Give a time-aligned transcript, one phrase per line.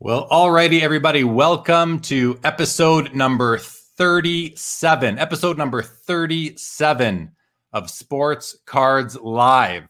[0.00, 1.24] Well, alrighty, everybody.
[1.24, 5.18] Welcome to episode number 37.
[5.18, 7.32] Episode number 37
[7.72, 9.88] of Sports Cards Live.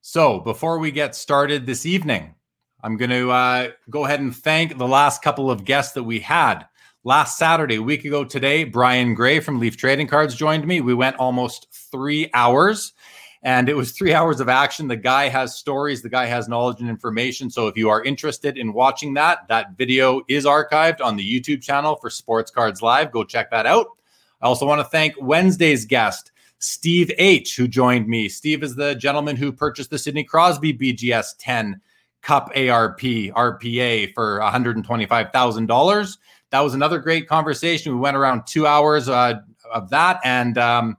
[0.00, 2.36] So, before we get started this evening,
[2.82, 6.20] I'm going to uh, go ahead and thank the last couple of guests that we
[6.20, 6.64] had.
[7.04, 10.80] Last Saturday, a week ago today, Brian Gray from Leaf Trading Cards joined me.
[10.80, 12.94] We went almost three hours
[13.44, 14.88] and it was three hours of action.
[14.88, 17.50] The guy has stories, the guy has knowledge and information.
[17.50, 21.62] So if you are interested in watching that, that video is archived on the YouTube
[21.62, 23.12] channel for Sports Cards Live.
[23.12, 23.88] Go check that out.
[24.40, 28.30] I also want to thank Wednesday's guest, Steve H., who joined me.
[28.30, 31.80] Steve is the gentleman who purchased the Sidney Crosby BGS 10
[32.22, 36.18] Cup ARP RPA for $125,000.
[36.50, 37.92] That was another great conversation.
[37.92, 40.20] We went around two hours uh, of that.
[40.24, 40.96] And, um,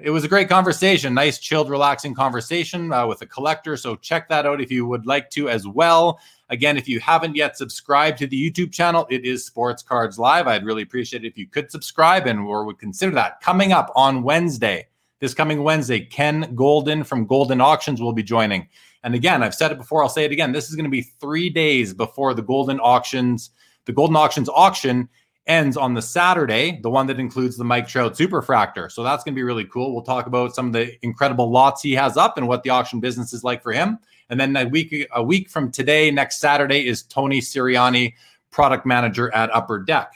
[0.00, 3.76] it was a great conversation, nice, chilled, relaxing conversation uh, with a collector.
[3.76, 6.20] So check that out if you would like to as well.
[6.50, 10.46] Again, if you haven't yet subscribed to the YouTube channel, it is Sports Cards Live.
[10.46, 13.40] I'd really appreciate it if you could subscribe and or would consider that.
[13.40, 14.86] Coming up on Wednesday,
[15.20, 18.68] this coming Wednesday, Ken Golden from Golden Auctions will be joining.
[19.02, 20.52] And again, I've said it before, I'll say it again.
[20.52, 23.50] This is going to be three days before the Golden Auctions,
[23.84, 25.08] the Golden Auctions auction
[25.48, 28.92] ends on the Saturday, the one that includes the Mike Trout Superfractor.
[28.92, 29.94] So that's going to be really cool.
[29.94, 33.00] We'll talk about some of the incredible lots he has up and what the auction
[33.00, 33.98] business is like for him.
[34.30, 38.14] And then a week a week from today, next Saturday, is Tony Siriani,
[38.50, 40.12] product manager at Upper Deck.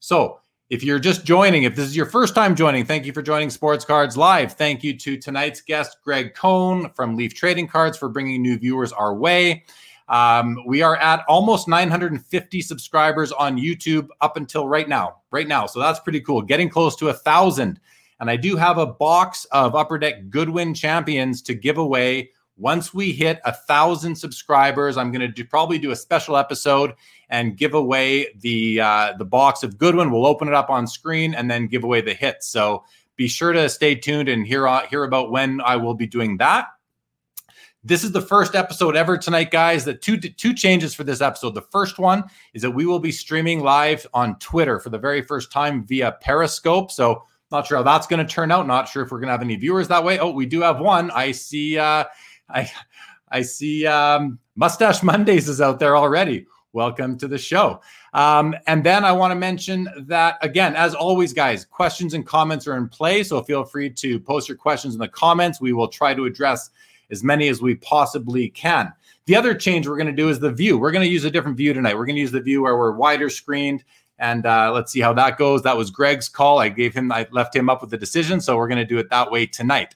[0.00, 3.22] So if you're just joining, if this is your first time joining, thank you for
[3.22, 4.54] joining Sports Cards Live.
[4.54, 8.90] Thank you to tonight's guest, Gregg Kohn from Leaf Trading Cards, for bringing new viewers
[8.92, 9.64] our way.
[10.12, 15.22] Um, we are at almost 950 subscribers on YouTube up until right now.
[15.30, 15.64] Right now.
[15.64, 16.42] So that's pretty cool.
[16.42, 17.80] Getting close to a thousand.
[18.20, 22.30] And I do have a box of Upper Deck Goodwin champions to give away.
[22.58, 26.92] Once we hit a thousand subscribers, I'm going to do, probably do a special episode
[27.30, 30.10] and give away the uh, the box of Goodwin.
[30.12, 32.48] We'll open it up on screen and then give away the hits.
[32.48, 32.84] So
[33.16, 36.36] be sure to stay tuned and hear uh, hear about when I will be doing
[36.36, 36.66] that.
[37.84, 39.84] This is the first episode ever tonight, guys.
[39.84, 41.56] The two two changes for this episode.
[41.56, 42.22] The first one
[42.54, 46.16] is that we will be streaming live on Twitter for the very first time via
[46.20, 46.92] Periscope.
[46.92, 48.68] So not sure how that's going to turn out.
[48.68, 50.20] Not sure if we're going to have any viewers that way.
[50.20, 51.10] Oh, we do have one.
[51.10, 51.76] I see.
[51.76, 52.04] Uh,
[52.48, 52.70] I
[53.30, 53.84] I see.
[53.84, 56.46] Um, Mustache Mondays is out there already.
[56.72, 57.80] Welcome to the show.
[58.14, 62.68] Um, and then I want to mention that again, as always, guys, questions and comments
[62.68, 63.24] are in play.
[63.24, 65.60] So feel free to post your questions in the comments.
[65.60, 66.70] We will try to address
[67.10, 68.92] as many as we possibly can.
[69.26, 70.78] The other change we're going to do is the view.
[70.78, 71.96] We're going to use a different view tonight.
[71.96, 73.84] We're going to use the view where we're wider screened.
[74.18, 75.62] And uh, let's see how that goes.
[75.62, 76.58] That was Greg's call.
[76.58, 78.40] I gave him, I left him up with the decision.
[78.40, 79.94] So we're going to do it that way tonight.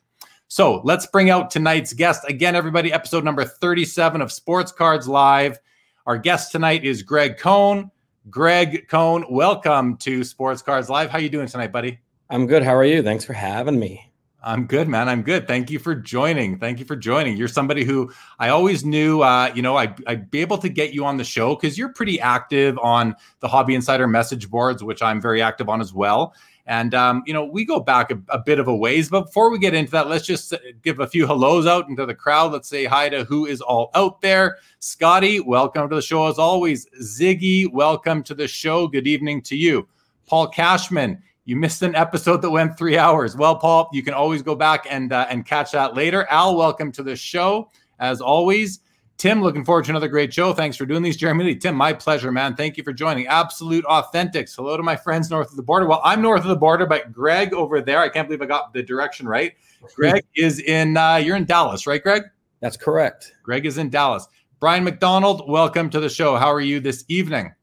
[0.48, 2.24] So let's bring out tonight's guest.
[2.28, 5.58] Again, everybody, episode number 37 of Sports Cards Live.
[6.06, 7.90] Our guest tonight is Gregg Kohn.
[8.30, 11.10] Gregg Kohn, welcome to Sports Cards Live.
[11.10, 11.98] How you doing tonight, buddy?
[12.30, 12.62] I'm good.
[12.62, 13.02] How are you?
[13.02, 14.12] Thanks for having me.
[14.46, 15.08] I'm good, man.
[15.08, 15.48] I'm good.
[15.48, 16.56] Thank you for joining.
[16.60, 17.36] Thank you for joining.
[17.36, 20.94] You're somebody who I always knew, uh, you know, I, I'd be able to get
[20.94, 25.02] you on the show because you're pretty active on the Hobby Insider message boards, which
[25.02, 26.32] I'm very active on as well.
[26.64, 29.08] And, um, you know, we go back a, a, bit of a ways.
[29.08, 32.14] But before we get into that, let's just give a few hellos out into the
[32.14, 32.52] crowd.
[32.52, 34.58] Let's say hi to who is all out there.
[34.78, 36.86] Scotty, welcome to the show as always.
[37.02, 38.86] Ziggy, welcome to the show.
[38.86, 39.88] Good evening to you.
[40.28, 43.36] Paul Cashman, you missed an episode that went three hours.
[43.36, 46.26] Well, Paul, you can always go back and uh, and catch that later.
[46.28, 48.80] Al, welcome to the show as always.
[49.16, 50.52] Tim, looking forward to another great show.
[50.52, 51.56] Thanks for doing these, Jeremy Lee.
[51.56, 52.54] Tim, my pleasure, man.
[52.54, 53.26] Thank you for joining.
[53.28, 54.54] Absolute Authentics.
[54.54, 55.86] Hello to my friends north of the border.
[55.86, 58.74] Well, I'm north of the border, but Greg over there, I can't believe I got
[58.74, 59.54] the direction right.
[59.94, 62.24] Greg is in, uh, you're in Dallas, right, Greg?
[62.60, 63.32] That's correct.
[63.42, 64.28] Greg is in Dallas.
[64.60, 66.36] Brian McDonald, welcome to the show.
[66.36, 67.54] How are you this evening?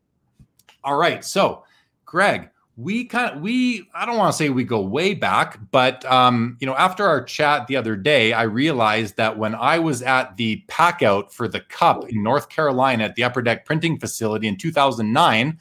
[0.84, 1.24] All right.
[1.24, 1.66] So,
[2.06, 6.04] Greg, we kind of we i don't want to say we go way back but
[6.06, 10.02] um you know after our chat the other day i realized that when i was
[10.02, 14.00] at the pack out for the cup in north carolina at the upper deck printing
[14.00, 15.60] facility in 2009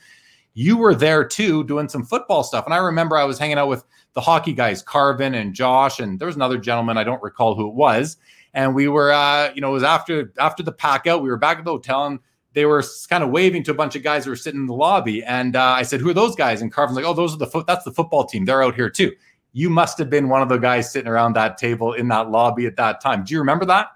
[0.54, 2.64] you were there too doing some football stuff.
[2.64, 3.84] And i remember i was hanging out with
[4.14, 7.68] the hockey guys carvin and josh and there was another gentleman i don't recall who
[7.68, 8.16] it was.
[8.54, 11.38] And we were uh you know it was after after the pack out we were
[11.38, 12.18] back at the hotel and
[12.54, 14.74] they were kind of waving to a bunch of guys who were sitting in the
[14.74, 15.22] lobby.
[15.24, 17.46] And uh, I said, "Who are those guys?" And Carvin's like, "Oh, those are the
[17.46, 17.66] foot.
[17.66, 18.44] That's the football team.
[18.44, 19.12] They're out here too."
[19.54, 22.66] You must have been one of the guys sitting around that table in that lobby
[22.66, 23.24] at that time.
[23.24, 23.88] Do you remember that?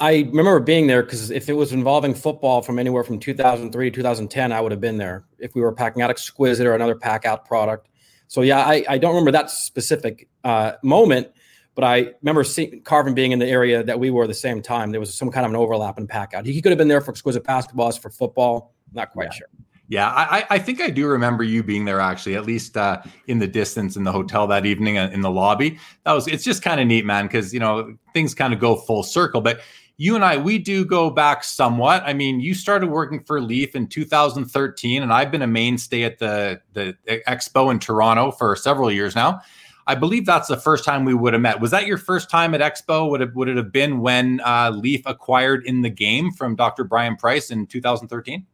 [0.00, 3.94] I remember being there because if it was involving football from anywhere from 2003 to
[3.94, 7.26] 2010, I would have been there if we were packing out Exquisite or another pack
[7.26, 7.88] out product.
[8.26, 11.28] So yeah, I, I don't remember that specific uh, moment,
[11.74, 14.60] But I remember seeing Carvin being in the area that we were at the same
[14.60, 14.90] time.
[14.90, 16.44] There was some kind of an overlap in pack out.
[16.44, 18.74] He could have been there for exquisite basketballs for football.
[18.92, 19.32] Not quite yeah.
[19.32, 19.48] sure.
[19.90, 23.40] Yeah, I, I think I do remember you being there actually, at least uh, in
[23.40, 25.80] the distance in the hotel that evening uh, in the lobby.
[26.04, 28.76] That was it's just kind of neat, man, because you know things kind of go
[28.76, 29.40] full circle.
[29.40, 29.62] But
[29.96, 32.04] you and I, we do go back somewhat.
[32.06, 36.20] I mean, you started working for Leaf in 2013, and I've been a mainstay at
[36.20, 36.96] the the
[37.26, 39.40] expo in Toronto for several years now.
[39.86, 41.60] I believe that's the first time we would have met.
[41.60, 43.10] Was that your first time at Expo?
[43.10, 46.84] Would it would it have been when uh, Leaf acquired in the game from Dr.
[46.84, 48.46] Brian Price in 2013?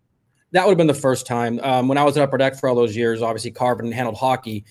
[0.53, 1.61] that would have been the first time.
[1.63, 4.65] Um, when I was at Upper Deck for all those years, obviously Carvin handled hockey.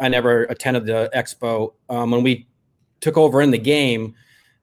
[0.00, 1.74] I never attended the expo.
[1.88, 2.46] Um, when we
[3.00, 4.14] took over in the game,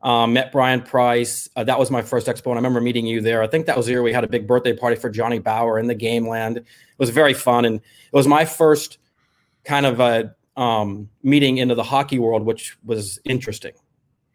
[0.01, 1.49] um, met Brian Price.
[1.55, 3.41] Uh, that was my first expo, and I remember meeting you there.
[3.41, 5.79] I think that was the year we had a big birthday party for Johnny Bower
[5.79, 6.57] in the game land.
[6.57, 6.65] It
[6.97, 8.97] was very fun, and it was my first
[9.63, 13.73] kind of a um, meeting into the hockey world, which was interesting.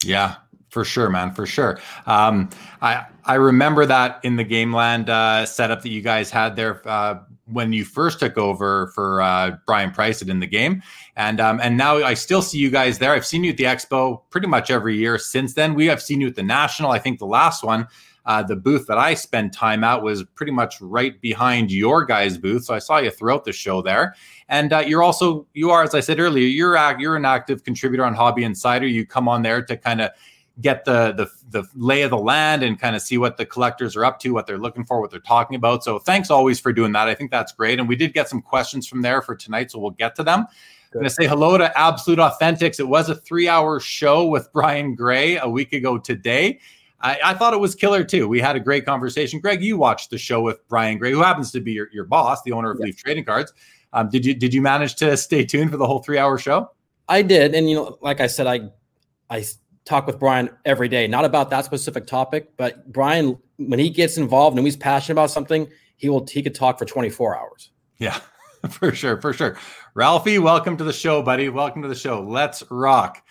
[0.04, 0.36] Yeah,
[0.68, 1.80] for sure, man, for sure.
[2.06, 2.50] Um,
[2.82, 7.20] I I remember that in the Gameland uh, setup that you guys had there uh,
[7.46, 10.82] when you first took over for uh, Brian Price in the game,
[11.16, 13.12] and um, and now I still see you guys there.
[13.12, 15.74] I've seen you at the Expo pretty much every year since then.
[15.74, 16.90] We have seen you at the National.
[16.90, 17.88] I think the last one.
[18.28, 22.36] Uh, the booth that I spent time at was pretty much right behind your guys'
[22.36, 24.14] booth, so I saw you throughout the show there.
[24.50, 28.04] And uh, you're also you are, as I said earlier, you're you're an active contributor
[28.04, 28.86] on Hobby Insider.
[28.86, 30.10] You come on there to kind of
[30.60, 33.96] get the, the the lay of the land and kind of see what the collectors
[33.96, 35.82] are up to, what they're looking for, what they're talking about.
[35.82, 37.08] So thanks always for doing that.
[37.08, 37.78] I think that's great.
[37.78, 40.40] And we did get some questions from there for tonight, so we'll get to them.
[40.40, 42.80] I'm going to say hello to Absolute Authentics.
[42.80, 46.60] It was a three-hour show with Brian Gray a week ago today.
[47.00, 48.26] I, I, thought it was killer too.
[48.28, 49.40] We had a great conversation.
[49.40, 52.42] Greg, you watched the show with Brian Gray, who happens to be your, your boss,
[52.42, 52.78] the owner of.
[52.78, 53.52] Leaf Trading Cards.
[53.92, 56.70] Um, did you did you manage to stay tuned for the whole three-hour show?
[57.08, 58.70] I did, and you know, like I said, I
[59.30, 59.44] I
[59.84, 64.18] talk with Brian every day, not about that specific topic, but Brian, when he gets
[64.18, 67.70] involved and he's passionate about something, he will he could talk for 24 hours.
[67.98, 68.20] Yeah,
[68.70, 69.56] for sure, for sure.
[69.94, 71.48] Ralphie, welcome to the show, buddy.
[71.48, 72.20] Welcome to the show.
[72.22, 73.22] Let's rock.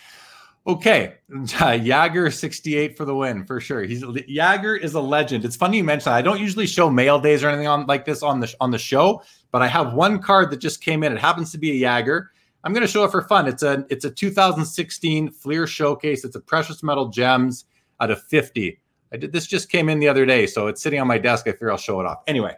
[0.68, 3.84] Okay, uh, Jagger 68 for the win for sure.
[3.84, 5.46] He's Jagger is a legend.
[5.46, 6.18] It's funny you mentioned that.
[6.18, 8.78] I don't usually show mail days or anything on like this on the on the
[8.78, 11.14] show, but I have one card that just came in.
[11.14, 12.32] It happens to be a Jagger.
[12.66, 13.48] I'm going to show it for fun.
[13.48, 16.26] It's a it's a 2016 Fleer Showcase.
[16.26, 17.66] It's a precious metal gems
[18.02, 18.78] out of 50.
[19.14, 21.48] I did this just came in the other day, so it's sitting on my desk.
[21.48, 22.24] I figure I'll show it off.
[22.28, 22.54] Anyway,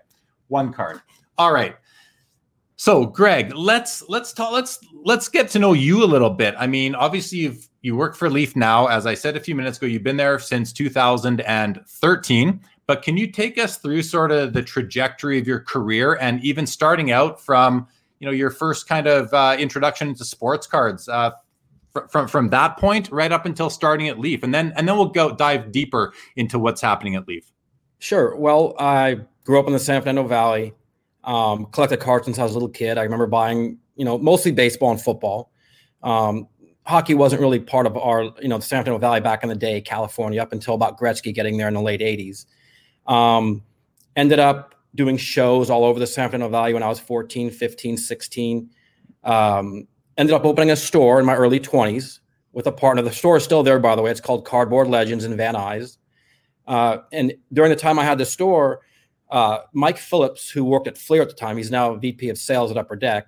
[0.47, 0.99] one card.
[1.37, 1.75] All right.
[2.79, 4.53] So, Greg, let's let's talk.
[4.53, 6.55] Let's let's get to know you a little bit.
[6.57, 9.77] I mean, obviously, you've you work for Leaf now, as I said a few minutes
[9.77, 9.85] ago.
[9.85, 12.61] You've been there since 2013.
[12.87, 16.65] But can you take us through sort of the trajectory of your career and even
[16.65, 17.85] starting out from
[18.19, 21.31] you know your first kind of uh, introduction to sports cards uh,
[21.91, 24.95] fr- from from that point right up until starting at Leaf, and then and then
[24.95, 27.51] we'll go dive deeper into what's happening at Leaf.
[27.99, 28.37] Sure.
[28.37, 30.73] Well, I grew up in the San Fernando Valley.
[31.23, 32.97] Um, collected cards since I was a little kid.
[32.97, 35.51] I remember buying, you know, mostly baseball and football.
[36.01, 36.47] Um,
[36.85, 39.55] hockey wasn't really part of our, you know, the San Fernando Valley back in the
[39.55, 42.45] day, California, up until about Gretzky getting there in the late '80s.
[43.05, 43.63] Um,
[44.15, 47.97] ended up doing shows all over the San Fernando Valley when I was 14, 15,
[47.97, 48.69] 16.
[49.23, 49.87] Um,
[50.17, 52.19] ended up opening a store in my early 20s
[52.53, 53.01] with a partner.
[53.01, 54.11] The store is still there, by the way.
[54.11, 55.97] It's called Cardboard Legends in Van Nuys.
[56.67, 58.81] Uh, and during the time I had the store,
[59.29, 62.71] uh, Mike Phillips, who worked at Fleer at the time, he's now VP of sales
[62.71, 63.27] at Upper Deck.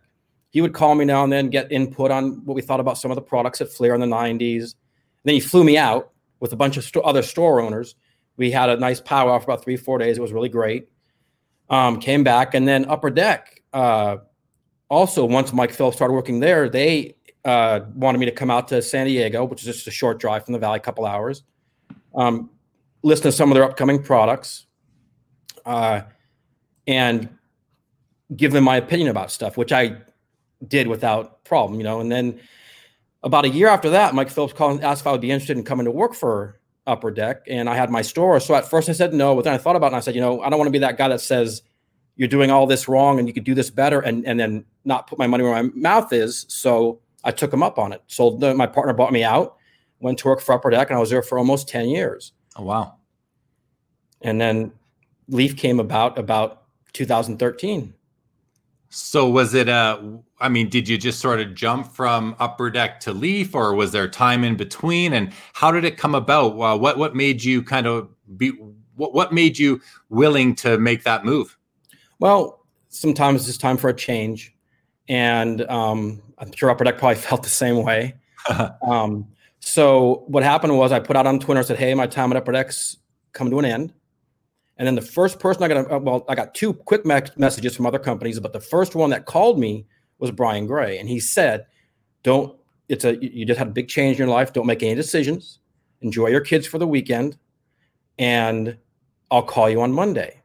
[0.49, 3.11] He would call me now and then, get input on what we thought about some
[3.11, 4.63] of the products at Fleer in the 90s.
[4.63, 4.73] And
[5.23, 7.95] then he flew me out with a bunch of sto- other store owners.
[8.37, 10.17] We had a nice powwow for about three, four days.
[10.17, 10.87] It was really great
[11.71, 13.63] um, came back, and then Upper Deck.
[13.73, 14.17] Uh,
[14.89, 17.15] also, once Mike Phillips started working there, they
[17.45, 20.43] uh, wanted me to come out to San Diego, which is just a short drive
[20.45, 21.43] from the valley, a couple hours.
[22.13, 22.49] Um,
[23.03, 24.67] listen to some of their upcoming products,
[25.65, 26.01] uh,
[26.87, 27.29] and
[28.35, 29.97] give them my opinion about stuff, which I
[30.67, 31.99] did without problem, you know.
[31.99, 32.39] And then
[33.23, 35.57] about a year after that, Mike Phillips called and asked if I would be interested
[35.57, 38.39] in coming to work for upper deck and I had my store.
[38.39, 40.15] So at first I said no, but then I thought about it and I said,
[40.15, 41.61] you know, I don't want to be that guy that says
[42.15, 45.07] you're doing all this wrong and you could do this better and, and then not
[45.07, 46.45] put my money where my mouth is.
[46.49, 48.01] So I took him up on it.
[48.07, 49.57] So the, my partner bought me out,
[49.99, 52.33] went to work for upper deck and I was there for almost 10 years.
[52.55, 52.95] Oh, wow.
[54.21, 54.71] And then
[55.31, 57.93] Leaf came about about 2013.
[58.89, 62.99] So was it a I mean, did you just sort of jump from upper deck
[63.01, 66.59] to leaf or was there time in between and how did it come about?
[66.59, 68.49] Uh, what what made you kind of be
[68.95, 71.57] what what made you willing to make that move?
[72.19, 74.53] Well, sometimes it's time for a change
[75.07, 78.15] and um, I'm sure upper deck probably felt the same way.
[78.81, 79.27] um,
[79.61, 82.37] So what happened was I put out on Twitter and said, "Hey, my time at
[82.37, 82.97] Upper Deck's
[83.31, 83.93] coming to an end."
[84.81, 87.75] And then the first person I got, uh, well, I got two quick me- messages
[87.75, 89.85] from other companies, but the first one that called me
[90.17, 91.67] was Brian Gray, and he said,
[92.23, 92.57] "Don't.
[92.89, 94.53] It's a you just had a big change in your life.
[94.53, 95.59] Don't make any decisions.
[96.01, 97.37] Enjoy your kids for the weekend,
[98.17, 98.75] and
[99.29, 100.41] I'll call you on Monday."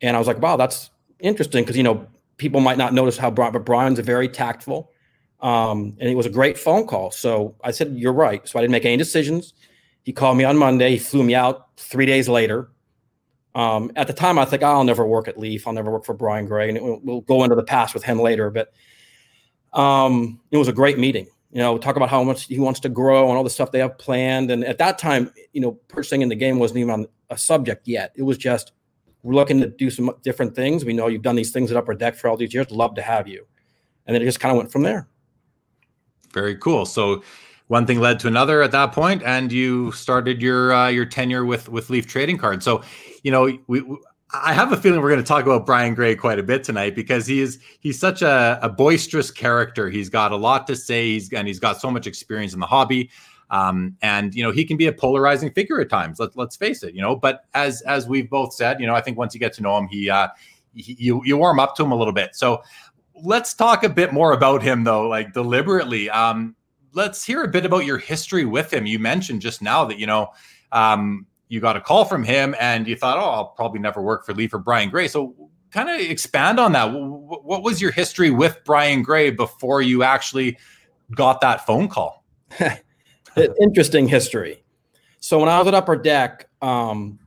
[0.00, 0.90] And I was like, "Wow, that's
[1.20, 2.04] interesting," because you know
[2.38, 4.90] people might not notice how Brian, but Brian's very tactful,
[5.38, 7.12] um, and it was a great phone call.
[7.12, 9.54] So I said, "You're right." So I didn't make any decisions.
[10.02, 10.90] He called me on Monday.
[10.90, 12.68] He flew me out three days later.
[13.54, 15.66] Um, at the time, I think I'll never work at Leaf.
[15.66, 18.18] I'll never work for Brian Gray, and we'll, we'll go into the past with him
[18.18, 18.50] later.
[18.50, 18.72] But
[19.72, 21.26] um, it was a great meeting.
[21.50, 23.80] You know, talk about how much he wants to grow and all the stuff they
[23.80, 24.50] have planned.
[24.50, 27.86] And at that time, you know, purchasing in the game wasn't even on a subject
[27.86, 28.12] yet.
[28.14, 28.72] It was just
[29.22, 30.84] we're looking to do some different things.
[30.84, 32.70] We know you've done these things at Upper Deck for all these years.
[32.70, 33.46] Love to have you.
[34.06, 35.08] And then it just kind of went from there.
[36.32, 36.86] Very cool.
[36.86, 37.22] So
[37.72, 41.46] one thing led to another at that point, and you started your uh, your tenure
[41.46, 42.66] with with Leaf Trading Cards.
[42.66, 42.82] So,
[43.22, 43.98] you know, we, we
[44.34, 46.94] I have a feeling we're going to talk about Brian Gray quite a bit tonight
[46.94, 49.88] because he is he's such a, a boisterous character.
[49.88, 51.12] He's got a lot to say.
[51.12, 53.08] He's and he's got so much experience in the hobby.
[53.50, 56.18] Um, and you know he can be a polarizing figure at times.
[56.20, 56.94] Let, let's face it.
[56.94, 59.54] You know, but as as we've both said, you know, I think once you get
[59.54, 60.28] to know him, he, uh,
[60.74, 62.36] he you you warm up to him a little bit.
[62.36, 62.62] So
[63.22, 66.10] let's talk a bit more about him though, like deliberately.
[66.10, 66.54] Um,
[66.94, 68.86] let's hear a bit about your history with him.
[68.86, 70.32] You mentioned just now that you know
[70.72, 74.24] um, you got a call from him and you thought, oh, I'll probably never work
[74.24, 75.08] for Leaf or Brian Gray.
[75.08, 75.34] So
[75.70, 76.86] kind of expand on that.
[76.86, 80.58] What was your history with Brian Gray before you actually
[81.14, 82.24] got that phone call?
[83.60, 84.62] Interesting history.
[85.20, 87.18] So when I was at Upper Deck, um,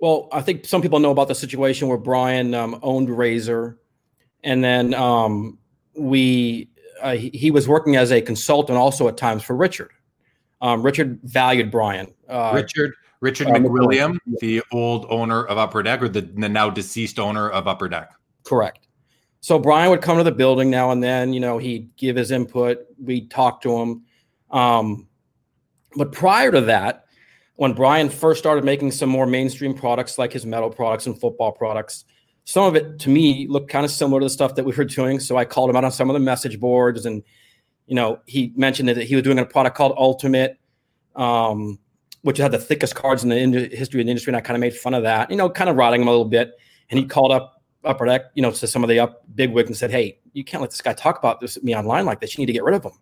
[0.00, 3.78] well, I think some people know about the situation where Brian um, owned Razor,
[4.42, 5.58] and then um,
[5.96, 6.68] we
[7.04, 9.90] uh, he, he, was working as a consultant also at times for Richard.
[10.60, 12.12] Um, Richard valued Brian.
[12.28, 16.70] Uh, Richard Richard uh, McWilliam, the old owner of Upper Deck, or the, the now
[16.70, 18.10] deceased owner of Upper Deck.
[18.42, 18.88] Correct.
[19.40, 21.34] So Brian would come to the building now and then.
[21.34, 22.86] You know, he'd give his input.
[22.98, 24.02] We'd talk to him.
[24.50, 25.06] Um,
[25.96, 27.04] but prior to that,
[27.56, 31.52] when Brian first started making some more mainstream products like his metal products and football
[31.52, 32.06] products,
[32.44, 34.84] some of it to me looked kind of similar to the stuff that we were
[34.84, 35.18] doing.
[35.18, 37.22] So I called him out on some of the message boards, and
[37.86, 40.58] you know, he mentioned that he was doing a product called Ultimate,
[41.16, 41.78] um,
[42.22, 44.60] which had the thickest cards in the history of the industry, and I kind of
[44.60, 46.52] made fun of that, you know, kind of rotting him a little bit.
[46.90, 49.68] And he called up Upper Deck, you know, to some of the up big wigs
[49.68, 52.36] and said, "Hey, you can't let this guy talk about this me online like this.
[52.36, 52.92] You need to get rid of him."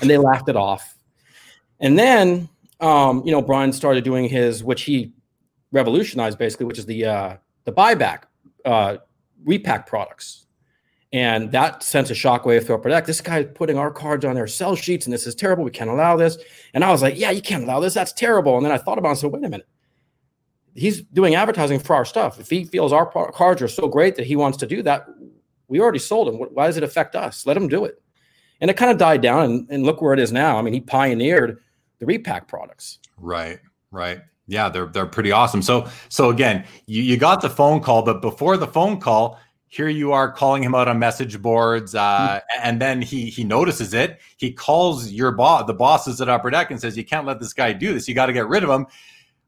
[0.00, 0.96] And they laughed it off.
[1.80, 2.48] And then,
[2.80, 5.12] um, you know, Brian started doing his, which he
[5.72, 8.24] revolutionized basically, which is the uh, the buyback
[8.64, 8.98] uh,
[9.44, 10.46] repack products.
[11.14, 13.04] And that sends a shockwave through our Deck.
[13.04, 15.62] This guy's putting our cards on their sell sheets, and this is terrible.
[15.62, 16.38] We can't allow this.
[16.72, 17.92] And I was like, yeah, you can't allow this.
[17.92, 18.56] That's terrible.
[18.56, 19.68] And then I thought about it and said, wait a minute.
[20.74, 22.40] He's doing advertising for our stuff.
[22.40, 25.06] If he feels our cards are so great that he wants to do that,
[25.68, 26.36] we already sold him.
[26.36, 27.44] Why does it affect us?
[27.44, 28.02] Let him do it.
[28.62, 30.56] And it kind of died down, and, and look where it is now.
[30.56, 31.58] I mean, he pioneered
[31.98, 33.00] the repack products.
[33.18, 33.58] Right,
[33.90, 34.20] right.
[34.46, 35.62] Yeah, they're they're pretty awesome.
[35.62, 39.88] So so again, you, you got the phone call, but before the phone call, here
[39.88, 42.60] you are calling him out on message boards, uh, mm-hmm.
[42.62, 44.20] and then he he notices it.
[44.36, 47.52] He calls your boss, the bosses at Upper Deck, and says, "You can't let this
[47.52, 48.08] guy do this.
[48.08, 48.86] You got to get rid of him."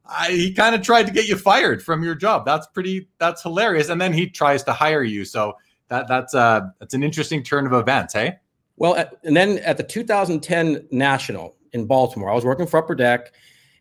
[0.06, 2.44] I, he kind of tried to get you fired from your job.
[2.46, 3.08] That's pretty.
[3.18, 3.88] That's hilarious.
[3.88, 5.24] And then he tries to hire you.
[5.24, 5.58] So
[5.88, 8.14] that that's uh that's an interesting turn of events.
[8.14, 8.36] Hey.
[8.76, 13.32] Well, and then at the 2010 National in Baltimore, I was working for Upper Deck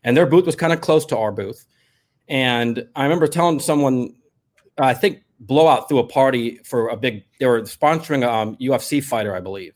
[0.04, 1.64] and their booth was kind of close to our booth.
[2.28, 4.14] And I remember telling someone,
[4.78, 7.24] I think Blowout threw a party for a big.
[7.40, 9.74] They were sponsoring a um, UFC fighter, I believe.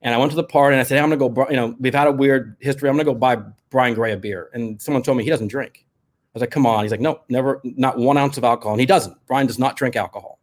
[0.00, 1.48] And I went to the party and I said, hey, "I'm gonna go.
[1.50, 2.88] You know, we've had a weird history.
[2.88, 3.36] I'm gonna go buy
[3.70, 5.84] Brian Gray a beer." And someone told me he doesn't drink.
[5.84, 8.80] I was like, "Come on." He's like, "No, never, not one ounce of alcohol." And
[8.80, 9.16] he doesn't.
[9.26, 10.38] Brian does not drink alcohol.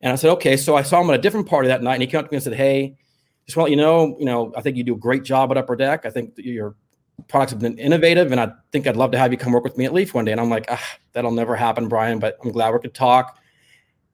[0.00, 2.02] And I said, "Okay." So I saw him at a different party that night, and
[2.02, 2.96] he came up to me and said, "Hey,
[3.46, 5.76] just want you know, you know, I think you do a great job at Upper
[5.76, 6.06] Deck.
[6.06, 6.74] I think you're
[7.26, 9.76] products have been innovative, and I think I'd love to have you come work with
[9.76, 10.32] me at Leaf one day.
[10.32, 12.18] And I'm like, ah, that'll never happen, Brian.
[12.18, 13.38] But I'm glad we could talk.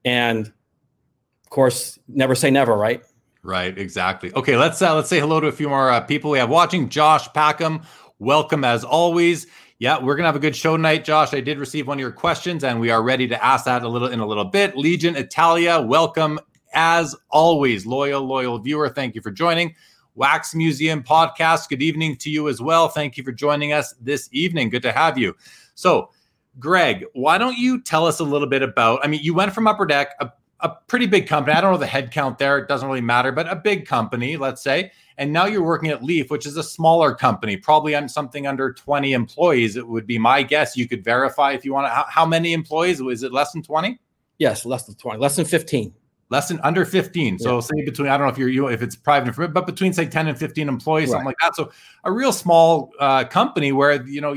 [0.03, 3.01] And of course, never say never, right?
[3.43, 4.33] Right, exactly.
[4.33, 6.89] Okay, let's uh, let's say hello to a few more uh, people we have watching.
[6.89, 7.85] Josh Packham,
[8.17, 9.45] welcome as always.
[9.77, 11.33] Yeah, we're gonna have a good show tonight, Josh.
[11.33, 13.87] I did receive one of your questions, and we are ready to ask that a
[13.87, 14.75] little in a little bit.
[14.75, 16.39] Legion Italia, welcome
[16.73, 18.89] as always, loyal loyal viewer.
[18.89, 19.75] Thank you for joining.
[20.15, 21.69] Wax Museum podcast.
[21.69, 22.87] Good evening to you as well.
[22.87, 24.69] Thank you for joining us this evening.
[24.69, 25.35] Good to have you.
[25.75, 26.09] So,
[26.57, 29.01] Greg, why don't you tell us a little bit about?
[29.03, 30.09] I mean, you went from Upper Deck.
[30.19, 30.29] Uh,
[30.61, 31.55] a pretty big company.
[31.55, 34.37] I don't know the head count there; it doesn't really matter, but a big company,
[34.37, 34.91] let's say.
[35.17, 38.73] And now you're working at Leaf, which is a smaller company, probably on something under
[38.73, 39.75] 20 employees.
[39.75, 40.77] It would be my guess.
[40.77, 41.91] You could verify if you want to.
[41.91, 43.01] How, how many employees?
[43.01, 43.99] Is it less than 20?
[44.37, 45.93] Yes, less than 20, less than 15
[46.29, 47.59] less than under 15 so yeah.
[47.59, 50.27] say between i don't know if you're you if it's private but between say 10
[50.27, 51.13] and 15 employees right.
[51.13, 51.55] something like that.
[51.55, 51.71] So
[52.03, 54.35] a real small uh, company where you know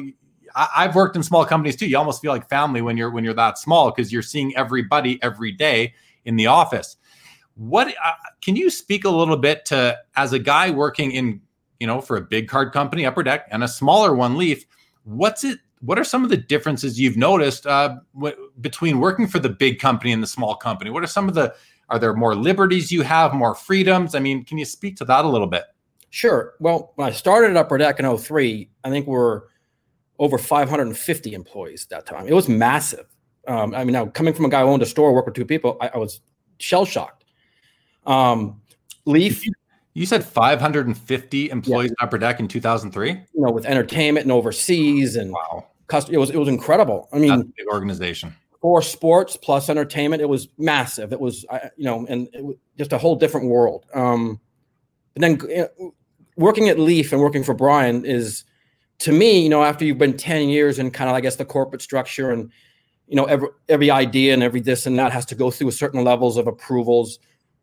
[0.55, 1.87] I, have worked in small companies too.
[1.87, 5.23] You almost feel like family when you're when you're that small because you're seeing everybody
[5.23, 6.97] every day in the office.
[7.55, 11.41] What uh, can you speak a little bit to as a guy working in
[11.81, 14.65] you know for a big card company upper deck and a smaller one leaf
[15.05, 19.39] what's it what are some of the differences you've noticed uh, w- between working for
[19.39, 20.91] the big company and the small company?
[20.91, 21.55] What are some of the
[21.91, 24.15] are there more liberties you have, more freedoms?
[24.15, 25.65] I mean, can you speak to that a little bit?
[26.11, 26.55] Sure.
[26.61, 29.43] Well, when I started at Upper Deck in 03, I think we're
[30.19, 32.27] over 550 employees at that time.
[32.27, 33.07] It was massive.
[33.47, 35.45] Um, I mean, now coming from a guy who owned a store, worked with two
[35.45, 36.21] people, I, I was
[36.59, 37.25] shell shocked.
[38.07, 38.61] Um,
[39.05, 39.45] Leaf.
[39.95, 42.05] You said 550 employees yeah.
[42.05, 43.11] at Upper Deck in 2003.
[43.11, 45.67] You know, with entertainment and overseas and wow,
[46.11, 47.09] it was it was incredible.
[47.13, 50.23] I mean, big organization for sports plus entertainment.
[50.23, 51.13] It was massive.
[51.13, 51.45] It was,
[51.77, 52.29] you know, and
[52.77, 53.87] just a whole different world.
[53.95, 54.41] Um,
[55.15, 55.39] but then
[55.79, 55.95] know,
[56.37, 58.45] working at Leaf and working for Brian is,
[59.01, 61.45] to me, you know, after you've been 10 years in kind of, I guess, the
[61.45, 62.51] corporate structure and,
[63.07, 66.03] you know, every, every idea and every this and that has to go through certain
[66.03, 67.21] levels of approvals.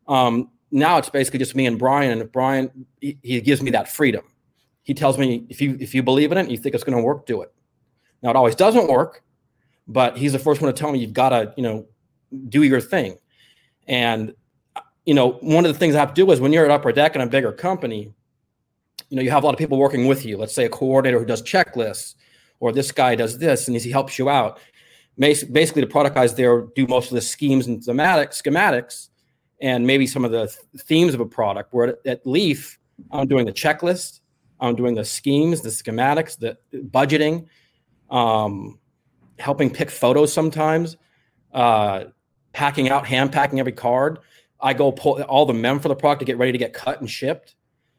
[0.08, 3.88] Um, now it's basically just me and Brian, and Brian, he, he gives me that
[3.88, 4.24] freedom.
[4.82, 6.96] He tells me if you if you believe in it, and you think it's going
[6.96, 7.52] to work, do it.
[8.22, 9.22] Now it always doesn't work,
[9.86, 11.86] but he's the first one to tell me you've got to, you know,
[12.48, 13.16] do your thing.
[13.86, 14.34] And
[15.06, 16.92] you know, one of the things I have to do is when you're at upper
[16.92, 18.12] deck in a bigger company,
[19.08, 20.36] you know, you have a lot of people working with you.
[20.36, 22.16] Let's say a coordinator who does checklists,
[22.58, 24.58] or this guy does this, and he helps you out.
[25.18, 29.08] Basically, the product guys there do most of the schemes and thematics, schematics,
[29.62, 31.72] and maybe some of the themes of a product.
[31.72, 32.78] Where at Leaf,
[33.12, 34.20] I'm doing the checklist,
[34.60, 37.46] I'm doing the schemes, the schematics, the budgeting,
[38.10, 38.78] um,
[39.38, 40.96] helping pick photos sometimes,
[41.52, 42.04] uh,
[42.52, 44.18] packing out, hand packing every card.
[44.60, 47.00] I go pull all the mem for the product to get ready to get cut
[47.00, 47.54] and shipped.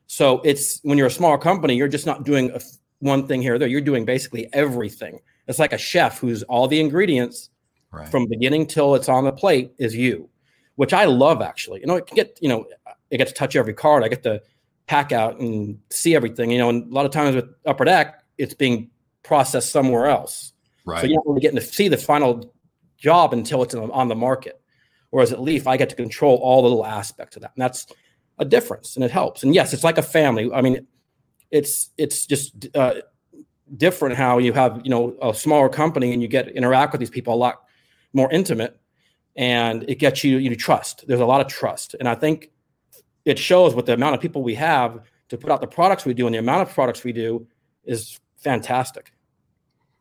[0.08, 2.62] So it's when you're a small company, you're just not doing a,
[3.00, 3.68] one thing here or there.
[3.68, 5.20] You're doing basically everything.
[5.48, 7.50] It's like a chef who's all the ingredients
[7.92, 8.10] right.
[8.10, 10.30] from beginning till it's on the plate is you,
[10.76, 11.82] which I love actually.
[11.82, 12.66] You know, it can get you know,
[13.12, 14.04] it gets to touch every card.
[14.04, 14.42] I get to
[14.88, 16.52] pack out and see everything.
[16.52, 18.90] You know, and a lot of times with Upper Deck, it's being
[19.24, 20.54] processed somewhere else.
[20.88, 21.02] Right.
[21.02, 22.54] So you're not really getting to see the final
[22.98, 24.62] job until it's on the market.
[25.10, 27.52] Whereas at Leaf, I get to control all the little aspects of that.
[27.56, 27.88] And that's
[28.40, 29.44] a difference and it helps.
[29.44, 30.50] And yes, it's like a family.
[30.52, 30.88] I mean,
[31.52, 32.96] it's it's just uh,
[33.76, 37.10] different how you have, you know, a smaller company and you get interact with these
[37.10, 37.64] people a lot
[38.14, 38.80] more intimate
[39.36, 41.06] and it gets you you trust.
[41.06, 41.96] There's a lot of trust.
[42.00, 42.50] And I think
[43.26, 46.14] it shows with the amount of people we have to put out the products we
[46.14, 47.46] do and the amount of products we do
[47.84, 49.12] is fantastic.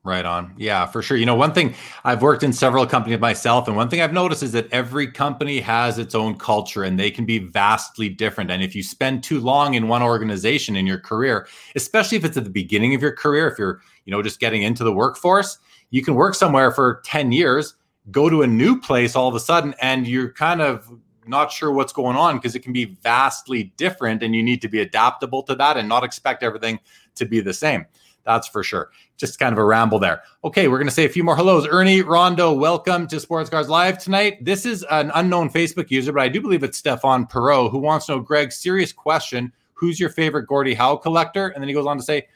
[0.07, 0.55] Right on.
[0.57, 1.17] Yeah, for sure.
[1.17, 4.45] You know, one thing I've worked in several companies myself, and one thing I've noticed
[4.45, 8.53] is that every company has its own culture and they can be vastly different.
[8.53, 12.37] And if you spend too long in one organization in your career, especially if it's
[12.37, 15.59] at the beginning of your career, if you're, you know, just getting into the workforce,
[15.91, 17.75] you can work somewhere for 10 years,
[18.13, 20.89] go to a new place all of a sudden, and you're kind of
[21.27, 24.69] not sure what's going on because it can be vastly different and you need to
[24.69, 26.79] be adaptable to that and not expect everything
[27.17, 27.85] to be the same.
[28.27, 28.91] That's for sure.
[29.17, 30.23] Just kind of a ramble there.
[30.45, 31.67] Okay, we're going to say a few more hellos.
[31.67, 34.45] Ernie Rondo, welcome to Sports Cards Live tonight.
[34.45, 38.07] This is an unknown Facebook user, but I do believe it's Stefan Perot who wants
[38.07, 39.53] to know, Greg, serious question.
[39.75, 41.49] Who's your favorite Gordie Howe collector?
[41.49, 42.27] And then he goes on to say,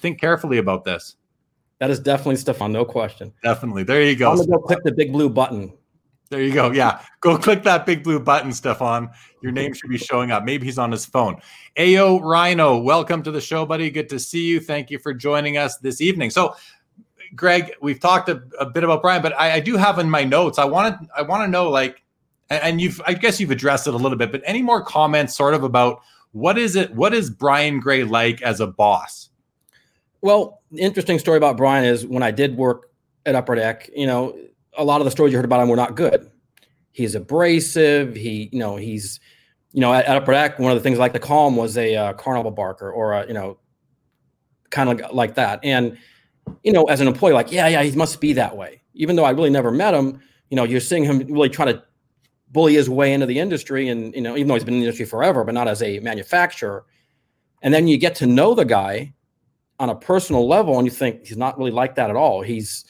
[0.00, 1.16] think carefully about this.
[1.78, 3.32] That is definitely Stefan, no question.
[3.42, 3.84] Definitely.
[3.84, 4.30] There you go.
[4.30, 5.72] I'm going to go click the big blue button.
[6.28, 6.72] There you go.
[6.72, 7.00] Yeah.
[7.20, 9.10] Go click that big blue button, Stefan.
[9.42, 10.44] Your name should be showing up.
[10.44, 11.36] Maybe he's on his phone.
[11.76, 13.90] Ayo Rhino, welcome to the show, buddy.
[13.90, 14.58] Good to see you.
[14.58, 16.30] Thank you for joining us this evening.
[16.30, 16.56] So,
[17.36, 20.24] Greg, we've talked a, a bit about Brian, but I, I, do have in my
[20.24, 20.58] notes.
[20.58, 22.02] I want to I want to know like,
[22.50, 25.54] and you've I guess you've addressed it a little bit, but any more comments, sort
[25.54, 26.00] of about
[26.32, 26.92] what is it?
[26.94, 29.30] What is Brian Gray like as a boss?
[30.22, 32.90] Well, interesting story about Brian is when I did work
[33.26, 34.36] at Upper Deck, you know,
[34.76, 36.30] a lot of the stories you heard about him were not good.
[36.92, 38.14] He's abrasive.
[38.14, 39.20] He, you know, he's,
[39.72, 41.94] you know, at, at Upper Deck, one of the things like call him was a
[41.94, 43.58] uh, carnival barker or a, you know,
[44.70, 45.60] kind of like that.
[45.62, 45.98] And,
[46.62, 48.82] you know, as an employee, like, yeah, yeah, he must be that way.
[48.94, 51.82] Even though I really never met him, you know, you're seeing him really try to
[52.52, 53.88] bully his way into the industry.
[53.88, 55.98] And, you know, even though he's been in the industry forever, but not as a
[56.00, 56.86] manufacturer.
[57.62, 59.12] And then you get to know the guy
[59.78, 62.40] on a personal level and you think he's not really like that at all.
[62.40, 62.84] He's,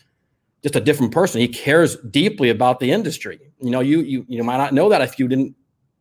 [0.66, 1.40] just a different person.
[1.40, 3.38] He cares deeply about the industry.
[3.61, 5.55] You know, you you you might not know that if you didn't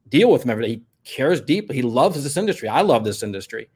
[0.09, 0.69] deal with him every day.
[0.71, 1.75] He cares deeply.
[1.75, 2.67] He loves this industry.
[2.67, 3.69] I love this industry.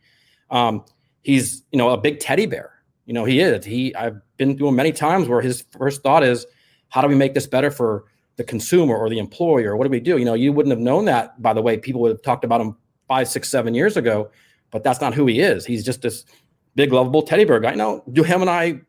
[0.49, 0.83] Um,
[1.21, 2.71] he's you know a big teddy bear.
[3.05, 3.63] You know, he is.
[3.65, 6.47] He I've been through many times where his first thought is,
[6.89, 8.05] how do we make this better for
[8.37, 9.77] the consumer or the employer?
[9.77, 10.17] What do we do?
[10.17, 12.61] You know, you wouldn't have known that by the way people would have talked about
[12.61, 12.75] him
[13.07, 14.31] five, six, seven years ago,
[14.71, 15.67] but that's not who he is.
[15.67, 16.25] He's just this
[16.73, 17.75] big, lovable teddy bear guy.
[17.75, 18.81] Now, do him and I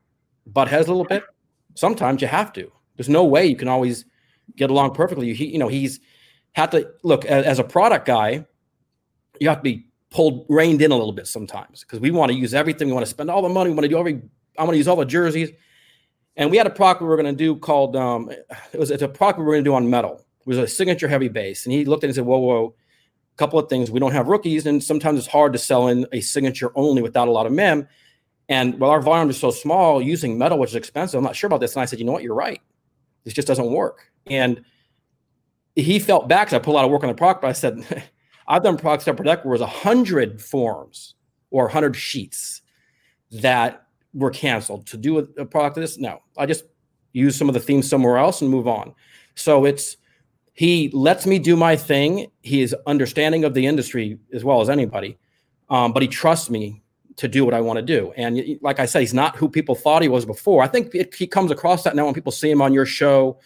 [0.46, 1.24] butt heads a little bit?
[1.74, 2.70] Sometimes you have to.
[2.96, 4.04] There's no way you can always
[4.56, 5.32] get along perfectly.
[5.34, 6.00] He, you know, he's
[6.52, 8.46] had to look as, a product guy.
[9.38, 12.36] You have to be pulled reined in a little bit sometimes because we want to
[12.36, 12.88] use everything.
[12.88, 13.70] We want to spend all the money.
[13.70, 14.20] We want to do every.
[14.58, 15.50] I want to use all the jerseys.
[16.36, 18.30] And we had a product we were going to do called um,
[18.72, 20.24] it was it's a product we were going to do on metal.
[20.40, 21.64] It was a signature heavy base.
[21.64, 22.74] And he looked at it and said, "Whoa, whoa,
[23.34, 23.90] A couple of things.
[23.90, 27.28] We don't have rookies, and sometimes it's hard to sell in a signature only without
[27.28, 27.88] a lot of mem.
[28.50, 31.46] And while our volume is so small, using metal, which is expensive, I'm not sure
[31.46, 31.76] about this.
[31.76, 32.60] And I said, you know what, you're right.
[33.24, 34.10] This just doesn't work.
[34.26, 34.62] And
[35.76, 37.52] he felt back because I put a lot of work on the product, but I
[37.52, 38.10] said,
[38.48, 41.14] I've done products that protect where was 100 forms
[41.52, 42.62] or 100 sheets
[43.30, 45.96] that were canceled to do a, a product of this.
[45.96, 46.64] No, I just
[47.12, 48.94] use some of the themes somewhere else and move on.
[49.36, 49.96] So it's
[50.54, 52.32] he lets me do my thing.
[52.42, 55.16] He is understanding of the industry as well as anybody,
[55.68, 56.82] um, but he trusts me
[57.16, 58.12] to do what I want to do.
[58.16, 60.62] And like I said, he's not who people thought he was before.
[60.62, 63.38] I think it, he comes across that now when people see him on your show,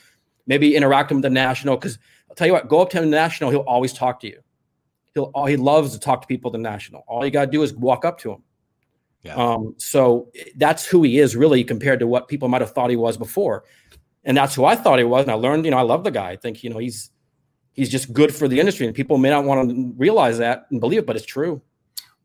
[0.46, 1.77] maybe interact with the national.
[1.77, 1.98] Because
[2.29, 4.40] I'll tell you what, go up to him national, he'll always talk to you.
[5.14, 7.05] He'll he loves to talk to people at the national.
[7.07, 8.42] All you got to do is walk up to him.
[9.22, 9.37] Yeah.
[9.37, 12.96] Um, so that's who he is really compared to what people might have thought he
[12.96, 13.64] was before
[14.24, 15.24] and that's who I thought he was.
[15.24, 16.31] And I learned, you know, I love the guy.
[16.31, 17.11] I think, you know, he's
[17.72, 20.81] he's just good for the industry, and people may not want to realize that and
[20.81, 21.61] believe it, but it's true.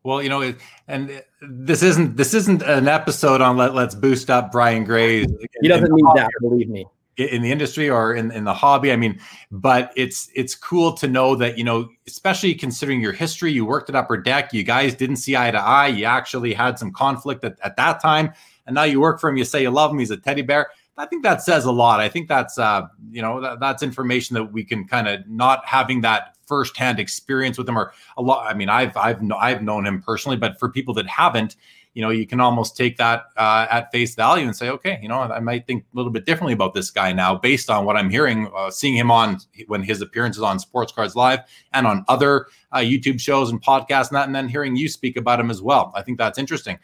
[0.04, 0.54] Well, you know,
[0.88, 5.26] and this isn't this isn't an episode on let let's boost up Brian Gray.
[5.62, 6.86] He doesn't need that, believe me.
[7.18, 9.20] In the industry or in, in the hobby, I mean,
[9.52, 13.90] but it's it's cool to know that you know, especially considering your history, you worked
[13.90, 17.44] at Upper Deck, you guys didn't see eye to eye, you actually had some conflict
[17.44, 18.32] at, at that time,
[18.66, 19.36] and now you work for him.
[19.36, 22.02] You say you love him, he's a teddy bear I think that says a lot.
[22.02, 25.66] I think that's uh, you know that, that's information that we can kind of not
[25.66, 28.46] having that firsthand experience with him or a lot.
[28.46, 31.56] I mean, I've I've I've known him personally, but for people that haven't,
[31.94, 35.08] you know, you can almost take that uh, at face value and say, okay, you
[35.08, 37.96] know, I might think a little bit differently about this guy now based on what
[37.96, 41.40] I'm hearing, uh, seeing him on when his appearances on Sports Cards Live
[41.74, 45.18] and on other uh, YouTube shows and podcasts and that, and then hearing you speak
[45.18, 45.92] about him as well.
[45.96, 46.80] I think that's interesting.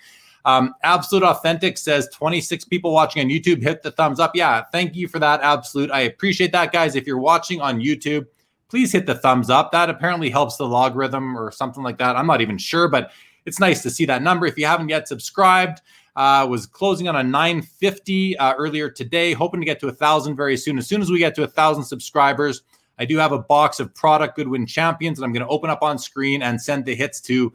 [0.46, 3.64] Um, Absolute Authentic says 26 people watching on YouTube.
[3.64, 4.36] Hit the thumbs up.
[4.36, 5.92] Yeah, thank you for that, Absolute.
[5.92, 6.96] I appreciate that, guys.
[6.96, 8.28] If you're watching on YouTube,
[8.70, 9.72] please hit the thumbs up.
[9.72, 12.16] That apparently helps the logarithm or something like that.
[12.16, 13.12] I'm not even sure, but
[13.46, 14.46] it's nice to see that number.
[14.46, 15.82] If you haven't yet subscribed,
[16.16, 20.36] uh, was closing on a 950 uh, earlier today, hoping to get to a thousand
[20.36, 20.78] very soon.
[20.78, 22.64] As soon as we get to a thousand subscribers,
[22.98, 25.84] I do have a box of product Goodwin champions, and I'm going to open up
[25.84, 27.54] on screen and send the hits to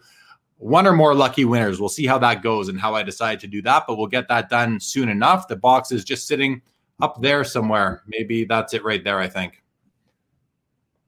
[0.59, 1.81] one or more lucky winners.
[1.81, 4.29] We'll see how that goes and how I decide to do that, but we'll get
[4.29, 5.49] that done soon enough.
[5.49, 6.61] The box is just sitting
[7.01, 8.03] up there somewhere.
[8.07, 9.60] Maybe that's it right there, I think.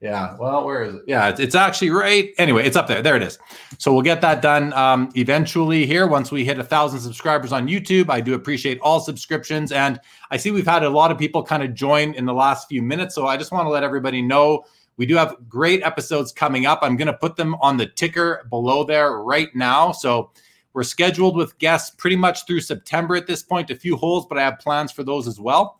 [0.03, 0.35] Yeah.
[0.37, 1.03] Well, where is it?
[1.07, 2.33] Yeah, it's, it's actually right.
[2.37, 3.01] Anyway, it's up there.
[3.01, 3.39] There it is.
[3.77, 7.69] So we'll get that done um, eventually here once we hit a thousand subscribers on
[7.69, 8.09] YouTube.
[8.09, 9.71] I do appreciate all subscriptions.
[9.71, 12.67] And I see we've had a lot of people kind of join in the last
[12.67, 13.15] few minutes.
[13.15, 14.65] So I just want to let everybody know
[14.97, 16.79] we do have great episodes coming up.
[16.81, 19.93] I'm going to put them on the ticker below there right now.
[19.93, 20.31] So
[20.73, 24.37] we're scheduled with guests pretty much through September at this point, a few holes, but
[24.37, 25.79] I have plans for those as well.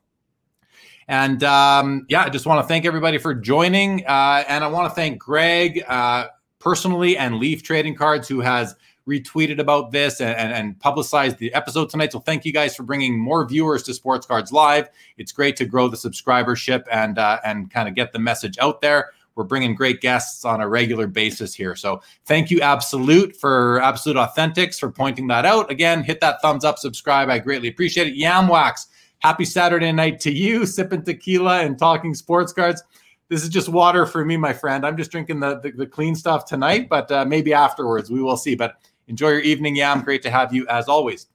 [1.08, 4.06] And um, yeah, I just want to thank everybody for joining.
[4.06, 6.28] Uh, and I want to thank Greg uh,
[6.60, 8.76] personally and Leaf Trading Cards, who has
[9.08, 12.12] retweeted about this and, and, and, publicized the episode tonight.
[12.12, 14.90] So thank you guys for bringing more viewers to Sports Cards Live.
[15.18, 18.80] It's great to grow the subscribership and uh, and kind of get the message out
[18.80, 19.12] there.
[19.36, 21.76] We're bringing great guests on a regular basis here.
[21.76, 25.72] So thank you, Absolute, for Absolute Authentics for pointing that out.
[25.72, 27.30] Again, hit that thumbs up, subscribe.
[27.30, 28.16] I greatly appreciate it.
[28.16, 28.88] Yamwax,
[29.24, 32.84] happy Saturday night to you, sipping tequila and talking sports cards
[33.30, 34.86] this is just water for me, my friend.
[34.86, 38.38] I'm just drinking the the, the clean stuff tonight, but uh, maybe afterwards we will
[38.38, 38.54] see.
[38.54, 40.02] But Enjoy your evening, Yam.
[40.02, 41.28] Great to have you as always.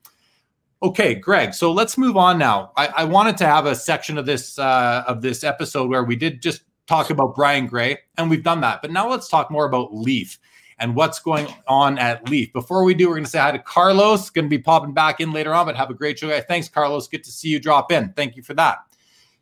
[0.83, 1.55] Okay, Greg.
[1.55, 2.73] So let's move on now.
[2.77, 6.17] I, I wanted to have a section of this uh, of this episode where we
[6.17, 8.81] did just talk about Brian Gray, and we've done that.
[8.81, 10.39] But now let's talk more about Leaf
[10.79, 12.53] and what's going on at Leaf.
[12.53, 14.31] Before we do, we're going to say hi to Carlos.
[14.31, 16.45] Going to be popping back in later on, but have a great show, guys.
[16.47, 17.09] Thanks, Carlos.
[17.09, 18.13] Good to see you drop in.
[18.13, 18.79] Thank you for that.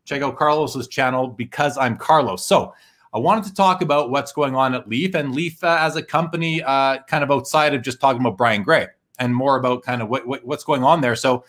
[0.05, 2.44] Check out Carlos's channel because I'm Carlos.
[2.46, 2.72] So
[3.12, 6.03] I wanted to talk about what's going on at Leaf and Leaf uh, as a
[6.03, 8.87] company, uh, kind of outside of just talking about Brian Gray
[9.18, 11.16] and more about kind of what, what, what's going on there.
[11.16, 11.44] So,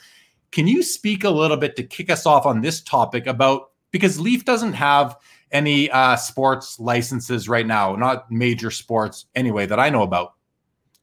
[0.51, 4.17] can you speak a little bit to kick us off on this topic about because
[4.17, 5.17] Leaf doesn't have
[5.51, 10.33] any uh, sports licenses right now, not major sports anyway that I know about.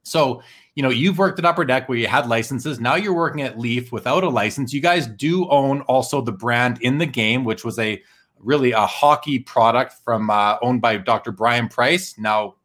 [0.02, 0.42] So,
[0.74, 2.78] you know, you've worked at Upper Deck where you had licenses.
[2.78, 4.72] Now you're working at Leaf without a license.
[4.72, 8.02] You guys do own also the brand in the game, which was a
[8.38, 11.32] really a hockey product from uh, owned by Dr.
[11.32, 12.16] Brian Price.
[12.18, 12.56] Now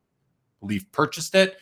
[0.62, 1.58] Leaf purchased it.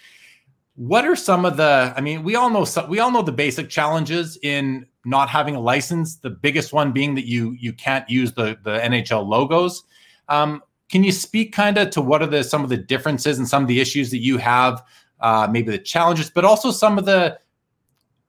[0.76, 1.94] What are some of the?
[1.96, 5.56] I mean, we all know some, we all know the basic challenges in not having
[5.56, 6.18] a license.
[6.18, 9.84] The biggest one being that you you can't use the the NHL logos.
[10.30, 13.48] Um, can you speak kind of to what are the some of the differences and
[13.48, 14.84] some of the issues that you have,
[15.20, 17.38] uh, maybe the challenges, but also some of the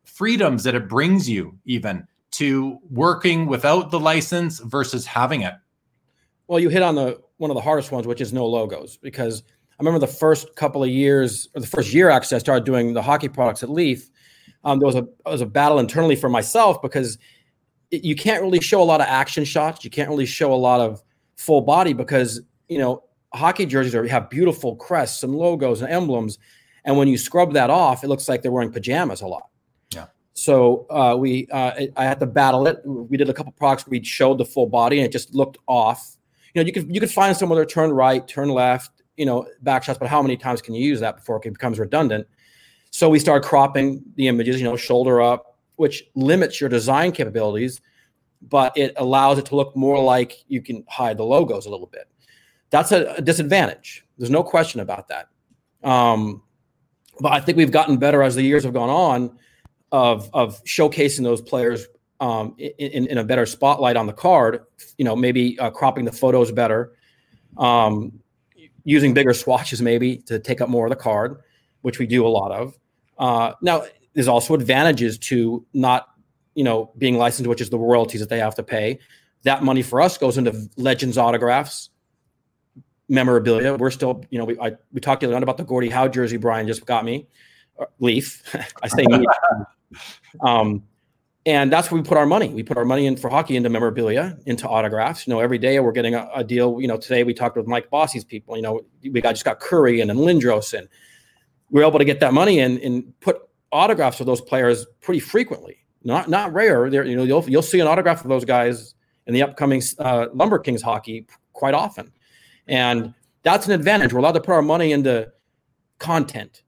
[0.04, 5.54] freedoms that it brings you even to working without the license versus having it?
[6.48, 9.42] Well, you hit on the one of the hardest ones, which is no logos, because
[9.78, 12.94] I remember the first couple of years, or the first year actually, I started doing
[12.94, 14.11] the hockey products at Leaf.
[14.64, 17.16] Um, there was a was a battle internally for myself because
[17.92, 19.84] it, you can't really show a lot of action shots.
[19.84, 21.02] You can't really show a lot of
[21.38, 26.38] full body because you know hockey jerseys are, have beautiful crests and logos and emblems,
[26.85, 29.48] and when you scrub that off, it looks like they're wearing pajamas a lot.
[29.94, 30.07] Yeah.
[30.35, 32.79] So uh, we uh, I had to battle it.
[32.85, 33.87] We did a couple products.
[33.87, 36.18] We showed the full body, and it just looked off
[36.55, 39.46] you know, you could you could find some other turn right, turn left, you know,
[39.62, 42.27] back shots, but how many times can you use that before it becomes redundant?
[42.90, 47.81] So we started cropping the images, you know, shoulder up, which limits your design capabilities,
[48.42, 51.87] but it allows it to look more like you can hide the logos a little
[51.87, 52.09] bit.
[52.70, 54.05] That's a, a disadvantage.
[54.18, 55.29] There's no question about that.
[55.83, 56.42] Um,
[57.20, 59.38] but I think we've gotten better as the years have gone on
[59.90, 61.87] of of showcasing those players
[62.20, 64.64] um, in, in a better spotlight on the card.
[64.98, 66.92] You know, maybe uh, cropping the photos better,
[67.57, 68.12] um,
[68.85, 71.38] using bigger swatches maybe to take up more of the card,
[71.83, 72.79] which we do a lot of.
[73.18, 76.08] Uh, now, there's also advantages to not,
[76.59, 78.99] you know, being licensed, which is the royalties that they have to pay.
[79.44, 81.90] That money for us goes into legends autographs,
[83.09, 83.77] memorabilia.
[83.77, 86.37] We're still, you know, we I, we talked other night about the Gordie Howe jersey
[86.37, 87.29] Brian just got me,
[87.79, 88.42] uh, Leaf.
[88.83, 89.25] I say me.
[90.40, 90.83] um,
[91.47, 92.49] and that's where we put our money.
[92.49, 95.29] We put our money in for hockey into memorabilia, into autographs.
[95.29, 96.81] You know, every day we're getting a, a deal.
[96.81, 98.57] You know, today we talked with Mike Bossy's people.
[98.57, 100.88] You know, we got just got Kurri and, and Lindros, and
[101.71, 103.40] we are able to get that money in and put
[103.71, 105.79] autographs of those players pretty frequently.
[106.04, 106.88] Not not rare.
[106.90, 108.94] There, you know, you'll you'll see an autograph of those guys
[109.26, 112.12] in the upcoming uh, Lumber Kings hockey quite often,
[112.66, 114.12] and that's an advantage.
[114.12, 115.32] We're allowed to put our money into
[115.98, 116.62] content,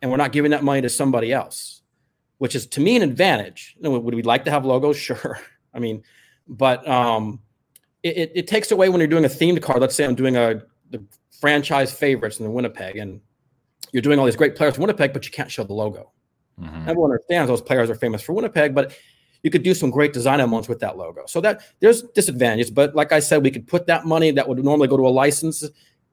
[0.00, 1.82] and we're not giving that money to somebody else
[2.38, 3.74] which is to me an advantage.
[3.76, 4.96] You know, would we like to have logos?
[5.04, 5.38] Sure.
[5.72, 6.02] I mean,
[6.46, 7.40] but um,
[8.02, 9.80] it, it, takes away when you're doing a themed card.
[9.80, 11.02] Let's say I'm doing a the
[11.40, 13.20] franchise favorites in the Winnipeg, and
[13.92, 16.12] you're doing all these great players in Winnipeg, but you can't show the logo.
[16.60, 16.88] Mm-hmm.
[16.88, 18.96] Everyone understands those players are famous for Winnipeg, but
[19.42, 21.22] you could do some great design elements with that logo.
[21.26, 24.62] So that there's disadvantages, but like I said, we could put that money that would
[24.64, 25.64] normally go to a license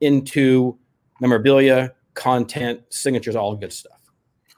[0.02, 0.78] into
[1.20, 4.00] memorabilia, content, signatures, all good stuff.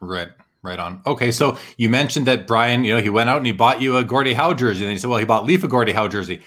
[0.01, 0.29] Right.
[0.63, 1.01] Right on.
[1.05, 3.97] Okay, so you mentioned that Brian, you know, he went out and he bought you
[3.97, 6.41] a Gordie Howe jersey, and he said, "Well, he bought Leaf a Gordie Howe jersey."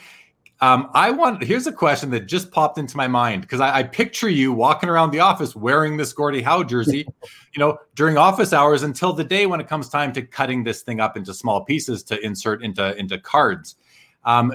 [0.60, 1.44] Um, I want.
[1.44, 4.88] Here's a question that just popped into my mind because I, I, picture you walking
[4.88, 7.06] around the office wearing this Gordie Howe jersey,
[7.52, 10.80] you know, during office hours until the day when it comes time to cutting this
[10.80, 13.76] thing up into small pieces to insert into into cards.
[14.24, 14.54] Um,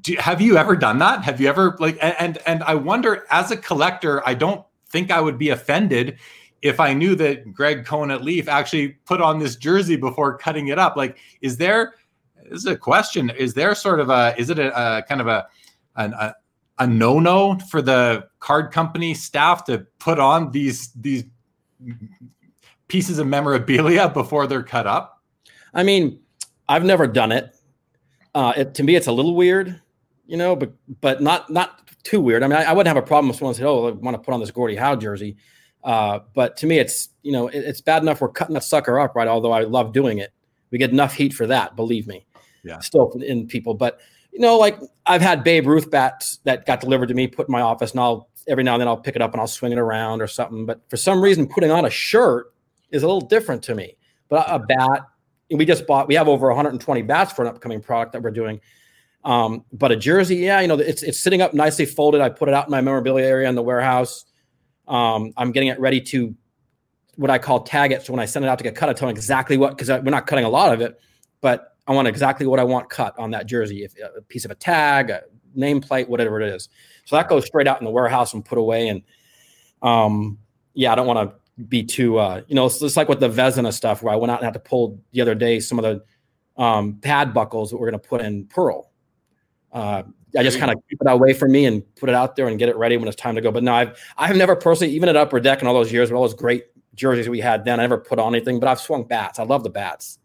[0.00, 1.22] do, have you ever done that?
[1.22, 1.98] Have you ever like?
[2.00, 6.18] And and I wonder, as a collector, I don't think I would be offended
[6.62, 10.68] if I knew that Gregg Kohn at Leaf actually put on this jersey before cutting
[10.68, 11.94] it up, like, is there?
[12.50, 13.30] This is a question.
[13.30, 14.34] Is there sort of a?
[14.38, 15.46] Is it a, a kind of a,
[15.96, 16.34] a
[16.78, 21.24] a no no for the card company staff to put on these these
[22.88, 25.22] pieces of memorabilia before they're cut up?
[25.74, 26.20] I mean,
[26.68, 27.54] I've never done it.
[28.34, 29.80] Uh, it to me, it's a little weird,
[30.26, 32.42] you know, but but not not too weird.
[32.42, 34.18] I mean, I, I wouldn't have a problem if someone said, "Oh, I want to
[34.18, 35.36] put on this Gordie Howe jersey."
[35.84, 38.98] Uh, but to me, it's you know it, it's bad enough we're cutting that sucker
[39.00, 39.28] up, right?
[39.28, 40.32] Although I love doing it,
[40.70, 41.76] we get enough heat for that.
[41.76, 42.26] Believe me.
[42.64, 42.78] Yeah.
[42.80, 44.00] Still in people, but
[44.32, 47.52] you know, like I've had Babe Ruth bats that got delivered to me, put in
[47.52, 49.72] my office, and I'll every now and then I'll pick it up and I'll swing
[49.72, 50.66] it around or something.
[50.66, 52.52] But for some reason, putting on a shirt
[52.90, 53.96] is a little different to me.
[54.28, 55.08] But a bat,
[55.50, 56.08] we just bought.
[56.08, 58.60] We have over 120 bats for an upcoming product that we're doing.
[59.24, 62.20] Um, but a jersey, yeah, you know, it's it's sitting up nicely folded.
[62.20, 64.24] I put it out in my memorabilia area in the warehouse.
[64.86, 66.34] Um, I'm getting it ready to
[67.16, 68.04] what I call tag it.
[68.04, 69.88] So when I send it out to get cut, I tell them exactly what because
[69.88, 71.00] we're not cutting a lot of it,
[71.40, 73.82] but I want exactly what I want cut on that jersey.
[73.82, 75.22] If a piece of a tag, a
[75.56, 76.68] nameplate, whatever it is.
[77.06, 78.88] So that goes straight out in the warehouse and put away.
[78.88, 79.02] And
[79.82, 80.38] um,
[80.74, 83.28] yeah, I don't want to be too uh, you know, it's just like with the
[83.28, 85.84] Vezina stuff where I went out and had to pull the other day some of
[85.84, 88.90] the um, pad buckles that we're going to put in pearl.
[89.72, 90.02] Uh,
[90.36, 92.58] I just kind of keep it away from me and put it out there and
[92.58, 93.50] get it ready when it's time to go.
[93.50, 96.16] But no, I've I've never personally, even at Upper Deck and all those years, with
[96.16, 98.60] all those great jerseys we had then, I never put on anything.
[98.60, 99.38] But I've swung bats.
[99.38, 100.17] I love the bats.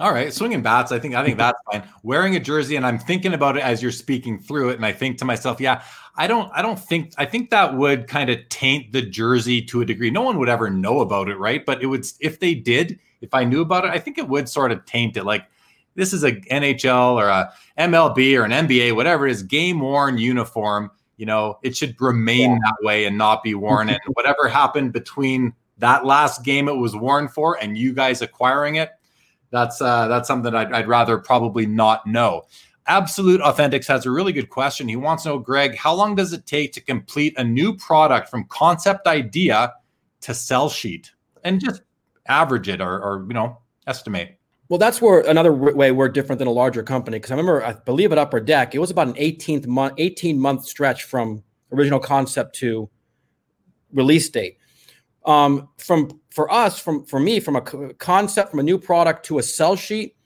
[0.00, 0.92] All right, swinging bats.
[0.92, 1.82] I think I think that's fine.
[2.02, 4.92] Wearing a jersey, and I'm thinking about it as you're speaking through it, and I
[4.92, 5.82] think to myself, yeah,
[6.16, 9.82] I don't, I don't think, I think that would kind of taint the jersey to
[9.82, 10.10] a degree.
[10.10, 11.66] No one would ever know about it, right?
[11.66, 14.48] But it would, if they did, if I knew about it, I think it would
[14.48, 15.24] sort of taint it.
[15.24, 15.46] Like
[15.96, 20.16] this is a NHL or a MLB or an NBA, whatever it is, game worn
[20.16, 20.90] uniform.
[21.18, 22.58] You know, it should remain yeah.
[22.62, 23.88] that way and not be worn.
[23.90, 28.76] and whatever happened between that last game it was worn for and you guys acquiring
[28.76, 28.92] it
[29.50, 32.42] that's uh, that's something I'd, I'd rather probably not know.
[32.86, 34.88] Absolute Authentics has a really good question.
[34.88, 38.28] He wants to know, Greg, how long does it take to complete a new product
[38.28, 39.74] from concept idea
[40.22, 41.12] to sell sheet,
[41.44, 41.82] and just
[42.26, 44.36] average it or, or you know estimate.
[44.68, 47.18] Well, that's where another way we're different than a larger company.
[47.18, 50.38] Because I remember, I believe at Upper Deck, it was about an 18th month, 18
[50.38, 52.88] month stretch from original concept to
[53.92, 54.58] release date.
[55.26, 59.38] Um, from for us, from for me, from a concept, from a new product to
[59.38, 60.16] a sell sheet,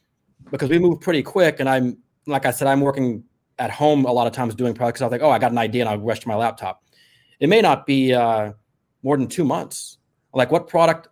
[0.50, 3.24] because we move pretty quick, and I'm like I said, I'm working
[3.58, 5.00] at home a lot of times doing products.
[5.00, 6.82] I was like, oh, I got an idea, and I'll rush to my laptop.
[7.40, 8.52] It may not be uh,
[9.02, 9.98] more than two months.
[10.32, 11.08] Like what product?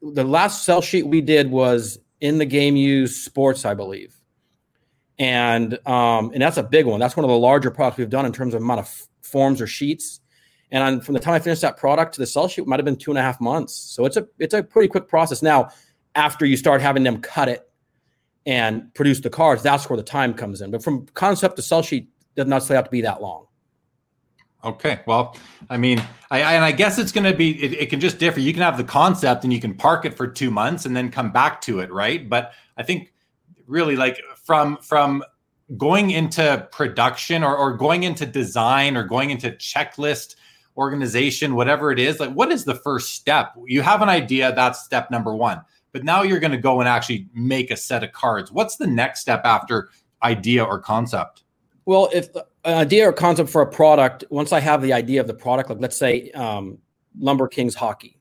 [0.00, 4.14] The last sell sheet we did was in the game use sports, I believe,
[5.18, 7.00] and um, and that's a big one.
[7.00, 9.66] That's one of the larger products we've done in terms of amount of forms or
[9.66, 10.20] sheets.
[10.72, 12.84] And on, from the time I finished that product to the sell sheet, might have
[12.84, 13.74] been two and a half months.
[13.74, 15.42] So it's a it's a pretty quick process.
[15.42, 15.68] Now,
[16.14, 17.70] after you start having them cut it
[18.46, 20.70] and produce the cards, that's where the time comes in.
[20.70, 23.46] But from concept to sell sheet does not have to be that long.
[24.64, 25.00] Okay.
[25.06, 25.36] Well,
[25.68, 28.38] I mean, I, and I guess it's going to be, it, it, can just differ.
[28.38, 31.10] You can have the concept and you can park it for two months and then
[31.10, 31.92] come back to it.
[31.92, 32.28] Right.
[32.28, 33.12] But I think
[33.66, 35.24] really like from, from
[35.76, 40.36] going into production or, or going into design or going into checklist
[40.76, 43.54] organization, whatever it is, like what is the first step?
[43.66, 45.60] You have an idea, that's step number one.
[45.92, 48.50] But now you're going to go and actually make a set of cards.
[48.50, 49.90] What's the next step after
[50.22, 51.42] idea or concept?
[51.84, 55.26] Well, if an idea or concept for a product, once I have the idea of
[55.26, 56.78] the product, like let's say um,
[57.18, 58.18] Lumber Kings hockey,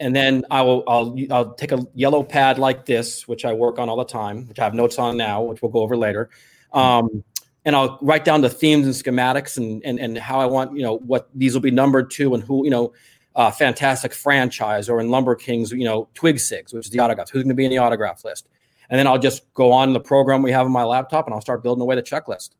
[0.00, 3.78] and then I will I'll I'll take a yellow pad like this, which I work
[3.78, 6.30] on all the time, which I have notes on now, which we'll go over later.
[6.72, 7.24] Um,
[7.68, 10.82] and I'll write down the themes and schematics and and and how I want you
[10.82, 12.94] know what these will be numbered to and who you know
[13.36, 17.30] uh, fantastic franchise or in Lumber Kings you know Twig Sigs which is the autographs
[17.30, 18.48] who's going to be in the autograph list
[18.88, 21.42] and then I'll just go on the program we have on my laptop and I'll
[21.42, 22.50] start building away the checklist.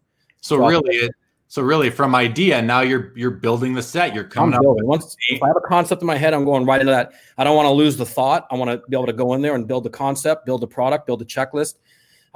[0.40, 1.12] So, so really, it,
[1.49, 4.14] so really from idea now you're you're building the set.
[4.14, 4.62] You're coming I'm up.
[4.62, 4.87] Building.
[4.87, 7.12] Once if I have a concept in my head, I'm going right into that.
[7.38, 8.47] I don't want to lose the thought.
[8.51, 10.66] I want to be able to go in there and build the concept, build the
[10.66, 11.77] product, build the checklist,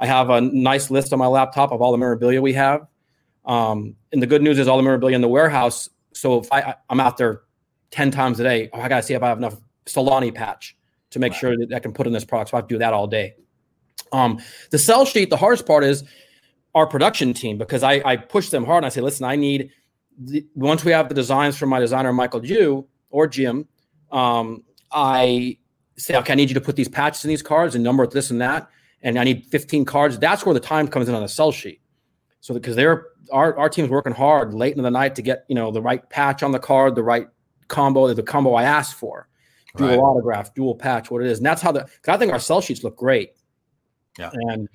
[0.03, 2.87] I have a nice list on my laptop of all the memorabilia we have.
[3.45, 5.89] Um, and the good news is all the memorabilia in the warehouse.
[6.11, 7.43] So if I, I'm out there
[7.91, 10.75] 10 times a day, oh, I got to see if I have enough Selanne patch
[11.11, 12.49] to make sure that I can put in this product.
[12.49, 13.35] So I have to do that all day.
[14.11, 16.03] Um, the sell sheet, the hardest part is
[16.75, 19.69] our production team because I, I push them hard and I say, listen, I need,
[20.19, 23.69] the, once we have the designs from my designer, Michael Jew or Jim,
[24.11, 25.59] um, I
[25.95, 28.31] say, okay, I need you to put these patches in these cards and number this
[28.31, 28.67] and that
[29.03, 30.17] and I need 15 cards.
[30.17, 31.81] That's where the time comes in on the sell sheet.
[32.39, 35.55] So because they're our our team's working hard late in the night to get you
[35.55, 37.27] know the right patch on the card, the right
[37.67, 39.27] combo, the combo I asked for,
[39.77, 39.99] dual right.
[39.99, 41.87] autograph, dual patch, what it is, and that's how the.
[42.07, 43.31] I think our sell sheets look great.
[44.17, 44.67] Yeah, and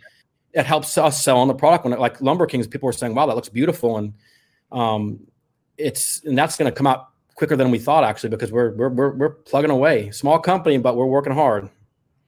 [0.53, 3.15] it helps us sell on the product when it, like Lumber Kings, people are saying,
[3.15, 4.15] "Wow, that looks beautiful," and
[4.73, 5.21] um,
[5.77, 8.89] it's and that's going to come out quicker than we thought actually because we're we're
[8.89, 10.11] we're, we're plugging away.
[10.11, 11.69] Small company, but we're working hard.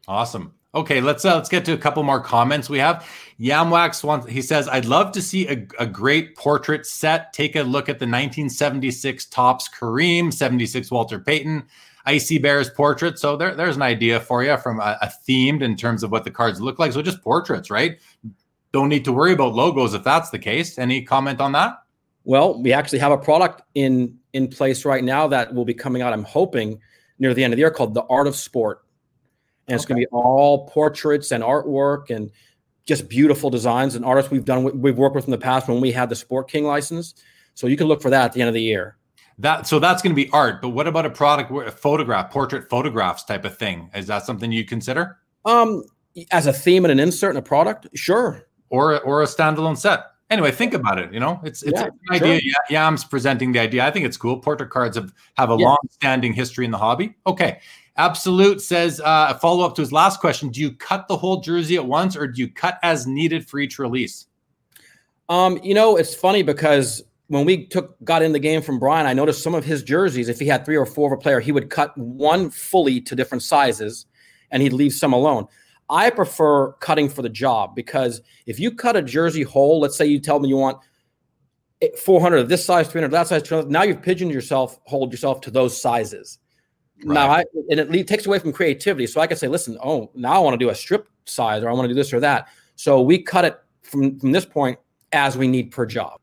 [0.06, 0.54] Awesome.
[0.72, 2.70] Okay, let's uh, let's get to a couple more comments.
[2.70, 3.04] We have
[3.40, 7.32] Yamwax wants he says, I'd love to see a, a great portrait set.
[7.32, 11.64] Take a look at the 1976 Topps Kareem, 76 Walter Payton,
[12.06, 13.18] Icy Bears portrait.
[13.18, 16.22] So there, there's an idea for you from a, a themed in terms of what
[16.22, 16.92] the cards look like.
[16.92, 17.98] So just portraits, right?
[18.70, 20.78] Don't need to worry about logos if that's the case.
[20.78, 21.82] Any comment on that?
[22.22, 26.00] Well, we actually have a product in in place right now that will be coming
[26.00, 26.12] out.
[26.12, 26.78] I'm hoping
[27.18, 28.84] near the end of the year called the Art of Sport
[29.70, 32.30] and it's going to be all portraits and artwork and
[32.86, 35.92] just beautiful designs and artists we've done we've worked with in the past when we
[35.92, 37.14] had the Sport King license.
[37.54, 38.96] So you can look for that at the end of the year.
[39.38, 42.68] That so that's going to be art, but what about a product, a photograph, portrait
[42.68, 43.90] photographs type of thing?
[43.94, 45.18] Is that something you consider?
[45.44, 45.84] Um,
[46.32, 48.46] as a theme and an insert in a product, sure.
[48.70, 50.04] Or or a standalone set.
[50.30, 51.12] Anyway, think about it.
[51.12, 52.40] You know, it's it's yeah, an idea.
[52.40, 52.52] Sure.
[52.70, 53.84] Yam's presenting the idea.
[53.84, 54.38] I think it's cool.
[54.38, 55.66] Portrait cards have have a yeah.
[55.66, 57.14] long-standing history in the hobby.
[57.26, 57.60] Okay,
[58.00, 61.42] Absolute says uh, a follow up to his last question: Do you cut the whole
[61.42, 64.26] jersey at once, or do you cut as needed for each release?
[65.28, 69.06] Um, you know, it's funny because when we took got in the game from Brian,
[69.06, 70.30] I noticed some of his jerseys.
[70.30, 73.14] If he had three or four of a player, he would cut one fully to
[73.14, 74.06] different sizes,
[74.50, 75.46] and he'd leave some alone.
[75.90, 80.06] I prefer cutting for the job because if you cut a jersey whole, let's say
[80.06, 80.78] you tell me you want
[81.98, 85.50] 400 of this size, 300 that size, 200, now you've pigeoned yourself, hold yourself to
[85.50, 86.38] those sizes.
[87.04, 87.14] Right.
[87.14, 89.06] Now, I, and it takes away from creativity.
[89.06, 91.70] So I can say, listen, oh, now I want to do a strip size or
[91.70, 92.48] I want to do this or that.
[92.76, 94.78] So we cut it from, from this point
[95.12, 96.20] as we need per job.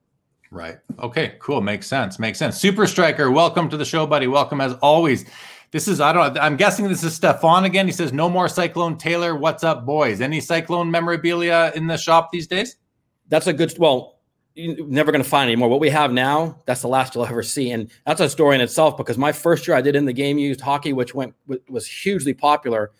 [0.51, 0.77] Right.
[0.99, 1.61] Okay, cool.
[1.61, 2.19] Makes sense.
[2.19, 2.57] Makes sense.
[2.57, 4.27] Super Striker, welcome to the show, buddy.
[4.27, 5.25] Welcome as always.
[5.71, 7.85] This is, I don't know, I'm guessing this is Stefan again.
[7.85, 9.35] He says, No more Cyclone Taylor.
[9.35, 10.21] What's up, boys?
[10.21, 12.77] Any Cyclone memorabilia in the shop these days?
[13.27, 14.16] That's a good, well,
[14.57, 15.69] never going to find anymore.
[15.69, 17.71] What we have now, that's the last you'll ever see.
[17.71, 20.37] And that's a story in itself because my first year I did in the game
[20.37, 21.33] used hockey, which went
[21.69, 22.91] was hugely popular.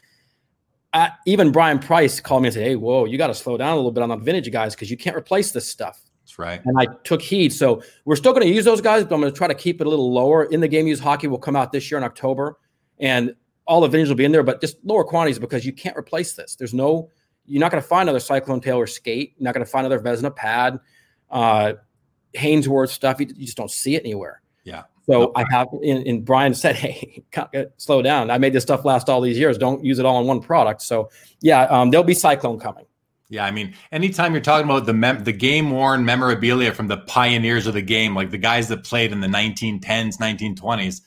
[1.25, 3.75] Even Brian Price called me and said, Hey, whoa, you got to slow down a
[3.75, 6.01] little bit on the vintage guys because you can't replace this stuff.
[6.23, 6.61] That's right.
[6.65, 7.53] And I took heed.
[7.53, 9.79] So we're still going to use those guys, but I'm going to try to keep
[9.79, 10.45] it a little lower.
[10.45, 12.57] In the game used hockey will come out this year in October
[12.99, 13.35] and
[13.67, 16.33] all the vintage will be in there, but just lower quantities because you can't replace
[16.33, 16.55] this.
[16.55, 17.09] There's no,
[17.45, 19.35] you're not going to find another Cyclone Taylor skate.
[19.37, 20.79] You're not going to find another Vezina pad,
[21.29, 21.73] uh,
[22.35, 23.19] Hainsworth stuff.
[23.19, 24.41] You, you, just don't see it anywhere.
[24.63, 24.83] Yeah.
[25.09, 27.23] So I have, and, Brian said, "Hey,
[27.77, 28.29] slow down.
[28.29, 29.57] I made this stuff last all these years.
[29.57, 31.09] Don't use it all in one product." So
[31.41, 32.85] yeah, um, there'll be Cyclone coming.
[33.29, 36.97] Yeah, I mean, anytime you're talking about the mem- the game worn memorabilia from the
[36.97, 41.01] pioneers of the game, like the guys that played in the 1910s, 1920s,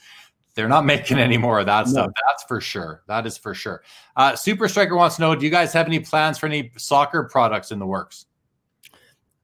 [0.54, 1.92] they're not making any more of that no.
[1.92, 2.10] stuff.
[2.28, 3.02] That's for sure.
[3.06, 3.82] That is for sure.
[4.16, 7.24] Uh, Super Striker wants to know: Do you guys have any plans for any soccer
[7.24, 8.26] products in the works?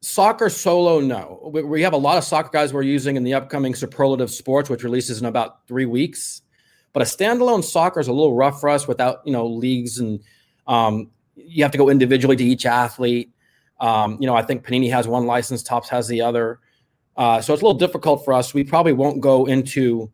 [0.07, 1.51] Soccer solo, no.
[1.53, 4.71] We, we have a lot of soccer guys we're using in the upcoming Superlative Sports,
[4.71, 6.43] which releases in about three weeks.
[6.93, 10.21] But a standalone soccer is a little rough for us without you know leagues and
[10.69, 13.33] um, you have to go individually to each athlete.
[13.81, 16.61] Um, you know, I think Panini has one license, Topps has the other.
[17.17, 18.55] Uh, so it's a little difficult for us.
[18.55, 20.13] We probably won't go into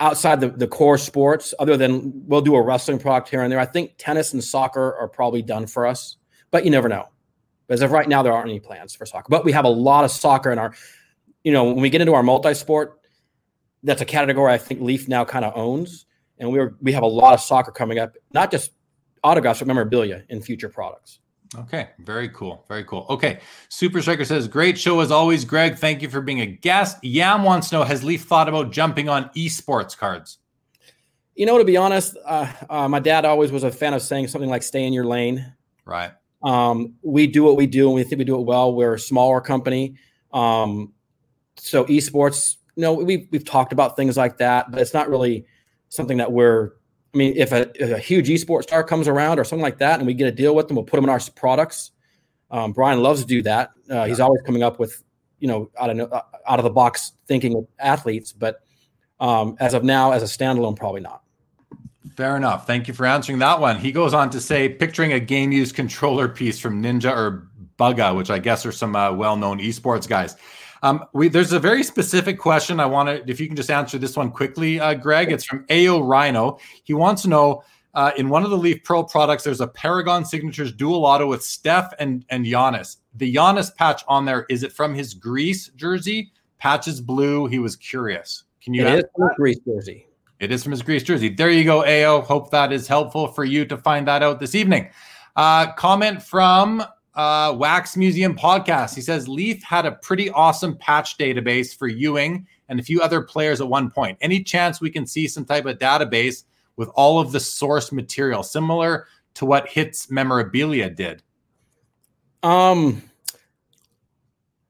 [0.00, 3.58] outside the, the core sports other than we'll do a wrestling product here and there.
[3.58, 6.18] I think tennis and soccer are probably done for us,
[6.50, 7.08] but you never know.
[7.70, 10.04] As of right now, there aren't any plans for soccer, but we have a lot
[10.04, 10.74] of soccer in our,
[11.44, 13.00] you know, when we get into our multi-sport,
[13.82, 16.06] that's a category I think Leaf now kind of owns.
[16.38, 18.72] And we're, we have a lot of soccer coming up, not just
[19.22, 21.20] autographs, but memorabilia in future products.
[21.58, 22.64] Okay, very cool.
[22.68, 23.06] Very cool.
[23.10, 23.40] Okay.
[23.68, 25.76] Super Striker says, Great show as always, Greg.
[25.76, 27.02] Thank you for being a guest.
[27.02, 30.38] Yam wants to know Has Leaf thought about jumping on esports cards?
[31.34, 34.28] You know, to be honest, uh, uh, my dad always was a fan of saying
[34.28, 35.54] something like stay in your lane.
[35.84, 36.12] Right.
[36.42, 38.74] Um, we do what we do and we think we do it well.
[38.74, 39.96] We're a smaller company.
[40.32, 40.92] Um,
[41.56, 45.44] so esports, you know, we've, we've talked about things like that, but it's not really
[45.88, 46.72] something that we're
[47.12, 49.98] I mean, if a, if a, huge esports star comes around or something like that,
[49.98, 51.90] and we get a deal with them, we'll put them in our products.
[52.50, 53.70] Um, Brian loves to do that.
[53.88, 55.02] Uh, he's always coming up with,
[55.40, 58.32] you know, out of out of the box thinking with athletes.
[58.32, 58.60] But
[59.18, 61.22] um, as of now, as a standalone, probably not.
[62.16, 62.66] Fair enough.
[62.66, 63.78] Thank you for answering that one.
[63.78, 67.48] He goes on to say, picturing a game used controller piece from Ninja or
[67.78, 70.36] Bugha, which I guess are some uh, well known esports guys.
[70.82, 73.98] Um, we, there's a very specific question I want to, if you can just answer
[73.98, 75.30] this one quickly, uh, Greg.
[75.30, 76.58] It's from AO Rhino.
[76.84, 80.24] He wants to know uh, in one of the Leaf Pro products, there's a Paragon
[80.24, 82.96] Signatures dual auto with Steph and, and Giannis.
[83.16, 86.32] The Giannis patch on there, is it from his Greece jersey?
[86.58, 87.46] Patch is blue.
[87.46, 88.44] He was curious.
[88.62, 88.86] Can you?
[88.86, 90.06] It is from Greece jersey.
[90.40, 91.28] It is from his Greece jersey.
[91.28, 92.22] There you go, AO.
[92.22, 94.88] Hope that is helpful for you to find that out this evening.
[95.36, 96.82] Uh, comment from
[97.14, 98.94] uh, Wax Museum podcast.
[98.94, 103.20] He says Leaf had a pretty awesome patch database for Ewing and a few other
[103.20, 104.16] players at one point.
[104.22, 106.44] Any chance we can see some type of database
[106.76, 111.22] with all of the source material, similar to what Hits Memorabilia did?
[112.42, 113.02] Um,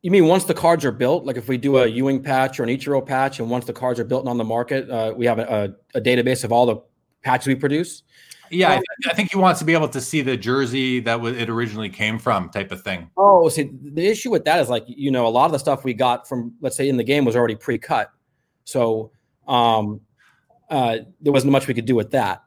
[0.03, 2.63] you mean once the cards are built, like if we do a Ewing patch or
[2.63, 5.27] an Ichiro patch, and once the cards are built and on the market, uh, we
[5.27, 6.77] have a, a, a database of all the
[7.23, 8.03] patches we produce?
[8.51, 11.49] Yeah, I, I, think he wants to be able to see the jersey that it
[11.49, 13.09] originally came from, type of thing.
[13.17, 15.85] Oh, see, the issue with that is like you know a lot of the stuff
[15.85, 18.11] we got from let's say in the game was already pre-cut,
[18.65, 19.13] so
[19.47, 20.01] um,
[20.69, 22.43] uh, there wasn't much we could do with that.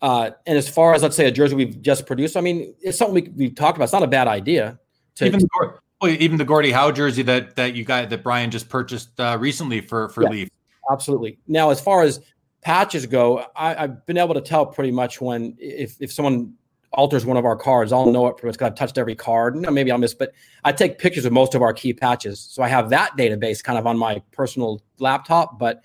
[0.00, 2.96] Uh, and as far as let's say a jersey we've just produced, I mean, it's
[2.96, 3.84] something we, we've talked about.
[3.84, 4.78] It's not a bad idea.
[5.16, 8.68] To, even the, even the Gordie Howe jersey that that you got that Brian just
[8.68, 10.48] purchased uh, recently for for yeah, Leaf.
[10.90, 11.38] Absolutely.
[11.46, 12.20] Now, as far as
[12.60, 16.54] patches go, I, have been able to tell pretty much when if if someone
[16.92, 19.56] alters one of our cards, I'll know it because I've touched every card.
[19.56, 20.32] Know, maybe I'll miss, but
[20.64, 23.78] I take pictures of most of our key patches, so I have that database kind
[23.78, 25.58] of on my personal laptop.
[25.58, 25.82] But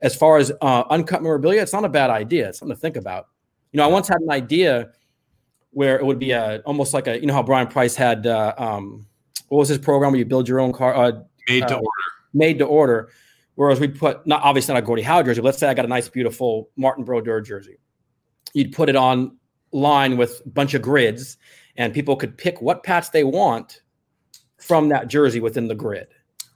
[0.00, 2.48] as far as uh, uncut memorabilia, it's not a bad idea.
[2.48, 3.28] It's something to think about.
[3.72, 4.92] You know, I once had an idea
[5.70, 8.54] where it would be a almost like a you know how Brian Price had uh,
[8.56, 9.06] um,
[9.48, 11.12] what was this program where you build your own car uh,
[11.48, 11.90] made to uh, order
[12.34, 13.10] made to order.
[13.54, 15.40] Whereas we put not obviously not a Gordie Howe jersey.
[15.40, 17.78] Let's say I got a nice, beautiful Martin Brodeur jersey.
[18.54, 19.36] You'd put it on
[19.72, 21.36] line with a bunch of grids,
[21.76, 23.82] and people could pick what patch they want
[24.58, 26.06] from that jersey within the grid.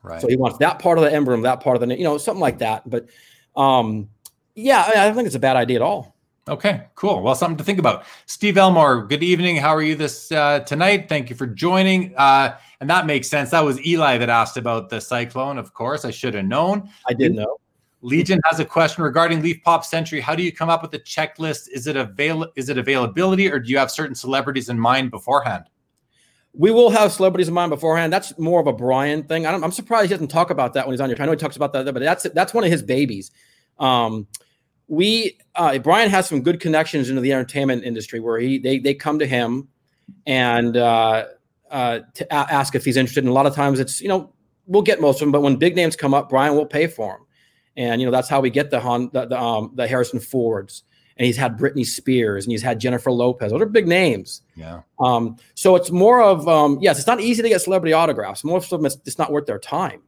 [0.03, 2.18] right So he wants that part of the emblem, that part of the you know
[2.18, 2.89] something like that.
[2.89, 3.09] But
[3.57, 4.09] um,
[4.55, 6.11] yeah, I, I don't think it's a bad idea at all.
[6.49, 7.22] Okay, cool.
[7.22, 8.05] Well, something to think about.
[8.26, 9.57] Steve Elmore, good evening.
[9.57, 11.09] How are you this uh, tonight?
[11.09, 12.16] Thank you for joining.
[12.16, 13.51] Uh, and that makes sense.
[13.51, 15.57] That was Eli that asked about the cyclone.
[15.57, 16.90] Of course, I should have known.
[17.09, 17.59] I did know.
[18.01, 20.20] Legion has a question regarding Leaf Pop Century.
[20.20, 21.68] How do you come up with a checklist?
[21.72, 22.49] Is it avail?
[22.57, 25.66] Is it availability, or do you have certain celebrities in mind beforehand?
[26.55, 28.12] We will have celebrities in mind beforehand.
[28.12, 29.47] That's more of a Brian thing.
[29.47, 31.22] I am surprised he doesn't talk about that when he's on your.
[31.22, 33.30] I know he talks about that, but that's that's one of his babies.
[33.78, 34.26] Um,
[34.89, 38.95] we uh, Brian has some good connections into the entertainment industry where he they they
[38.95, 39.68] come to him
[40.26, 41.26] and uh,
[41.70, 43.24] uh, to a- ask if he's interested.
[43.24, 44.33] And a lot of times it's you know
[44.66, 47.14] we'll get most of them, but when big names come up, Brian will pay for
[47.14, 47.26] them.
[47.76, 50.85] And you know that's how we get the Han, the, the, um, the Harrison Fords,
[51.16, 53.51] and he's had Britney Spears, and he's had Jennifer Lopez.
[53.51, 54.43] Those are big names.
[54.57, 54.83] Yeah.
[55.01, 58.45] Um, so it's more of um, yes, it's not easy to get celebrity autographs.
[58.45, 60.03] Most of them, it's, it's not worth their time.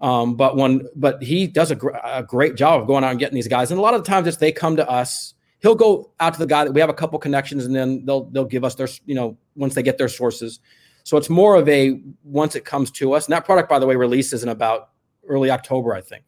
[0.00, 3.18] Um, but when but he does a, gr- a great job of going out and
[3.18, 5.34] getting these guys, and a lot of the times it's they come to us.
[5.60, 8.24] He'll go out to the guy that we have a couple connections, and then they'll
[8.24, 10.60] they'll give us their you know once they get their sources.
[11.04, 13.86] So it's more of a once it comes to us, and that product, by the
[13.86, 14.90] way, releases in about
[15.26, 16.24] early October, I think.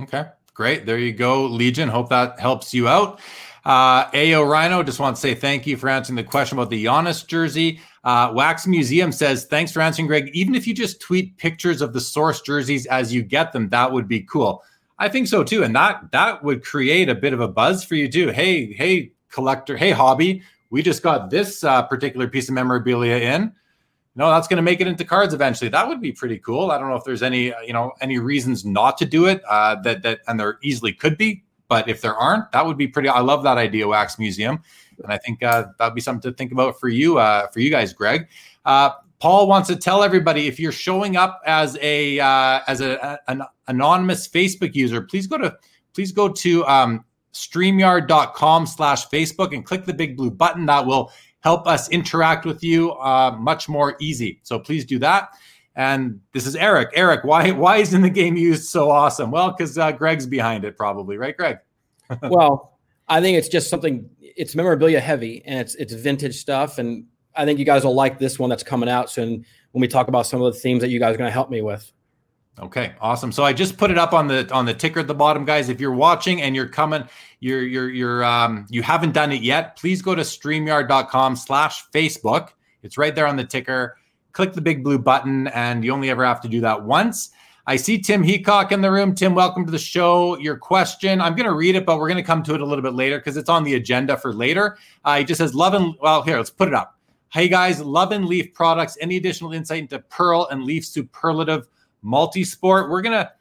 [0.00, 0.84] Okay, great.
[0.84, 1.88] There you go, Legion.
[1.88, 3.20] Hope that helps you out.
[3.64, 6.84] Uh, Ao Rhino just want to say thank you for answering the question about the
[6.84, 7.80] Giannis jersey.
[8.02, 10.30] Uh, Wax Museum says thanks for answering, Greg.
[10.34, 13.90] Even if you just tweet pictures of the source jerseys as you get them, that
[13.90, 14.62] would be cool.
[14.98, 17.94] I think so too, and that that would create a bit of a buzz for
[17.94, 18.28] you too.
[18.28, 19.76] Hey, hey, collector.
[19.76, 20.42] Hey, hobby.
[20.70, 23.52] We just got this uh, particular piece of memorabilia in
[24.16, 25.68] no, that's going to make it into cards eventually.
[25.70, 26.70] That would be pretty cool.
[26.70, 29.42] I don't know if there's any, uh, you know, any reasons not to do it.
[29.48, 31.42] Uh, that that and there easily could be,
[31.74, 33.08] but if there aren't, that would be pretty.
[33.08, 34.62] I love that idea, Wax Museum,
[35.02, 37.68] and I think uh, that'd be something to think about for you, uh, for you
[37.68, 38.28] guys, Greg.
[38.64, 43.18] Uh, Paul wants to tell everybody if you're showing up as a uh, as a,
[43.26, 45.56] an anonymous Facebook user, please go to
[45.94, 51.10] please go to um, streamyard.com slash Facebook and click the big blue button that will
[51.40, 54.38] help us interact with you uh, much more easy.
[54.44, 55.30] So please do that.
[55.76, 56.90] And this is Eric.
[56.94, 59.30] Eric, why why isn't the game used so awesome?
[59.30, 61.58] Well, because uh, Greg's behind it, probably, right, Greg?
[62.22, 64.08] well, I think it's just something.
[64.20, 68.18] It's memorabilia heavy, and it's it's vintage stuff, and I think you guys will like
[68.18, 70.88] this one that's coming out soon when we talk about some of the themes that
[70.88, 71.92] you guys are going to help me with.
[72.60, 73.32] Okay, awesome.
[73.32, 75.68] So I just put it up on the on the ticker at the bottom, guys.
[75.68, 77.02] If you're watching and you're coming,
[77.40, 82.50] you're you're you're um you haven't done it yet, please go to streamyard.com slash Facebook.
[82.84, 83.96] It's right there on the ticker.
[84.34, 87.30] Click the big blue button, and you only ever have to do that once.
[87.68, 89.14] I see Tim Heacock in the room.
[89.14, 90.36] Tim, welcome to the show.
[90.38, 92.64] Your question, I'm going to read it, but we're going to come to it a
[92.66, 94.76] little bit later because it's on the agenda for later.
[95.04, 96.98] Uh, he just says, Love and, well, here, let's put it up.
[97.28, 98.98] Hey guys, Love and Leaf products.
[99.00, 101.68] Any additional insight into Pearl and Leaf superlative
[102.02, 102.90] multi-sport?
[102.90, 103.32] We're going to,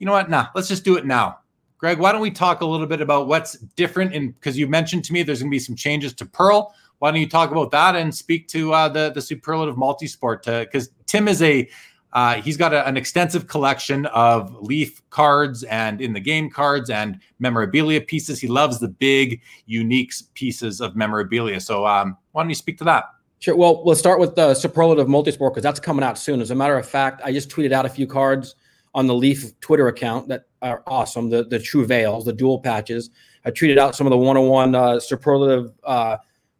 [0.00, 0.28] you know what?
[0.28, 1.38] Nah, let's just do it now.
[1.78, 4.14] Greg, why don't we talk a little bit about what's different?
[4.14, 6.74] In because you mentioned to me there's going to be some changes to Pearl.
[6.98, 10.44] Why don't you talk about that and speak to uh, the the superlative multi-sport?
[10.44, 11.68] Because Tim is a
[12.14, 16.88] uh, he's got a, an extensive collection of Leaf cards and in the game cards
[16.88, 18.40] and memorabilia pieces.
[18.40, 21.58] He loves the big, unique pieces of memorabilia.
[21.60, 23.06] So, um, why don't you speak to that?
[23.40, 23.56] Sure.
[23.56, 26.40] Well, let's start with the superlative multisport because that's coming out soon.
[26.40, 28.54] As a matter of fact, I just tweeted out a few cards
[28.94, 31.28] on the Leaf Twitter account that are awesome.
[31.28, 33.10] The the true veils, the dual patches.
[33.44, 36.16] I tweeted out some of the one-on-one uh, superlative uh,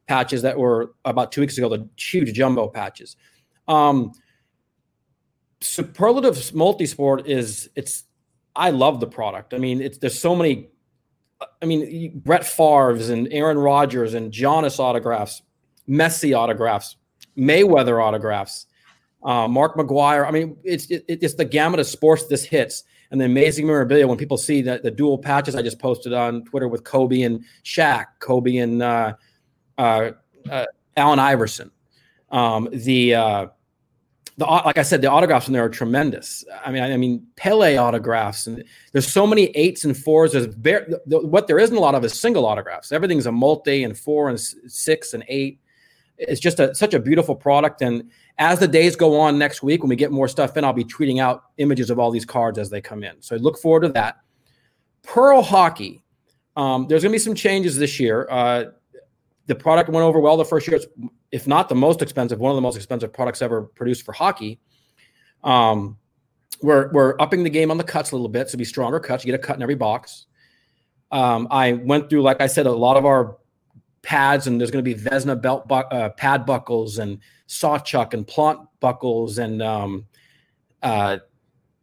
[0.06, 1.68] patches that were about two weeks ago.
[1.68, 3.16] The huge jumbo patches.
[3.68, 4.12] Um,
[5.60, 8.04] superlative multisport is it's.
[8.56, 9.52] I love the product.
[9.52, 10.68] I mean, it's there's so many.
[11.60, 15.42] I mean, Brett Favre's and Aaron Rodgers and Giannis autographs,
[15.88, 16.96] Messi autographs,
[17.36, 18.66] Mayweather autographs,
[19.24, 20.26] uh, Mark McGwire.
[20.26, 24.06] I mean, it's it, it's the gamut of sports this hits, and the amazing memorabilia
[24.06, 27.44] when people see that the dual patches I just posted on Twitter with Kobe and
[27.64, 29.14] Shaq, Kobe and uh,
[29.78, 30.10] uh,
[30.50, 30.66] uh
[30.96, 31.70] Allen Iverson.
[32.30, 33.46] Um, the uh,
[34.36, 36.44] the like I said, the autographs in there are tremendous.
[36.64, 40.32] I mean, I, I mean Pele autographs, and there's so many eights and fours.
[40.32, 42.90] There's very, the, what there isn't a lot of is single autographs.
[42.90, 45.60] Everything's a multi and four and six and eight.
[46.18, 47.82] It's just a, such a beautiful product.
[47.82, 50.72] And as the days go on next week, when we get more stuff in, I'll
[50.72, 53.20] be tweeting out images of all these cards as they come in.
[53.20, 54.18] So I look forward to that.
[55.02, 56.02] Pearl Hockey.
[56.56, 58.28] Um, there's going to be some changes this year.
[58.30, 58.64] Uh,
[59.46, 60.76] the product went over well the first year.
[60.76, 60.86] It's,
[61.30, 64.60] if not the most expensive, one of the most expensive products ever produced for hockey.
[65.42, 65.98] Um,
[66.62, 69.24] we're we're upping the game on the cuts a little bit, so be stronger cuts.
[69.24, 70.26] You get a cut in every box.
[71.10, 73.36] Um, I went through, like I said, a lot of our
[74.02, 77.18] pads, and there's going to be Vezina belt bu- uh, pad buckles and
[77.48, 80.06] Sawchuk and Plante buckles and um,
[80.82, 81.18] uh,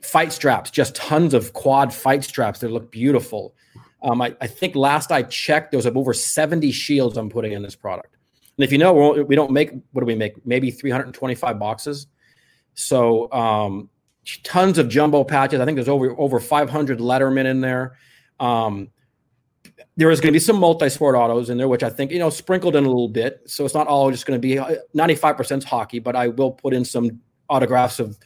[0.01, 0.71] fight straps.
[0.71, 3.55] Just tons of quad fight straps that look beautiful.
[4.03, 7.61] Um, I, I, think last I checked, there was over 70 shields I'm putting in
[7.61, 8.15] this product.
[8.57, 10.45] And if you know, we don't make, what do we make?
[10.45, 12.07] Maybe 325 boxes.
[12.73, 13.89] So um,
[14.43, 15.59] tons of jumbo patches.
[15.59, 17.97] I think there's over over 500 Letterman in there.
[18.39, 18.89] Um,
[19.97, 22.29] there is going to be some multi-sport autos in there, which I think you know
[22.29, 23.41] sprinkled in a little bit.
[23.45, 24.55] So it's not all just going to be
[24.95, 28.17] 95% uh, hockey, but I will put in some autographs of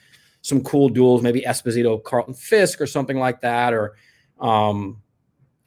[0.42, 3.96] some cool duals, maybe Esposito, Carlton Fisk, or something like that, or
[4.40, 5.02] um,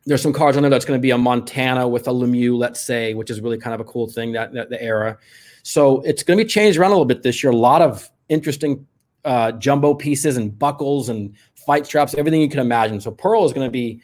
[0.09, 2.81] there's some cards on there that's going to be a Montana with a Lemieux, let's
[2.81, 5.19] say, which is really kind of a cool thing that, that the era.
[5.63, 7.53] So it's going to be changed around a little bit this year.
[7.53, 8.87] A lot of interesting
[9.27, 13.03] uh, jumbo pieces and buckles and fight straps, everything you can imagine.
[13.03, 14.01] So Pearl is going to be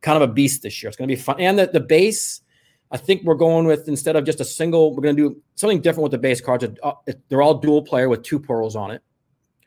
[0.00, 0.88] kind of a beast this year.
[0.88, 1.40] It's going to be fun.
[1.40, 2.40] And the, the base,
[2.92, 5.80] I think we're going with instead of just a single, we're going to do something
[5.80, 6.64] different with the base cards.
[6.84, 6.92] Uh,
[7.28, 9.02] they're all dual player with two pearls on it.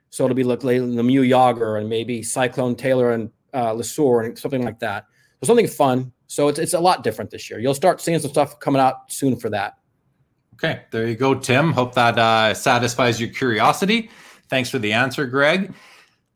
[0.09, 4.63] So it'll be like Lemieux Jagr and maybe Cyclone Taylor and uh, Lesueur and something
[4.63, 5.05] like that
[5.47, 6.11] something fun.
[6.27, 7.59] So it's it's a lot different this year.
[7.59, 9.77] You'll start seeing some stuff coming out soon for that.
[10.53, 11.71] Okay, there you go, Tim.
[11.73, 14.09] Hope that uh, satisfies your curiosity.
[14.49, 15.73] Thanks for the answer, Greg.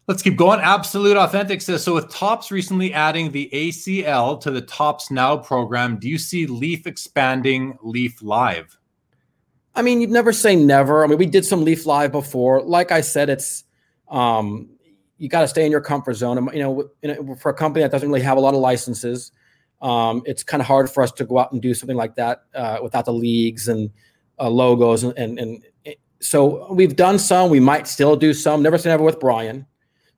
[0.07, 0.59] Let's keep going.
[0.59, 1.95] Absolute Authentic says so.
[1.95, 6.85] With Topps recently adding the ACL to the Topps Now program, do you see Leaf
[6.87, 8.77] expanding Leaf Live?
[9.73, 11.03] I mean, you'd never say never.
[11.03, 12.61] I mean, we did some Leaf Live before.
[12.61, 13.63] Like I said, it's
[14.07, 14.69] um,
[15.17, 16.49] you got to stay in your comfort zone.
[16.53, 19.31] You know, for a company that doesn't really have a lot of licenses,
[19.81, 22.43] um, it's kind of hard for us to go out and do something like that
[22.53, 23.89] uh, without the leagues and
[24.39, 25.63] uh, logos and, and, and
[26.25, 27.49] so we've done some.
[27.49, 28.61] We might still do some.
[28.61, 29.65] Never say never with Brian,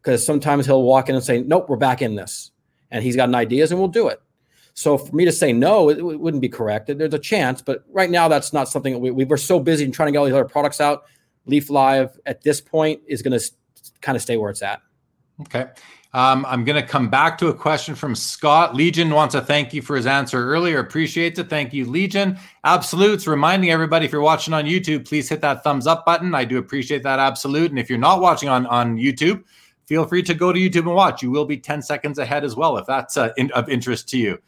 [0.02, 2.52] because sometimes he'll walk in and say, "Nope, we're back in this,"
[2.92, 4.22] and he's got an ideas, and we'll do it.
[4.74, 6.88] So for me to say no, it, it wouldn't be correct.
[6.88, 9.90] There's a chance, but right now that's not something that we, we were so busy
[9.90, 11.06] trying to get all these other products out.
[11.46, 13.52] Leaf Live at this point is going to
[14.02, 14.82] kind of stay where it's at.
[15.42, 15.68] Okay.
[16.14, 18.74] Um, I'm going to come back to a question from Scott.
[18.74, 20.80] Legion wants to thank you for his answer earlier.
[20.80, 21.50] Appreciate it.
[21.50, 22.40] Thank you, Legion.
[22.64, 23.28] Absolutes.
[23.28, 26.34] Reminding everybody if you're watching on YouTube, please hit that thumbs up button.
[26.34, 27.70] I do appreciate that absolute.
[27.70, 29.44] And if you're not watching on, on YouTube,
[29.86, 31.22] feel free to go to YouTube and watch.
[31.22, 34.18] You will be 10 seconds ahead as well if that's uh, in, of interest to
[34.18, 34.40] you.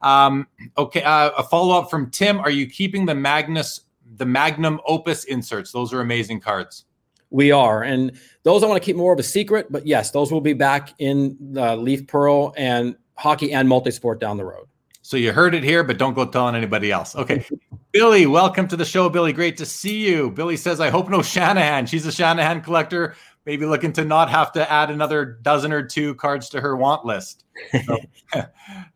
[0.00, 1.02] Um, okay.
[1.02, 2.40] Uh, a follow up from Tim.
[2.40, 3.82] Are you keeping the Magnus,
[4.16, 5.70] the Magnum Opus inserts?
[5.70, 6.86] Those are amazing cards.
[7.32, 7.82] We are.
[7.82, 8.12] And
[8.42, 10.94] those I want to keep more of a secret, but yes, those will be back
[10.98, 14.66] in the Leaf Pearl and hockey and multisport down the road.
[15.00, 17.16] So you heard it here, but don't go telling anybody else.
[17.16, 17.44] Okay.
[17.92, 19.32] Billy, welcome to the show, Billy.
[19.32, 20.30] Great to see you.
[20.30, 21.86] Billy says, I hope no Shanahan.
[21.86, 26.14] She's a Shanahan collector, maybe looking to not have to add another dozen or two
[26.14, 27.44] cards to her want list.
[27.84, 27.98] So,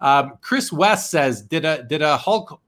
[0.01, 2.61] um, Chris West says, did a did a Hulk,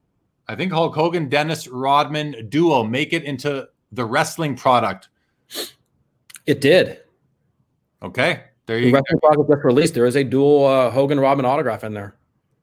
[0.47, 5.09] I think Hulk Hogan Dennis Rodman duo make it into the wrestling product?
[6.45, 6.99] It did.
[8.01, 9.45] Okay, there you the go.
[9.49, 9.93] just released.
[9.93, 12.15] There is a dual uh, Hogan Robin autograph in there.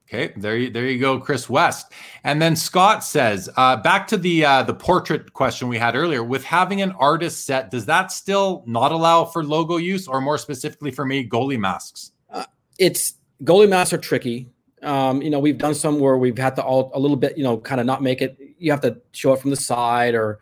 [0.09, 1.91] Okay, there you there you go, Chris West.
[2.23, 6.23] And then Scott says, uh, back to the uh, the portrait question we had earlier.
[6.23, 10.37] With having an artist set, does that still not allow for logo use, or more
[10.37, 12.13] specifically for me, goalie masks?
[12.29, 12.45] Uh,
[12.79, 14.49] it's goalie masks are tricky.
[14.81, 17.43] Um, you know, we've done some where we've had to all a little bit, you
[17.43, 18.37] know, kind of not make it.
[18.57, 20.39] You have to show it from the side, or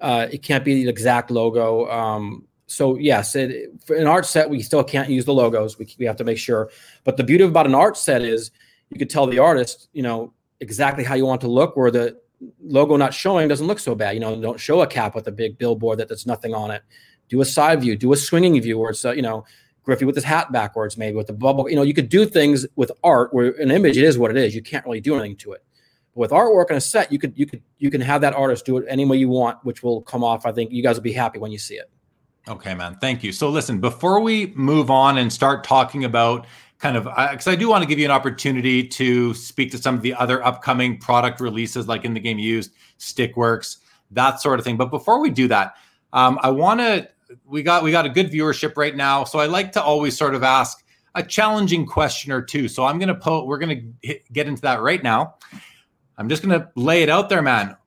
[0.00, 1.88] uh, it can't be the exact logo.
[1.90, 5.78] Um, so yes, it, an art set, we still can't use the logos.
[5.78, 6.70] We, we have to make sure.
[7.04, 8.50] But the beauty about an art set is
[8.90, 12.20] you could tell the artist, you know, exactly how you want to look, where the
[12.62, 14.14] logo not showing doesn't look so bad.
[14.14, 16.82] You know, don't show a cap with a big billboard that there's nothing on it.
[17.28, 19.44] Do a side view, do a swinging view where it's, uh, you know,
[19.82, 21.68] Griffey with his hat backwards, maybe with the bubble.
[21.68, 24.36] You know, you could do things with art where an image it is what it
[24.36, 24.54] is.
[24.54, 25.64] You can't really do anything to it
[26.14, 28.76] with artwork on a set, you could you could you can have that artist do
[28.76, 30.46] it any way you want, which will come off.
[30.46, 31.90] I think you guys will be happy when you see it.
[32.48, 32.96] Okay, man.
[33.00, 33.32] Thank you.
[33.32, 36.46] So listen, before we move on and start talking about
[36.78, 39.78] kind of because uh, I do want to give you an opportunity to speak to
[39.78, 43.76] some of the other upcoming product releases, like in the game used, Stickworks,
[44.10, 44.76] that sort of thing.
[44.76, 45.74] But before we do that,
[46.12, 47.08] um, I want to.
[47.44, 50.34] We got we got a good viewership right now, so I like to always sort
[50.34, 50.84] of ask
[51.14, 52.66] a challenging question or two.
[52.66, 53.46] So I'm to put.
[53.46, 55.34] We're going to get into that right now.
[56.20, 57.78] I'm just going to lay it out there, man.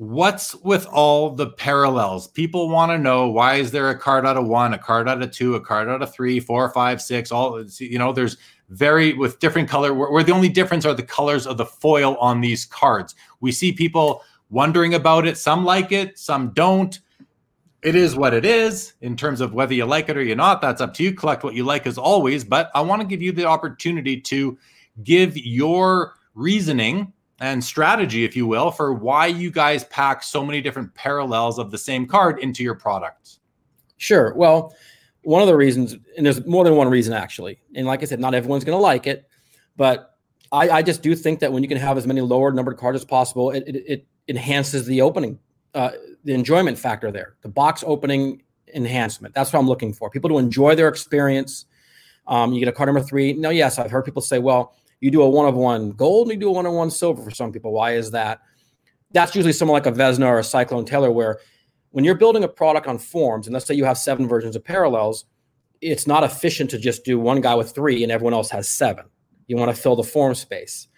[0.00, 2.28] what's with all the parallels?
[2.28, 5.22] People want to know why is there a card out of one, a card out
[5.22, 8.38] of two, a card out of three, four, five, six, all you know, there's
[8.70, 12.16] very with different color where, where the only difference are the colors of the foil
[12.16, 13.14] on these cards.
[13.40, 15.36] We see people wondering about it.
[15.36, 16.98] Some like it, some don't.
[17.82, 20.62] It is what it is in terms of whether you like it or you're not.
[20.62, 21.12] That's up to you.
[21.12, 22.42] Collect what you like as always.
[22.42, 24.58] But I want to give you the opportunity to
[25.02, 30.60] give your reasoning and strategy, if you will, for why you guys pack so many
[30.60, 33.38] different parallels of the same card into your product.
[33.96, 34.34] Sure.
[34.34, 34.74] Well,
[35.22, 37.60] one of the reasons, and there's more than one reason actually.
[37.74, 39.26] And like I said, not everyone's going to like it,
[39.76, 40.16] but
[40.52, 42.96] I, I, just do think that when you can have as many lower numbered cards
[42.96, 45.38] as possible, it, it, it enhances the opening,
[45.74, 45.90] uh,
[46.24, 48.42] the enjoyment factor there, the box opening
[48.74, 49.34] enhancement.
[49.34, 50.10] That's what I'm looking for.
[50.10, 51.66] People to enjoy their experience.
[52.26, 53.32] Um, you get a card number three.
[53.32, 56.34] Now, yes, I've heard people say, well, you do a one of one gold and
[56.34, 57.72] you do a one of one silver for some people.
[57.72, 58.40] Why is that?
[59.12, 61.40] That's usually someone like a Vezina or a Cyclone Taylor, where
[61.90, 64.64] when you're building a product on forms, and let's say you have seven versions of
[64.64, 65.24] parallels,
[65.80, 69.06] it's not efficient to just do one guy with three and everyone else has seven.
[69.46, 70.88] You want to fill the form space.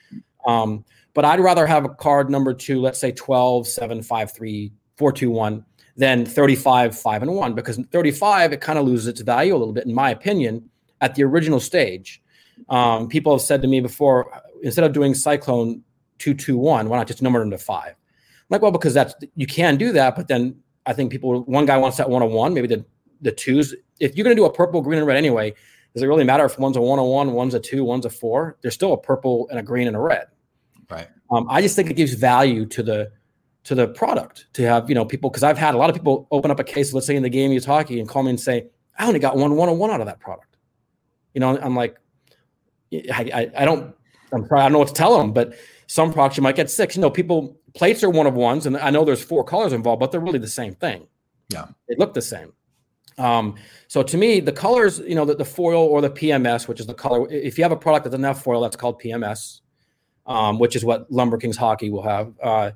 [0.47, 0.85] Um,
[1.15, 5.13] but I'd rather have a card number two, let's say 12, 7, 5, 3, 4,
[5.13, 5.65] 2, 1,
[5.97, 9.75] than 35, 5, and 1, because 35, it kind of loses its value a little
[9.75, 10.69] bit, in my opinion,
[11.01, 12.22] at the original stage.
[12.69, 15.83] Um, people have said to me before, instead of doing Cyclone
[16.19, 17.91] two two one, why not just number them to five?
[17.91, 20.57] I'm like, well, because that's you can do that, but then
[20.87, 22.85] I think people one guy wants that one on one, maybe the
[23.21, 23.75] the twos.
[24.01, 25.55] If you're going to do a purple, green, and red anyway,
[25.95, 28.11] does it really matter if one's a one on one, one's a two, one's a
[28.11, 28.57] four?
[28.63, 30.27] There's still a purple and a green and a red.
[30.91, 31.09] Right.
[31.31, 33.13] Um, I just think it gives value to the
[33.65, 36.27] to the product to have you know people because I've had a lot of people
[36.31, 38.41] open up a case, let's say in the game you're talking, and call me and
[38.41, 38.67] say,
[38.99, 40.57] I only got one one on one out of that product.
[41.35, 41.97] You know, I'm like,
[42.93, 43.95] I, I, I don't,
[44.33, 45.55] I'm sorry, I don't know what to tell them, but
[45.87, 46.97] some products you might get six.
[46.97, 50.01] You know, people plates are one of ones, and I know there's four colors involved,
[50.01, 51.07] but they're really the same thing.
[51.49, 52.53] Yeah, they look the same.
[53.19, 53.57] Um,
[53.89, 56.87] so to me, the colors, you know, the, the foil or the PMS, which is
[56.87, 57.31] the color.
[57.31, 59.61] If you have a product that doesn't have foil, that's called PMS,
[60.27, 62.33] um, which is what Lumber Kings hockey will have.
[62.43, 62.71] Uh,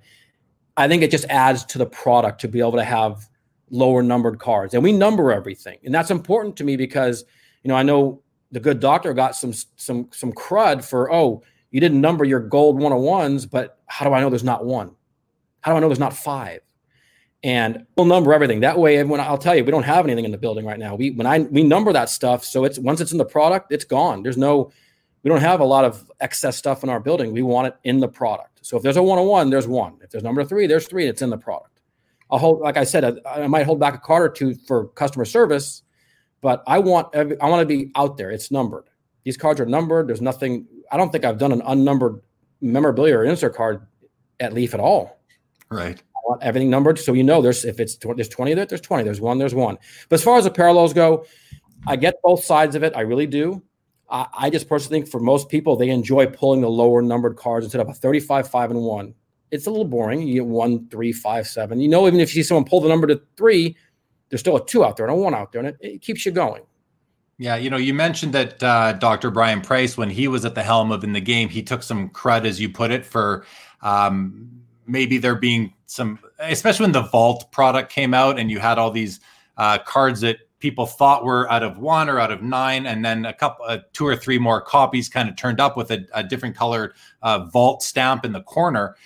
[0.76, 3.26] I think it just adds to the product to be able to have
[3.70, 7.24] lower numbered cards, and we number everything, and that's important to me because
[7.62, 8.22] you know I know
[8.52, 12.78] the good doctor got some some some crud for oh you didn't number your gold
[12.78, 14.94] 101s but how do i know there's not one?
[15.60, 16.60] How do i know there's not five?
[17.42, 18.60] And we'll number everything.
[18.60, 20.94] That way when i'll tell you we don't have anything in the building right now.
[20.94, 23.84] We when i we number that stuff so it's once it's in the product it's
[23.84, 24.22] gone.
[24.22, 24.72] There's no
[25.22, 27.32] we don't have a lot of excess stuff in our building.
[27.32, 28.60] We want it in the product.
[28.62, 29.98] So if there's a 101 there's one.
[30.02, 31.80] If there's number three there's three it's in the product.
[32.30, 34.88] I'll hold like i said i, I might hold back a card or two for
[34.88, 35.82] customer service
[36.40, 38.30] but I want every, I want to be out there.
[38.30, 38.84] It's numbered.
[39.24, 40.08] These cards are numbered.
[40.08, 40.66] There's nothing.
[40.92, 42.20] I don't think I've done an unnumbered
[42.60, 43.86] memorabilia or insert card
[44.40, 45.20] at Leaf at all.
[45.70, 45.98] Right.
[45.98, 49.04] I want everything numbered, so you know there's if it's there's twenty there, there's twenty.
[49.04, 49.78] There's one, there's one.
[50.08, 51.24] But as far as the parallels go,
[51.86, 52.96] I get both sides of it.
[52.96, 53.62] I really do.
[54.08, 57.64] I, I just personally think for most people, they enjoy pulling the lower numbered cards
[57.64, 59.14] instead of a 35, five, and one.
[59.50, 60.22] It's a little boring.
[60.22, 61.80] You get one, three, five, seven.
[61.80, 63.76] You know, even if you see someone pull the number to three,
[64.28, 66.26] there's still a two out there and a one out there, and it, it keeps
[66.26, 66.62] you going.
[67.38, 69.30] Yeah, you know, you mentioned that uh, Dr.
[69.30, 72.08] Brian Price, when he was at the helm of in the game, he took some
[72.08, 73.44] crud, as you put it, for
[73.82, 74.50] um,
[74.86, 78.90] maybe there being some, especially when the Vault product came out and you had all
[78.90, 79.20] these
[79.58, 83.26] uh, cards that people thought were out of one or out of nine, and then
[83.26, 86.24] a couple, uh, two or three more copies kind of turned up with a, a
[86.24, 88.96] different colored uh, Vault stamp in the corner.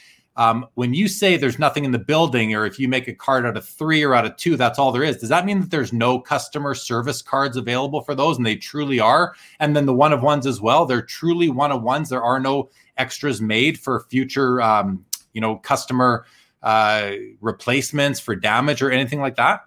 [0.41, 3.45] Um, when you say there's nothing in the building, or if you make a card
[3.45, 5.19] out of three or out of two, that's all there is.
[5.19, 8.39] Does that mean that there's no customer service cards available for those?
[8.39, 9.35] And they truly are.
[9.59, 10.87] And then the one of ones as well.
[10.87, 12.09] They're truly one of ones.
[12.09, 16.25] There are no extras made for future, um, you know, customer
[16.63, 17.11] uh,
[17.43, 19.61] replacements for damage or anything like that.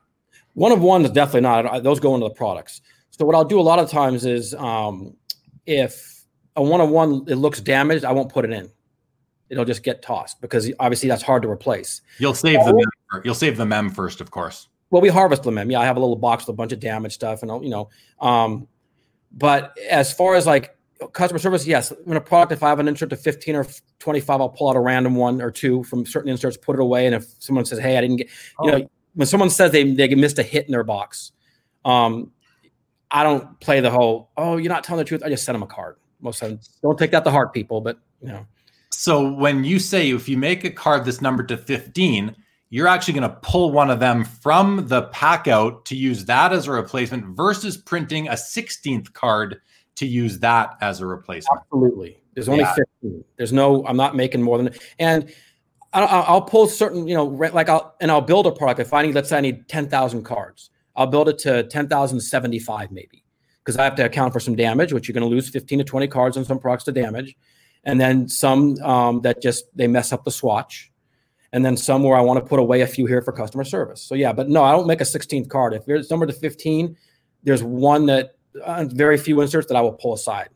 [0.56, 1.84] One of ones definitely not.
[1.84, 2.82] Those go into the products.
[3.12, 5.16] So what I'll do a lot of times is um,
[5.68, 8.72] if a one of one it looks damaged, I won't put it in
[9.54, 12.01] it'll just get tossed because obviously that's hard to replace.
[12.20, 14.68] You'll save the mem, you'll save the mem first, of course.
[14.89, 15.72] Well, we harvest the mem.
[15.72, 17.70] Yeah, I have a little box with a bunch of damaged stuff, and I'll, you
[17.70, 17.89] know.
[18.20, 18.68] Um,
[19.32, 20.78] but as far as like
[21.14, 23.66] customer service, yes, when a product, if I have an insert to 15 or
[23.99, 27.06] 25, I'll pull out a random one or two from certain inserts, put it away.
[27.06, 28.28] And if someone says, Hey, I didn't get,
[28.62, 28.78] you oh.
[28.78, 31.32] know, when someone says they, they missed a hit in their box,
[31.86, 32.32] um,
[33.12, 35.24] I don't play the whole, oh, you're not telling the truth.
[35.24, 35.97] I just send them a card.
[36.22, 38.45] Most of them don't take that to heart, people, but you know.
[38.94, 42.36] So when you say if you make a card this number to 15,
[42.70, 46.54] you're actually going to pull one of them from the pack out to use that
[46.54, 49.62] as a replacement versus printing a 16th card
[49.96, 51.62] to use that as a replacement.
[51.62, 52.18] Absolutely.
[52.34, 52.74] There's only yeah.
[53.02, 53.24] 15.
[53.38, 55.32] There's no, I'm not making more than, and
[55.94, 58.80] I'll pull certain, you know, like I'll and I'll build a product.
[58.80, 61.88] If I need, let's say I need ten thousand cards, I'll build it to ten
[61.88, 63.24] thousand seventy five maybe,
[63.64, 65.86] because I have to account for some damage, which you're going to lose fifteen to
[65.86, 67.36] twenty cards on some products to damage,
[67.84, 70.92] and then some um, that just they mess up the swatch,
[71.52, 74.02] and then some where I want to put away a few here for customer service.
[74.02, 75.74] So yeah, but no, I don't make a sixteenth card.
[75.74, 76.98] If there's somewhere to fifteen,
[77.44, 80.50] there's one that uh, very few inserts that I will pull aside.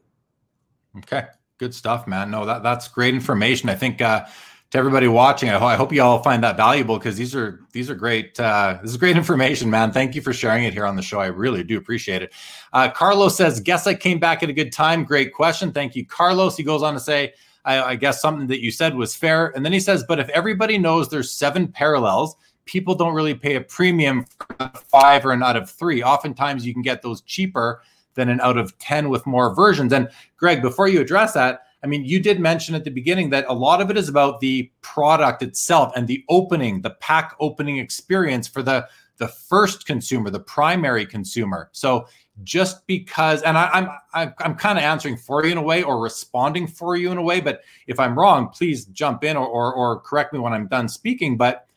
[0.97, 1.25] Okay,
[1.57, 2.31] good stuff, man.
[2.31, 3.69] No, that that's great information.
[3.69, 4.01] I think.
[4.01, 4.25] Uh,
[4.71, 5.49] to everybody watching.
[5.49, 8.39] I, ho- I hope you all find that valuable because these are these are great.
[8.39, 9.91] Uh, this is great information, man.
[9.91, 11.19] Thank you for sharing it here on the show.
[11.19, 12.33] I really do appreciate it.
[12.73, 15.71] Uh, Carlos says, "Guess I came back at a good time." Great question.
[15.71, 16.57] Thank you, Carlos.
[16.57, 17.33] He goes on to say,
[17.65, 20.29] I, "I guess something that you said was fair." And then he says, "But if
[20.29, 25.41] everybody knows there's seven parallels." People don't really pay a premium for five or an
[25.41, 26.03] out of three.
[26.03, 27.81] Oftentimes, you can get those cheaper
[28.15, 29.93] than an out of 10 with more versions.
[29.93, 33.45] And Greg, before you address that, I mean, you did mention at the beginning that
[33.47, 37.77] a lot of it is about the product itself and the opening, the pack opening
[37.77, 41.69] experience for the the first consumer, the primary consumer.
[41.71, 42.07] So
[42.43, 45.83] just because, and I, I'm I'm, I'm kind of answering for you in a way
[45.83, 49.47] or responding for you in a way, but if I'm wrong, please jump in or
[49.47, 51.37] or, or correct me when I'm done speaking.
[51.37, 51.67] But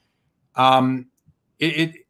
[0.56, 1.06] um,
[1.58, 2.06] it, it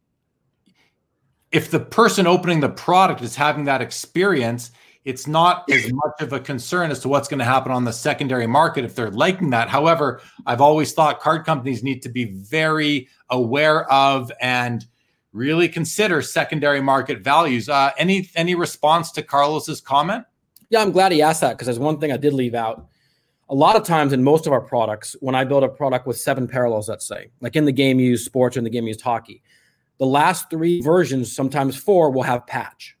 [1.51, 4.71] if the person opening the product is having that experience
[5.03, 7.93] it's not as much of a concern as to what's going to happen on the
[7.93, 9.67] secondary market if they're liking that.
[9.67, 14.85] However, I've always thought card companies need to be very aware of and
[15.33, 17.67] really consider secondary market values.
[17.67, 20.25] Uh, any any response to Carlos's comment?
[20.69, 22.87] Yeah, I'm glad he asked that because there's one thing I did leave out.
[23.49, 26.17] A lot of times in most of our products, when I build a product with
[26.17, 28.83] seven parallels, let's say, like in the game you use sports or in the game
[28.83, 29.41] you use hockey,
[29.97, 32.95] the last three versions, sometimes four, will have patch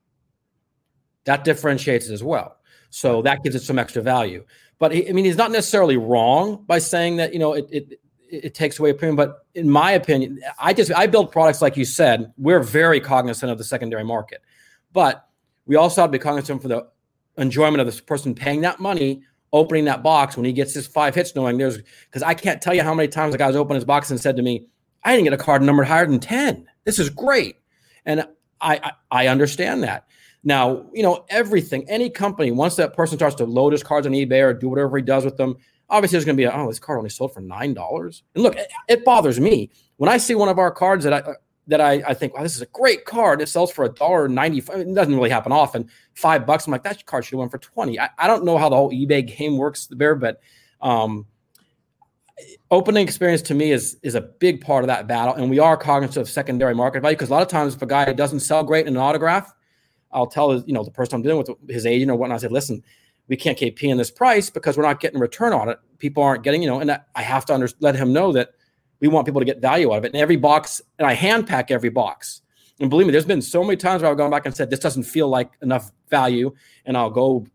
[1.25, 2.57] that differentiates it as well.
[2.89, 4.43] So that gives it some extra value.
[4.79, 7.99] But he, I mean, he's not necessarily wrong by saying that you know it, it
[8.31, 9.15] it takes away a premium.
[9.15, 12.33] But in my opinion, I just I build products like you said.
[12.37, 14.41] We're very cognizant of the secondary market,
[14.91, 15.27] but
[15.65, 16.87] we also have to be cognizant for the
[17.37, 19.21] enjoyment of this person paying that money,
[19.53, 21.77] opening that box when he gets his five hits, knowing there's
[22.09, 24.35] because I can't tell you how many times the guy's opened his box and said
[24.37, 24.65] to me,
[25.03, 26.67] "I didn't get a card numbered higher than ten.
[26.83, 27.57] This is great,"
[28.05, 28.21] and
[28.59, 30.07] I, I, I understand that.
[30.43, 34.13] Now, you know, everything, any company, once that person starts to load his cards on
[34.13, 35.55] eBay or do whatever he does with them,
[35.89, 38.21] obviously there's going to be, a, oh, this card only sold for $9.
[38.35, 41.33] And look, it, it, bothers me when I see one of our cards that I,
[41.67, 43.41] that I, I think, wow, this is a great card.
[43.41, 44.57] It sells for a dollar ninety.
[44.57, 45.89] It doesn't really happen often.
[46.15, 46.65] Five bucks.
[46.65, 47.99] I'm like, that card should have went for 20.
[47.99, 50.41] I, I don't know how the whole eBay game works there, but
[50.81, 51.27] um,
[52.71, 55.35] opening experience to me is is a big part of that battle.
[55.35, 57.85] And we are cognizant of secondary market value because a lot of times if a
[57.85, 59.53] guy doesn't sell great in an autograph,
[60.13, 62.37] I'll tell you know the person I'm dealing with, his agent or whatnot.
[62.37, 62.83] I said, listen,
[63.27, 65.79] we can't keep paying this price because we're not getting return on it.
[65.99, 68.51] People aren't getting, you know, and I have to under, let him know that
[68.99, 70.13] we want people to get value out of it.
[70.13, 72.41] And every box, and I hand pack every box.
[72.79, 74.79] And believe me, there's been so many times where I've gone back and said, this
[74.79, 76.53] doesn't feel like enough value.
[76.85, 77.45] And I'll go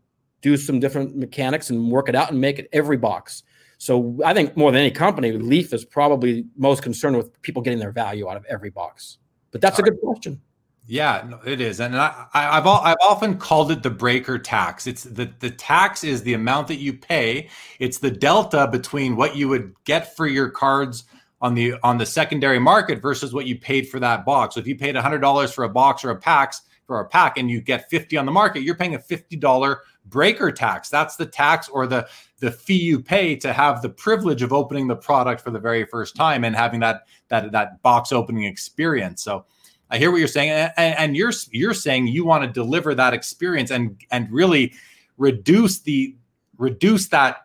[0.41, 3.43] do some different mechanics and work it out and make it every box.
[3.77, 7.79] So I think more than any company, Leaf is probably most concerned with people getting
[7.79, 9.17] their value out of every box.
[9.51, 10.13] But that's All a good right.
[10.13, 10.41] question.
[10.89, 14.87] Yeah, it is, and I, have I've often called it the breaker tax.
[14.87, 17.49] It's the the tax is the amount that you pay.
[17.79, 21.03] It's the delta between what you would get for your cards
[21.41, 24.55] on the on the secondary market versus what you paid for that box.
[24.55, 27.37] So if you paid hundred dollars for a box or a packs for a pack,
[27.37, 30.87] and you get fifty on the market, you're paying a fifty dollar breaker tax.
[30.87, 32.07] That's the tax or the
[32.39, 35.85] the fee you pay to have the privilege of opening the product for the very
[35.85, 39.21] first time and having that that that box opening experience.
[39.21, 39.45] So
[39.89, 43.13] I hear what you're saying, and, and you're you're saying you want to deliver that
[43.13, 44.73] experience and and really
[45.17, 46.15] reduce the
[46.57, 47.37] reduce that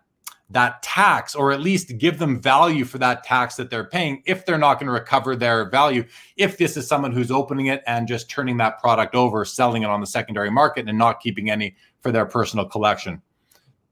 [0.51, 4.45] that tax or at least give them value for that tax that they're paying if
[4.45, 6.05] they're not going to recover their value.
[6.36, 9.88] If this is someone who's opening it and just turning that product over selling it
[9.88, 13.22] on the secondary market and not keeping any for their personal collection.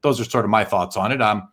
[0.01, 1.21] Those are sort of my thoughts on it.
[1.21, 1.47] Um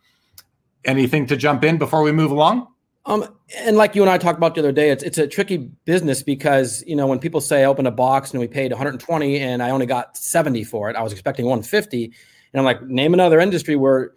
[0.85, 2.69] anything to jump in before we move along
[3.09, 5.57] um, and like you and I talked about the other day, it's it's a tricky
[5.87, 9.39] business because you know when people say I opened a box and we paid 120
[9.39, 12.13] and I only got 70 for it, I was expecting 150, and
[12.55, 14.13] I'm like, name another industry where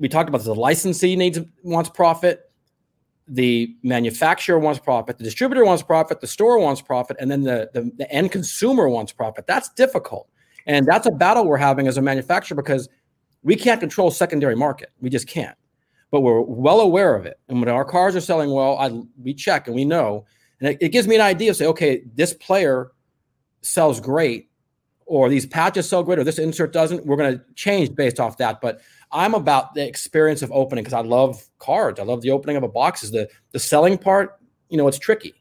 [0.00, 2.50] we talked about this, the licensee needs wants profit,
[3.28, 7.70] the manufacturer wants profit, the distributor wants profit, the store wants profit, and then the,
[7.74, 9.46] the, the end consumer wants profit.
[9.46, 10.28] That's difficult,
[10.66, 12.88] and that's a battle we're having as a manufacturer because
[13.44, 14.90] we can't control secondary market.
[15.00, 15.56] We just can't
[16.10, 17.38] but we're well aware of it.
[17.48, 18.90] And when our cars are selling well, I
[19.22, 20.24] we check and we know,
[20.60, 21.50] and it, it gives me an idea.
[21.50, 22.92] of Say, okay, this player
[23.62, 24.48] sells great.
[25.06, 27.06] or these patches sell great, or this insert doesn't.
[27.06, 28.60] We're going to change based off that.
[28.60, 28.80] But
[29.12, 32.00] I'm about the experience of opening because I love cards.
[32.00, 33.04] I love the opening of a box.
[33.04, 34.40] Is the the selling part?
[34.68, 35.34] You know, it's tricky.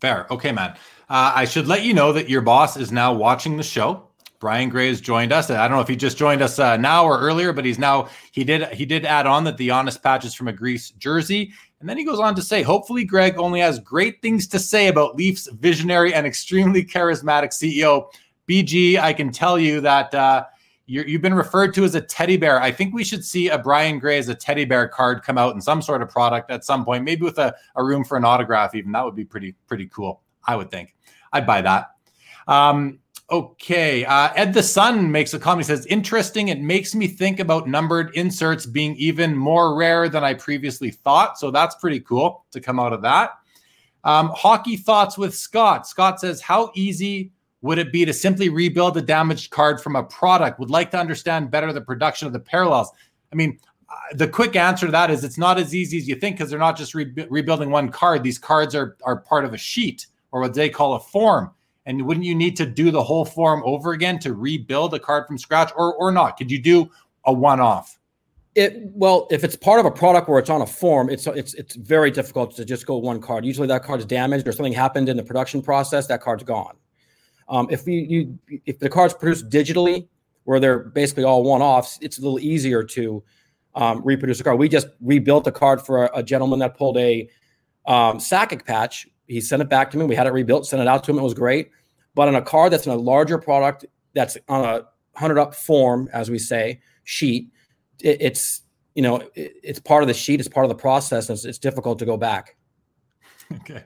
[0.00, 0.26] Fair.
[0.30, 0.70] Okay, man.
[1.10, 4.08] Uh, I should let you know that your boss is now watching the show.
[4.42, 5.50] Brian Gray has joined us.
[5.50, 8.08] I don't know if he just joined us uh, now or earlier, but he's now
[8.32, 11.52] he did he did add on that the Giannis patch is from a Greece jersey,
[11.78, 14.88] and then he goes on to say, hopefully Greg only has great things to say
[14.88, 18.08] about Leafs visionary and extremely charismatic CEO
[18.48, 18.98] BG.
[18.98, 20.46] I can tell you that uh,
[20.86, 22.60] you have been referred to as a teddy bear.
[22.60, 25.54] I think we should see a Brian Gray as a teddy bear card come out
[25.54, 28.24] in some sort of product at some point, maybe with a, a room for an
[28.24, 28.74] autograph.
[28.74, 30.20] Even that would be pretty pretty cool.
[30.44, 30.96] I would think.
[31.32, 31.92] I'd buy that.
[32.48, 32.98] Um,
[33.32, 34.04] Okay.
[34.04, 35.66] Uh, Ed the Sun makes a comment.
[35.66, 36.48] He says, interesting.
[36.48, 41.38] It makes me think about numbered inserts being even more rare than I previously thought.
[41.38, 43.30] So that's pretty cool to come out of that.
[44.04, 45.86] Um, hockey thoughts with Scott.
[45.86, 50.02] Scott says, how easy would it be to simply rebuild a damaged card from a
[50.02, 50.58] product?
[50.60, 52.90] Would like to understand better the production of the parallels.
[53.32, 53.58] I mean,
[53.88, 56.50] uh, the quick answer to that is it's not as easy as you think because
[56.50, 58.22] they're not just re- rebuilding one card.
[58.22, 61.50] These cards are, are part of a sheet or what they call a form.
[61.86, 65.26] And wouldn't you need to do the whole form over again to rebuild a card
[65.26, 66.36] from scratch, or or not?
[66.36, 66.90] Could you do
[67.24, 67.98] a one-off?
[68.54, 71.54] It well, if it's part of a product where it's on a form, it's it's
[71.54, 73.44] it's very difficult to just go one card.
[73.44, 76.06] Usually, that card's damaged or something happened in the production process.
[76.06, 76.76] That card's gone.
[77.48, 80.06] Um, if you, you if the card's produced digitally,
[80.44, 83.22] where they're basically all one-offs, it's a little easier to
[83.74, 84.58] um, reproduce a card.
[84.58, 87.28] We just rebuilt a card for a, a gentleman that pulled a
[87.86, 88.20] um,
[88.66, 90.04] patch he sent it back to me.
[90.04, 91.18] We had it rebuilt, sent it out to him.
[91.18, 91.70] It was great.
[92.14, 94.82] But on a card that's in a larger product, that's on a
[95.18, 97.50] hundred up form, as we say, sheet,
[98.02, 98.62] it, it's
[98.94, 100.40] you know it, it's part of the sheet.
[100.40, 101.30] It's part of the process.
[101.30, 102.56] It's, it's difficult to go back.
[103.60, 103.84] Okay.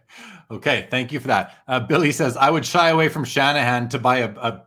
[0.48, 0.86] Okay.
[0.92, 1.58] Thank you for that.
[1.66, 4.64] Uh, Billy says I would shy away from Shanahan to buy a, a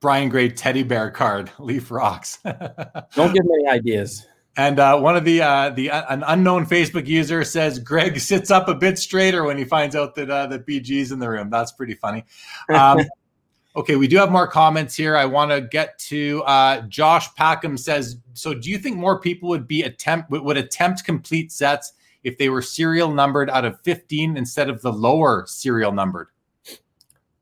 [0.00, 1.50] Brian Gray teddy bear card.
[1.58, 2.38] Leaf rocks.
[2.44, 4.26] Don't give me any ideas.
[4.60, 8.50] And uh, one of the uh, the uh, an unknown Facebook user says Greg sits
[8.50, 11.48] up a bit straighter when he finds out that uh, that BG's in the room.
[11.48, 12.26] That's pretty funny.
[12.68, 13.00] Um,
[13.76, 15.16] okay, we do have more comments here.
[15.16, 18.18] I want to get to uh, Josh Packham says.
[18.34, 22.50] So, do you think more people would be attempt would attempt complete sets if they
[22.50, 26.28] were serial numbered out of fifteen instead of the lower serial numbered?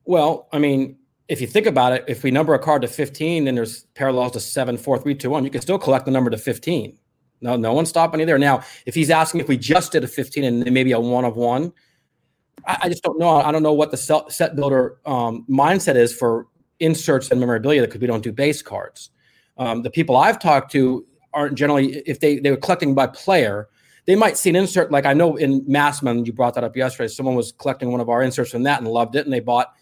[0.04, 3.44] Well, I mean, if you think about it, if we number a card to 15,
[3.44, 5.44] then there's parallels to 7, 4, 3, 2, 1.
[5.44, 6.96] You can still collect the number to 15.
[7.40, 8.38] No, no one's stopping you there.
[8.38, 11.36] Now, if he's asking if we just did a 15 and maybe a one of
[11.36, 11.72] one,
[12.66, 13.28] I, I just don't know.
[13.28, 13.96] I don't know what the
[14.28, 16.46] set builder um, mindset is for
[16.80, 19.10] inserts and memorabilia because we don't do base cards.
[19.56, 23.68] Um, the people I've talked to aren't generally, if they, they were collecting by player,
[24.06, 24.90] they might see an insert.
[24.90, 27.08] Like I know in Massman, you brought that up yesterday.
[27.08, 29.74] Someone was collecting one of our inserts from that and loved it, and they bought.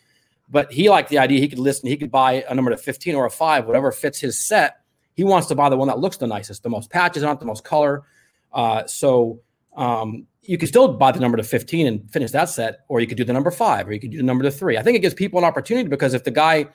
[0.48, 1.40] But he liked the idea.
[1.40, 1.88] He could listen.
[1.88, 4.80] He could buy a number to 15 or a five, whatever fits his set
[5.16, 7.40] he wants to buy the one that looks the nicest, the most patches on it,
[7.40, 8.04] the most color.
[8.52, 9.40] Uh, so
[9.76, 13.06] um, you can still buy the number to 15 and finish that set, or you
[13.06, 14.76] could do the number five, or you could do the number to three.
[14.76, 16.66] I think it gives people an opportunity because if the guy,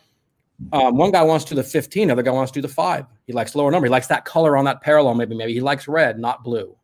[0.73, 2.73] um, one guy wants to do the 15, the other guy wants to do the
[2.73, 3.05] five.
[3.27, 3.85] He likes lower number.
[3.85, 5.13] He likes that color on that parallel.
[5.13, 6.75] Maybe, maybe he likes red, not blue.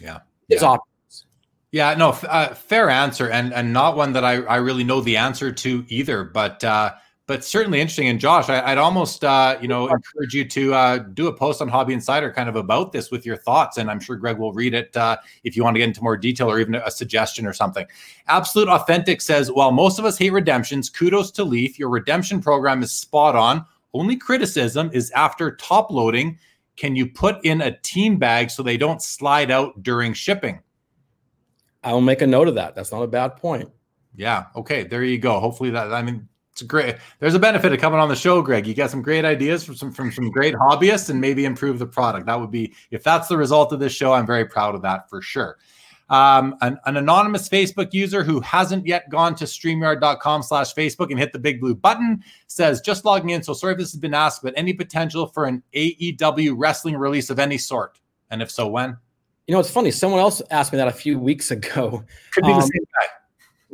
[0.00, 0.20] Yeah.
[0.48, 0.68] It's yeah.
[0.68, 1.26] options.
[1.72, 5.18] Yeah, no, uh, fair answer, and and not one that I, I really know the
[5.18, 6.24] answer to either.
[6.24, 6.94] But uh,
[7.26, 8.08] but certainly interesting.
[8.08, 11.60] And Josh, I, would almost uh, you know encourage you to uh, do a post
[11.60, 14.52] on Hobby Insider kind of about this with your thoughts, and I'm sure Greg will
[14.52, 17.46] read it uh, if you want to get into more detail or even a suggestion
[17.46, 17.86] or something.
[18.28, 21.78] Absolute Authentic says, while most of us hate redemptions, kudos to Leaf.
[21.78, 23.64] Your redemption program is spot on.
[23.92, 26.38] Only criticism is after top loading.
[26.76, 30.60] Can you put in a team bag so they don't slide out during shipping?
[31.82, 32.74] I will make a note of that.
[32.74, 33.70] That's not a bad point.
[34.14, 34.46] Yeah.
[34.54, 34.84] Okay.
[34.84, 35.40] There you go.
[35.40, 35.92] Hopefully that.
[35.92, 36.96] I mean, it's great.
[37.20, 38.66] There's a benefit of coming on the show, Greg.
[38.66, 41.86] You got some great ideas from some from some great hobbyists, and maybe improve the
[41.86, 42.24] product.
[42.24, 44.14] That would be if that's the result of this show.
[44.14, 45.58] I'm very proud of that for sure.
[46.08, 51.18] Um, an, an, anonymous Facebook user who hasn't yet gone to streamyard.com slash Facebook and
[51.18, 53.42] hit the big blue button says, just logging in.
[53.42, 57.28] So sorry if this has been asked, but any potential for an AEW wrestling release
[57.28, 57.98] of any sort?
[58.30, 58.96] And if so, when?
[59.48, 59.90] You know, it's funny.
[59.90, 62.04] Someone else asked me that a few weeks ago.
[62.32, 63.06] Could be um, the same guy.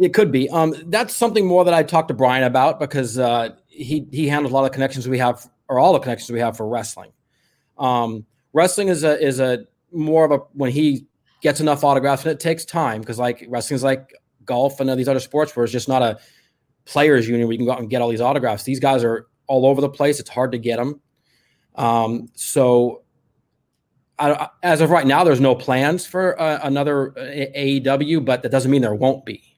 [0.02, 0.50] It could be.
[0.50, 4.50] Um, that's something more that I talked to Brian about because uh, he he handles
[4.50, 7.12] a lot of connections we have, or all the connections we have for wrestling.
[7.78, 11.06] Um, wrestling is a is a more of a when he
[11.40, 14.12] gets enough autographs, and it takes time because like wrestling is like
[14.44, 16.18] golf and these other sports where it's just not a
[16.84, 18.64] players union where you can go out and get all these autographs.
[18.64, 20.18] These guys are all over the place.
[20.18, 21.00] It's hard to get them.
[21.76, 23.02] Um, so
[24.18, 27.22] I, as of right now, there's no plans for uh, another uh,
[27.56, 29.51] AEW, but that doesn't mean there won't be.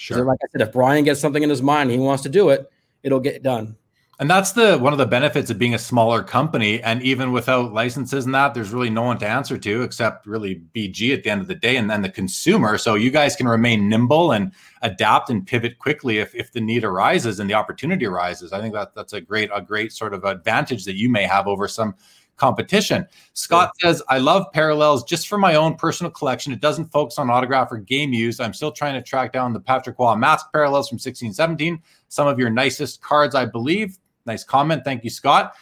[0.00, 0.24] Sure.
[0.24, 2.72] Like I said, if Brian gets something in his mind, he wants to do it,
[3.02, 3.76] it'll get done.
[4.18, 6.82] And that's the one of the benefits of being a smaller company.
[6.82, 10.62] And even without licenses and that, there's really no one to answer to except really
[10.74, 12.78] BG at the end of the day and then the consumer.
[12.78, 16.82] So you guys can remain nimble and adapt and pivot quickly if, if the need
[16.82, 18.54] arises and the opportunity arises.
[18.54, 21.46] I think that that's a great, a great sort of advantage that you may have
[21.46, 21.94] over some
[22.40, 23.06] competition.
[23.34, 23.92] Scott yeah.
[23.92, 26.52] says, I love parallels just for my own personal collection.
[26.52, 28.40] It doesn't focus on autograph or game use.
[28.40, 31.80] I'm still trying to track down the Patrick Roy mask parallels from 1617.
[32.08, 33.98] Some of your nicest cards, I believe.
[34.24, 34.82] Nice comment.
[34.84, 35.54] Thank you, Scott.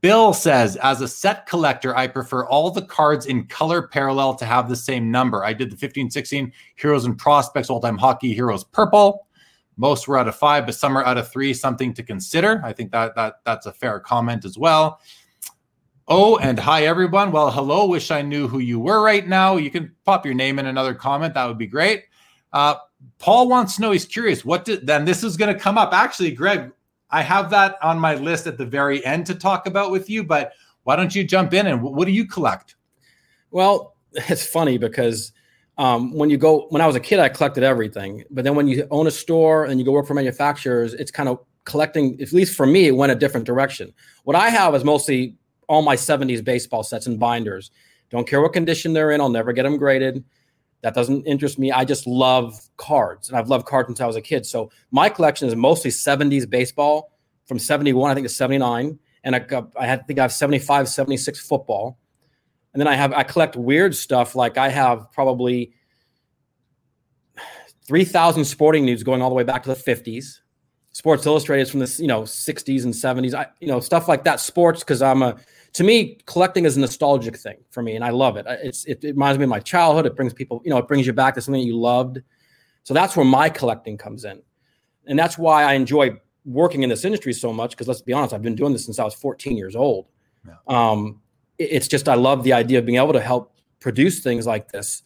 [0.00, 4.46] Bill says, as a set collector, I prefer all the cards in color parallel to
[4.46, 5.44] have the same number.
[5.44, 9.26] I did the 15 16 Heroes and Prospects All Time Hockey Heroes Purple.
[9.76, 11.54] Most were out of five, but some are out of three.
[11.54, 12.60] Something to consider.
[12.64, 15.00] I think that that that's a fair comment as well.
[16.12, 17.30] Oh, and hi everyone.
[17.30, 17.86] Well, hello.
[17.86, 19.58] Wish I knew who you were right now.
[19.58, 21.34] You can pop your name in another comment.
[21.34, 22.06] That would be great.
[22.52, 22.74] Uh,
[23.20, 23.92] Paul wants to know.
[23.92, 24.44] He's curious.
[24.44, 25.04] What did then?
[25.04, 25.92] This is going to come up.
[25.92, 26.72] Actually, Greg,
[27.10, 30.24] I have that on my list at the very end to talk about with you.
[30.24, 30.50] But
[30.82, 32.74] why don't you jump in and what do you collect?
[33.52, 35.30] Well, it's funny because
[35.78, 38.24] um, when you go when I was a kid, I collected everything.
[38.32, 41.28] But then when you own a store and you go work for manufacturers, it's kind
[41.28, 42.20] of collecting.
[42.20, 43.94] At least for me, it went a different direction.
[44.24, 45.36] What I have is mostly
[45.70, 47.70] all my 70s baseball sets and binders.
[48.10, 50.24] Don't care what condition they're in, I'll never get them graded.
[50.82, 51.70] That doesn't interest me.
[51.70, 54.44] I just love cards, and I've loved cards since I was a kid.
[54.44, 57.12] So my collection is mostly 70s baseball
[57.46, 58.98] from 71, I think, to 79.
[59.22, 59.44] And I,
[59.78, 61.98] I think I have 75, 76 football.
[62.72, 64.34] And then I have, I collect weird stuff.
[64.34, 65.72] Like I have probably
[67.86, 70.40] 3,000 sporting news going all the way back to the 50s.
[70.92, 73.32] Sports Illustrated from the you know 60s and 70s.
[73.32, 74.40] I, you know stuff like that.
[74.40, 75.36] Sports because I'm a
[75.72, 78.46] to me, collecting is a nostalgic thing for me, and I love it.
[78.48, 80.06] It's it, it, reminds me of my childhood.
[80.06, 82.18] It brings people, you know, it brings you back to something that you loved.
[82.82, 84.42] So that's where my collecting comes in,
[85.06, 86.12] and that's why I enjoy
[86.44, 87.70] working in this industry so much.
[87.70, 90.06] Because let's be honest, I've been doing this since I was 14 years old.
[90.46, 90.54] Yeah.
[90.66, 91.20] Um,
[91.58, 94.72] it, it's just I love the idea of being able to help produce things like
[94.72, 95.02] this.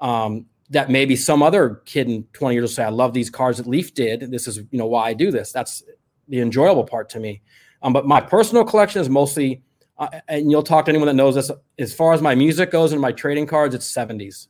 [0.00, 3.58] Um, that maybe some other kid in 20 years will say, "I love these cars
[3.58, 4.30] that Leaf did.
[4.30, 5.82] This is you know why I do this." That's
[6.28, 7.40] the enjoyable part to me.
[7.82, 9.62] Um, but my personal collection is mostly
[9.98, 11.50] uh, and you'll talk to anyone that knows this.
[11.78, 14.48] As far as my music goes and my trading cards, it's 70s.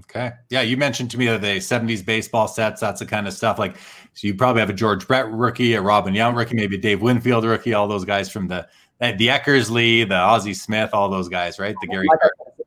[0.00, 0.32] Okay.
[0.50, 3.58] Yeah, you mentioned to me that the 70s baseball sets, that's the kind of stuff.
[3.58, 3.76] Like,
[4.14, 7.02] so you probably have a George Brett rookie, a Robin Yount rookie, maybe a Dave
[7.02, 8.68] Winfield rookie, all those guys from the
[9.00, 11.74] the Eckersley, the Ozzie Smith, all those guys, right?
[11.80, 12.06] The Gary.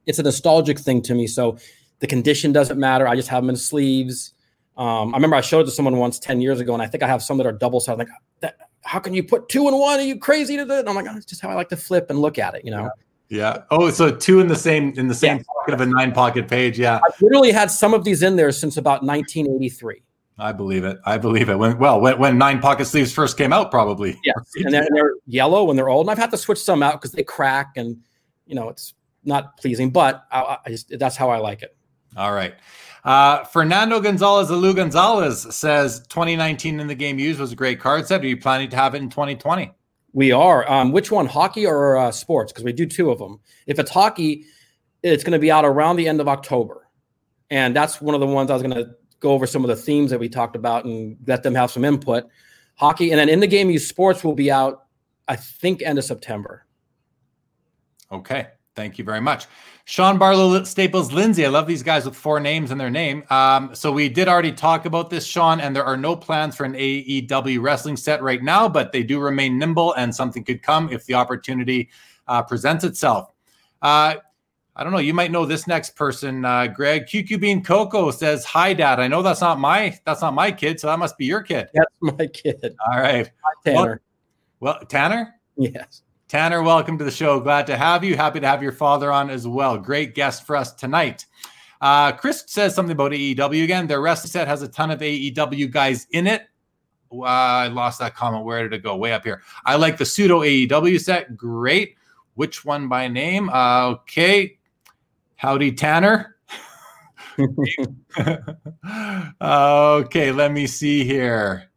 [0.07, 1.27] It's a nostalgic thing to me.
[1.27, 1.57] So
[1.99, 3.07] the condition doesn't matter.
[3.07, 4.33] I just have them in sleeves.
[4.75, 7.03] Um, I remember I showed it to someone once 10 years ago, and I think
[7.03, 7.99] I have some that are double sided.
[7.99, 8.07] Like,
[8.39, 9.99] that, how can you put two and one?
[9.99, 10.87] Are you crazy to do it?
[10.87, 12.71] I'm like, oh, it's just how I like to flip and look at it, you
[12.71, 12.89] know?
[13.29, 13.63] Yeah.
[13.71, 15.43] Oh, so two in the same in the same yeah.
[15.43, 16.77] pocket of a nine pocket page.
[16.77, 16.99] Yeah.
[17.03, 20.03] I literally had some of these in there since about 1983.
[20.37, 20.99] I believe it.
[21.05, 21.57] I believe it.
[21.57, 24.19] When well, when, when nine pocket sleeves first came out, probably.
[24.23, 26.93] Yeah, and they're, they're yellow when they're old, and I've had to switch some out
[26.93, 27.97] because they crack, and
[28.45, 29.91] you know it's not pleasing.
[29.91, 31.75] But I, I just that's how I like it.
[32.17, 32.55] All right.
[33.03, 38.07] Uh, Fernando Gonzalez Alu Gonzalez says 2019 in the game used was a great card
[38.07, 38.21] set.
[38.21, 39.71] Are you planning to have it in 2020?
[40.13, 40.69] We are.
[40.71, 42.53] Um, which one, hockey or uh, sports?
[42.53, 43.39] Because we do two of them.
[43.67, 44.45] If it's hockey,
[45.01, 46.87] it's going to be out around the end of October,
[47.49, 49.75] and that's one of the ones I was going to go over some of the
[49.75, 52.25] themes that we talked about and let them have some input.
[52.75, 54.85] Hockey, and then in the game used sports will be out,
[55.27, 56.65] I think, end of September.
[58.11, 59.47] Okay, thank you very much.
[59.85, 61.45] Sean Barlow, Staples, Lindsay.
[61.45, 63.23] I love these guys with four names in their name.
[63.29, 66.63] Um, so we did already talk about this, Sean, and there are no plans for
[66.63, 70.89] an AEW wrestling set right now, but they do remain nimble and something could come
[70.89, 71.89] if the opportunity
[72.29, 73.33] uh, presents itself.
[73.81, 74.15] Uh,
[74.75, 74.99] I don't know.
[74.99, 77.05] You might know this next person, uh, Greg.
[77.05, 78.99] QQ Bean Coco says, "Hi, Dad.
[78.99, 81.67] I know that's not my that's not my kid, so that must be your kid."
[81.75, 82.75] That's my kid.
[82.87, 83.29] All right,
[83.63, 84.01] Tanner.
[84.59, 85.35] Well, well, Tanner.
[85.57, 86.01] Yes.
[86.33, 87.39] Tanner, welcome to the show.
[87.39, 88.17] Glad to have you.
[88.17, 89.77] Happy to have your father on as well.
[89.77, 91.27] Great guest for us tonight.
[91.79, 93.85] Uh, Chris says something about AEW again.
[93.85, 96.47] Their wrestling set has a ton of AEW guys in it.
[97.11, 98.45] Uh, I lost that comment.
[98.45, 98.95] Where did it go?
[98.95, 99.43] Way up here.
[99.63, 101.37] I like the pseudo AEW set.
[101.37, 101.97] Great.
[102.33, 103.49] Which one by name?
[103.49, 104.57] Uh, okay.
[105.35, 106.35] Howdy, Tanner.
[109.39, 111.69] okay, let me see here.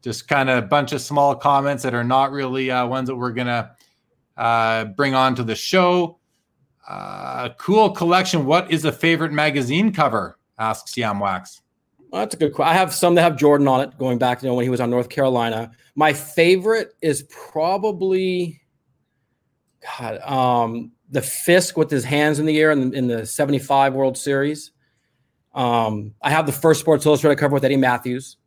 [0.00, 3.16] Just kind of a bunch of small comments that are not really uh, ones that
[3.16, 3.70] we're going to
[4.40, 6.18] uh, bring on to the show.
[6.88, 8.46] Uh, cool collection.
[8.46, 10.38] What is a favorite magazine cover?
[10.58, 11.60] Asks Yamwax.
[12.10, 12.74] Well, that's a good question.
[12.74, 14.70] I have some that have Jordan on it, going back to you know, when he
[14.70, 15.70] was on North Carolina.
[15.94, 18.62] My favorite is probably
[19.98, 24.16] God, um, the Fisk with his hands in the air in, in the 75 World
[24.16, 24.72] Series.
[25.54, 28.38] Um, I have the first Sports Illustrated cover with Eddie Mathews.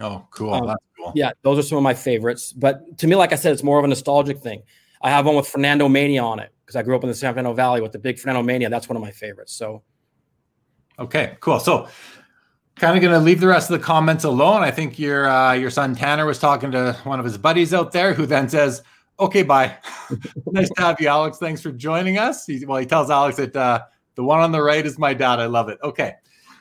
[0.00, 0.54] Oh, cool.
[0.54, 1.12] Um, cool.
[1.14, 2.52] Yeah, those are some of my favorites.
[2.52, 4.62] But to me, like I said, it's more of a nostalgic thing.
[5.04, 7.34] I have one with Fernando Mania on it because I grew up in the San
[7.34, 8.70] Fernando Valley with the big Fernando Mania.
[8.70, 9.52] That's one of my favorites.
[9.52, 9.82] So,
[10.98, 11.60] okay, cool.
[11.60, 11.88] So,
[12.76, 14.62] kind of going to leave the rest of the comments alone.
[14.62, 17.92] I think your uh, your son Tanner was talking to one of his buddies out
[17.92, 18.82] there, who then says,
[19.20, 19.76] "Okay, bye.
[20.46, 21.36] nice to have you, Alex.
[21.36, 23.82] Thanks for joining us." He, well, he tells Alex that uh,
[24.14, 25.38] the one on the right is my dad.
[25.38, 25.78] I love it.
[25.84, 26.14] Okay,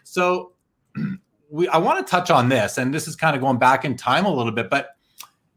[0.03, 0.51] so
[1.49, 3.95] we I want to touch on this, and this is kind of going back in
[3.95, 4.89] time a little bit, but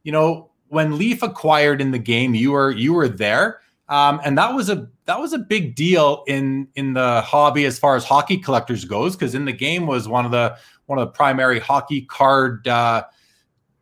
[0.05, 4.37] you know when Leaf acquired in the game, you were you were there, um, and
[4.39, 8.05] that was a that was a big deal in in the hobby as far as
[8.05, 10.57] hockey collectors goes, because in the game was one of the
[10.87, 13.05] one of the primary hockey card uh,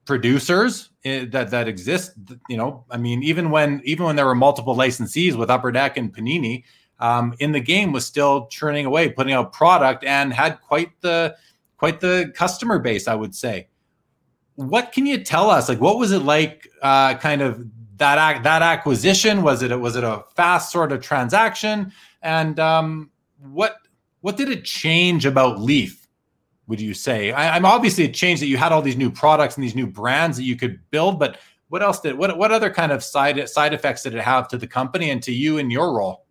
[0.05, 2.13] producers eh, that that exist.
[2.49, 5.97] You know, I mean, even when even when there were multiple licensees with Upper Deck
[5.97, 6.65] and Panini,
[7.01, 11.37] um, in the game was still churning away, putting out product, and had quite the
[11.77, 13.69] quite the customer base, I would say.
[14.57, 15.69] What can you tell us?
[15.69, 16.71] Like, what was it like?
[16.81, 17.65] Uh, kind of
[17.97, 19.79] that that acquisition was it?
[19.79, 21.93] Was it a fast sort of transaction?
[22.23, 23.77] And um, what
[24.21, 26.01] what did it change about Leaf?
[26.67, 27.31] Would you say?
[27.31, 29.87] I, am obviously it changed that you had all these new products and these new
[29.87, 33.49] brands that you could build, but what else did what what other kind of side
[33.49, 36.25] side effects did it have to the company and to you in your role?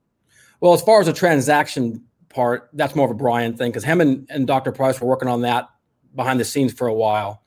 [0.60, 4.02] Well, as far as a transaction part, that's more of a Brian thing because him
[4.02, 4.72] and, and Dr.
[4.72, 5.70] Price were working on that
[6.16, 7.43] behind the scenes for a while.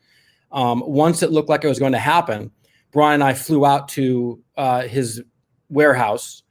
[0.52, 2.50] Um, once it looked like it was going to happen,
[2.92, 5.22] Brian and I flew out to uh, his
[5.68, 6.42] warehouse,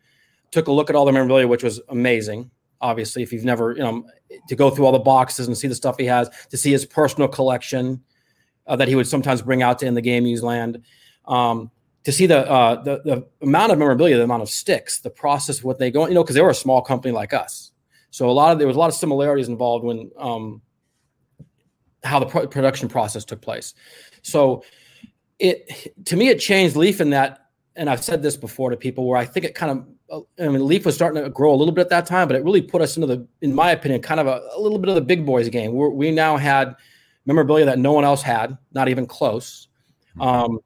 [0.51, 2.51] took a look at all the memorabilia, which was amazing.
[2.81, 4.05] Obviously, if you've never, you know,
[4.47, 6.85] to go through all the boxes and see the stuff he has, to see his
[6.85, 8.03] personal collection
[8.67, 10.81] uh, that he would sometimes bring out to in the game use land.
[11.25, 11.71] Um,
[12.03, 15.63] to see the, uh, the the amount of memorabilia, the amount of sticks, the process,
[15.63, 17.71] what they go, you know, because they were a small company like us.
[18.11, 20.61] So a lot of there was a lot of similarities involved when um,
[22.05, 23.73] how the pro- production process took place.
[24.21, 24.63] So
[25.39, 29.07] it to me it changed Leaf in that, and I've said this before to people
[29.07, 29.87] where I think it kind of
[30.39, 32.35] uh, I mean Leaf was starting to grow a little bit at that time, but
[32.35, 34.89] it really put us into the, in my opinion, kind of a, a little bit
[34.89, 35.73] of the big boys game.
[35.73, 36.75] We're, we now had
[37.25, 39.67] memorabilia that no one else had, not even close.
[40.17, 40.21] Mm-hmm.
[40.21, 40.59] Um,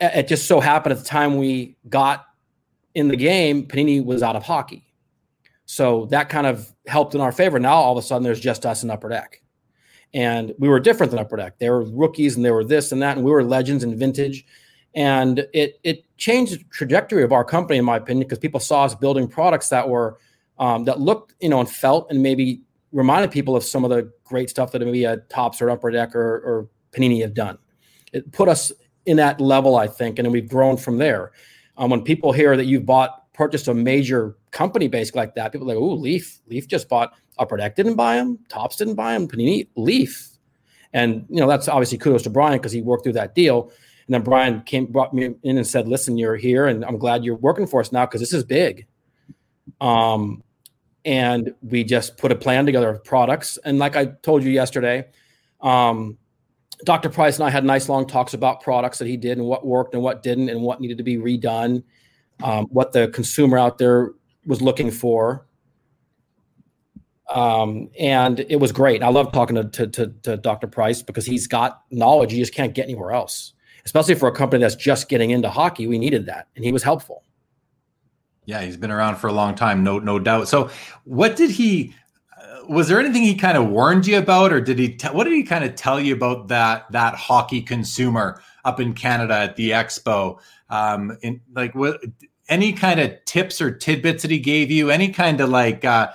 [0.00, 2.26] it just so happened at the time we got
[2.94, 4.86] in the game, Panini was out of hockey.
[5.66, 7.58] So that kind of helped in our favor.
[7.58, 9.40] Now all of a sudden there's just us in Upper Deck.
[10.14, 11.58] And we were different than Upper Deck.
[11.58, 14.46] They were rookies and they were this and that, and we were legends and vintage.
[14.94, 18.84] And it it changed the trajectory of our company, in my opinion, because people saw
[18.84, 20.18] us building products that were
[20.58, 22.62] um, that looked, you know, and felt and maybe
[22.92, 26.14] reminded people of some of the great stuff that maybe a Topps or Upper Deck
[26.14, 27.58] or, or Panini have done.
[28.12, 28.70] It put us
[29.04, 31.32] in that level, I think, and then we've grown from there.
[31.76, 35.68] Um, when people hear that you've bought purchased a major company basically like that, people
[35.68, 39.14] are like, oh, Leaf, Leaf just bought Upper Deck didn't buy him, Topps didn't buy
[39.14, 40.30] him, Panini, Leaf.
[40.92, 43.70] And you know, that's obviously kudos to Brian because he worked through that deal.
[44.06, 47.24] And then Brian came brought me in and said, listen, you're here and I'm glad
[47.24, 48.86] you're working for us now because this is big.
[49.80, 50.42] Um,
[51.04, 53.58] and we just put a plan together of products.
[53.64, 55.06] And like I told you yesterday,
[55.60, 56.18] um,
[56.84, 57.08] Dr.
[57.08, 59.94] Price and I had nice long talks about products that he did and what worked
[59.94, 61.82] and what didn't and what needed to be redone
[62.42, 64.12] um, what the consumer out there
[64.46, 65.46] was looking for.
[67.32, 69.02] Um, and it was great.
[69.02, 70.66] I love talking to, to, to, to Dr.
[70.66, 74.60] Price because he's got knowledge you just can't get anywhere else, especially for a company
[74.60, 75.86] that's just getting into hockey.
[75.86, 77.22] We needed that, and he was helpful.
[78.46, 80.48] Yeah, he's been around for a long time, no no doubt.
[80.48, 80.70] So,
[81.04, 81.94] what did he?
[82.38, 84.98] Uh, was there anything he kind of warned you about, or did he?
[85.10, 89.34] What did he kind of tell you about that that hockey consumer up in Canada
[89.34, 90.38] at the expo?
[90.68, 92.02] Um, in like what
[92.50, 96.10] any kind of tips or tidbits that he gave you, any kind of like uh,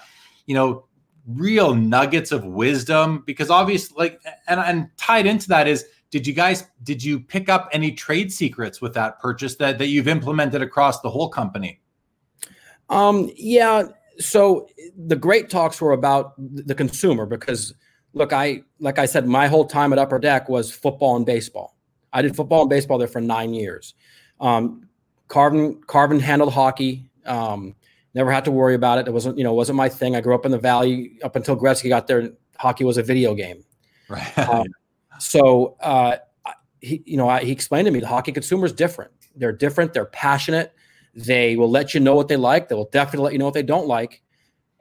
[0.45, 0.85] you know,
[1.27, 3.23] real nuggets of wisdom?
[3.25, 7.49] Because obviously, like, and and tied into that is did you guys did you pick
[7.49, 11.79] up any trade secrets with that purchase that that you've implemented across the whole company
[12.89, 13.83] um yeah
[14.17, 14.67] so
[15.05, 17.75] the great talks were about the consumer because
[18.13, 21.75] look i like i said my whole time at upper deck was football and baseball
[22.11, 23.93] I did football and baseball there for nine years.
[24.39, 24.87] Um,
[25.27, 27.09] Carvin Carvin handled hockey.
[27.25, 27.75] Um,
[28.13, 29.07] never had to worry about it.
[29.07, 30.15] It wasn't you know wasn't my thing.
[30.15, 32.31] I grew up in the valley up until Gretzky got there.
[32.57, 33.63] Hockey was a video game.
[34.07, 34.37] Right.
[34.39, 34.67] um,
[35.19, 36.17] so uh,
[36.81, 39.11] he you know I, he explained to me the hockey consumer is different.
[39.35, 39.93] They're different.
[39.93, 40.73] They're passionate.
[41.15, 42.69] They will let you know what they like.
[42.69, 44.21] They will definitely let you know what they don't like.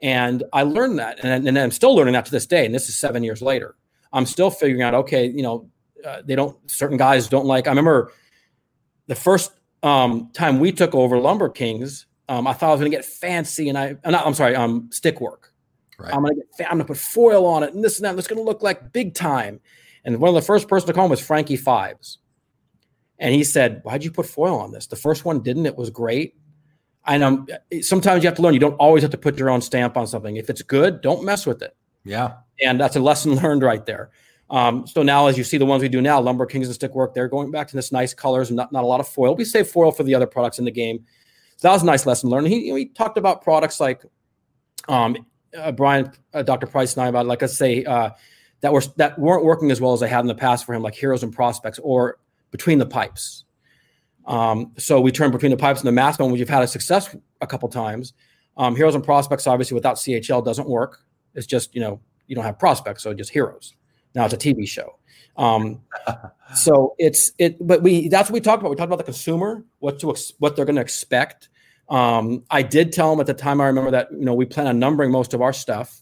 [0.01, 2.65] And I learned that, and, and I'm still learning that to this day.
[2.65, 3.75] And this is seven years later.
[4.13, 4.93] I'm still figuring out.
[4.93, 5.69] Okay, you know,
[6.05, 7.67] uh, they don't certain guys don't like.
[7.67, 8.13] I remember
[9.07, 9.51] the first
[9.83, 13.05] um, time we took over Lumber Kings, um, I thought I was going to get
[13.05, 15.51] fancy, and I uh, I'm sorry, um, stick work.
[15.97, 16.13] Right.
[16.13, 18.17] I'm going to get I'm going to put foil on it, and this and that.
[18.17, 19.59] It's going to look like big time.
[20.05, 22.19] And one of the first person to call was Frankie Fives.
[23.17, 24.87] And he said, Why'd you put foil on this?
[24.87, 25.65] The first one didn't.
[25.65, 26.35] It was great.
[27.05, 27.47] And um,
[27.81, 28.53] sometimes you have to learn.
[28.53, 30.37] You don't always have to put your own stamp on something.
[30.37, 31.75] If it's good, don't mess with it.
[32.05, 32.35] Yeah.
[32.61, 34.11] And that's a lesson learned right there.
[34.49, 37.13] Um, so now, as you see the ones we do now, Lumber Kings and Stickwork,
[37.13, 39.35] they're going back to this nice colors and not, not a lot of foil.
[39.35, 41.05] We save foil for the other products in the game.
[41.61, 42.47] That was a nice lesson learned.
[42.47, 44.03] He, he talked about products like
[44.87, 45.25] um,
[45.57, 46.67] uh, Brian, uh, Dr.
[46.67, 48.11] Price and I about, like, let's say, uh,
[48.61, 50.81] that were that weren't working as well as they had in the past for him,
[50.81, 52.17] like Heroes and Prospects or
[52.51, 53.45] Between the Pipes.
[54.25, 56.67] Um, so we turned Between the Pipes and the Mask one, which you've had a
[56.67, 58.13] success a couple times.
[58.57, 60.99] Um, Heroes and Prospects, obviously, without CHL doesn't work.
[61.35, 63.75] It's just you know you don't have prospects, so just heroes.
[64.15, 64.97] Now it's a TV show.
[65.37, 65.81] Um,
[66.55, 68.69] so it's it, but we that's what we talked about.
[68.69, 71.48] We talked about the consumer, what to ex- what they're going to expect.
[71.89, 73.59] Um, I did tell him at the time.
[73.61, 76.01] I remember that you know we plan on numbering most of our stuff,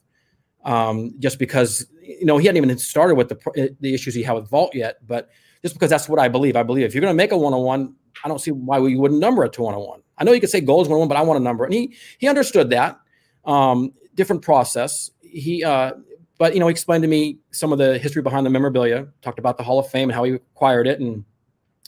[0.65, 4.33] um, just because you know he hadn't even started with the the issues he had
[4.33, 4.97] with Vault yet.
[5.05, 5.29] But
[5.61, 6.55] just because that's what I believe.
[6.55, 8.79] I believe if you're going to make a one on one, I don't see why
[8.79, 10.01] we wouldn't number it to one on one.
[10.17, 11.67] I know you could say goals one on one, but I want to number it.
[11.67, 12.99] And he he understood that.
[13.45, 15.11] Um, different process.
[15.21, 15.93] He uh,
[16.37, 19.07] but you know, he explained to me some of the history behind the memorabilia.
[19.21, 21.25] Talked about the Hall of Fame and how he acquired it, and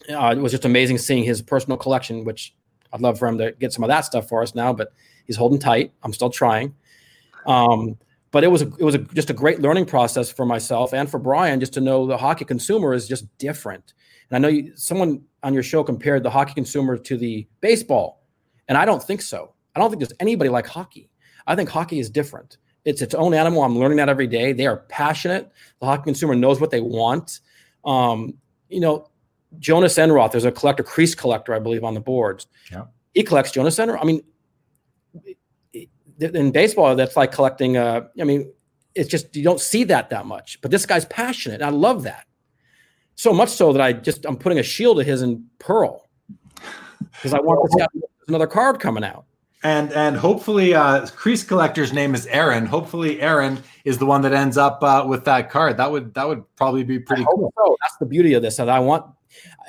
[0.10, 2.24] uh, it was just amazing seeing his personal collection.
[2.24, 2.56] Which
[2.92, 4.94] I'd love for him to get some of that stuff for us now, but
[5.26, 5.94] he's holding tight.
[6.04, 6.74] I'm still trying.
[7.46, 7.98] Um,
[8.32, 11.10] but it was a, it was a, just a great learning process for myself and
[11.10, 13.94] for Brian just to know the hockey consumer is just different.
[14.30, 18.22] And I know you, someone on your show compared the hockey consumer to the baseball,
[18.68, 19.54] and I don't think so.
[19.76, 21.10] I don't think there's anybody like hockey.
[21.48, 22.58] I think hockey is different.
[22.86, 23.64] It's its own animal.
[23.64, 24.54] I'm learning that every day.
[24.54, 25.52] They are passionate.
[25.80, 27.40] The hockey consumer knows what they want.
[27.84, 28.36] Um,
[28.70, 29.09] you know,
[29.58, 32.48] Jonas Enroth, there's a collector, crease collector, I believe, on the boards.
[32.72, 32.86] Yeah.
[33.14, 34.00] He collects Jonas Enroth.
[34.02, 34.22] I mean,
[36.20, 37.78] in baseball, that's like collecting.
[37.78, 38.52] Uh, I mean,
[38.94, 40.62] it's just you don't see that that much.
[40.62, 41.62] But this guy's passionate.
[41.62, 42.26] I love that
[43.16, 46.08] so much so that I just I'm putting a shield of his in pearl
[47.14, 49.26] because I want to see another card coming out
[49.64, 54.32] and and hopefully uh crease collector's name is aaron hopefully aaron is the one that
[54.32, 57.76] ends up uh, with that card that would that would probably be pretty cool so.
[57.82, 59.06] that's the beauty of this that i want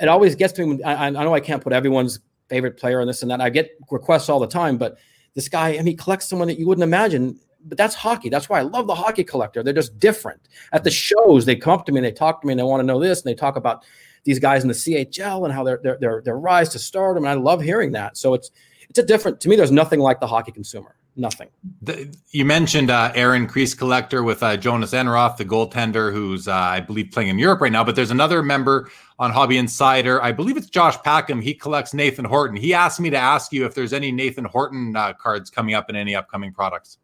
[0.00, 3.06] it always gets to me I, I know i can't put everyone's favorite player on
[3.06, 4.98] this and that i get requests all the time but
[5.34, 8.30] this guy I mean, he collects someone that you wouldn't imagine but that's hockey.
[8.30, 9.62] That's why i love the hockey collector.
[9.62, 10.48] They're just different.
[10.72, 12.64] At the shows they come up to me and they talk to me and they
[12.64, 13.84] want to know this and they talk about
[14.24, 17.30] these guys in the chl and how their their their, their rise to stardom and
[17.30, 18.16] i love hearing that.
[18.16, 18.50] So it's
[18.88, 21.48] it's a different to me there's nothing like the hockey consumer nothing.
[21.82, 26.54] The, you mentioned uh, aaron crease collector with uh, jonas enroth the goaltender who's uh,
[26.54, 30.20] i believe playing in europe right now but there's another member on hobby insider.
[30.22, 31.42] I believe it's josh packham.
[31.42, 32.56] He collects nathan horton.
[32.56, 35.90] He asked me to ask you if there's any nathan horton uh, cards coming up
[35.90, 36.98] in any upcoming products.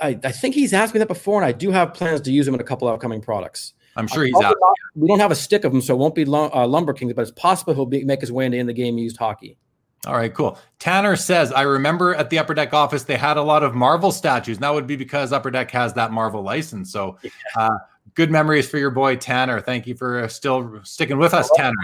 [0.00, 2.46] I, I, think he's asked me that before and i do have plans to use
[2.46, 3.74] him in a couple of upcoming products.
[3.96, 4.54] I'm sure he's out.
[4.94, 7.22] we don't have a stick of him so it won't be uh, lumber kings but
[7.22, 9.58] it's possible he'll be, make his way into in the game used hockey
[10.06, 10.58] all right, cool.
[10.80, 14.10] Tanner says, I remember at the Upper Deck office, they had a lot of Marvel
[14.10, 14.56] statues.
[14.56, 16.90] And that would be because Upper Deck has that Marvel license.
[16.90, 17.18] So,
[17.56, 17.78] uh,
[18.14, 19.60] good memories for your boy, Tanner.
[19.60, 21.76] Thank you for still sticking with us, Tanner.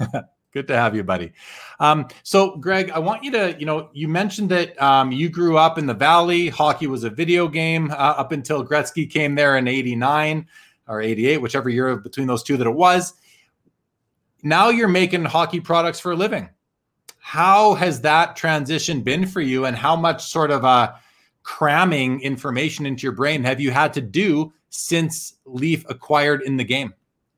[0.54, 1.32] good to have you, buddy.
[1.80, 5.58] Um, so, Greg, I want you to, you know, you mentioned that um, you grew
[5.58, 6.48] up in the Valley.
[6.48, 10.46] Hockey was a video game uh, up until Gretzky came there in 89
[10.86, 13.12] or 88, whichever year between those two that it was
[14.42, 16.48] now you're making hockey products for a living.
[17.18, 20.92] How has that transition been for you, and how much sort of uh,
[21.42, 26.64] cramming information into your brain have you had to do since Leaf acquired in the
[26.64, 26.94] game?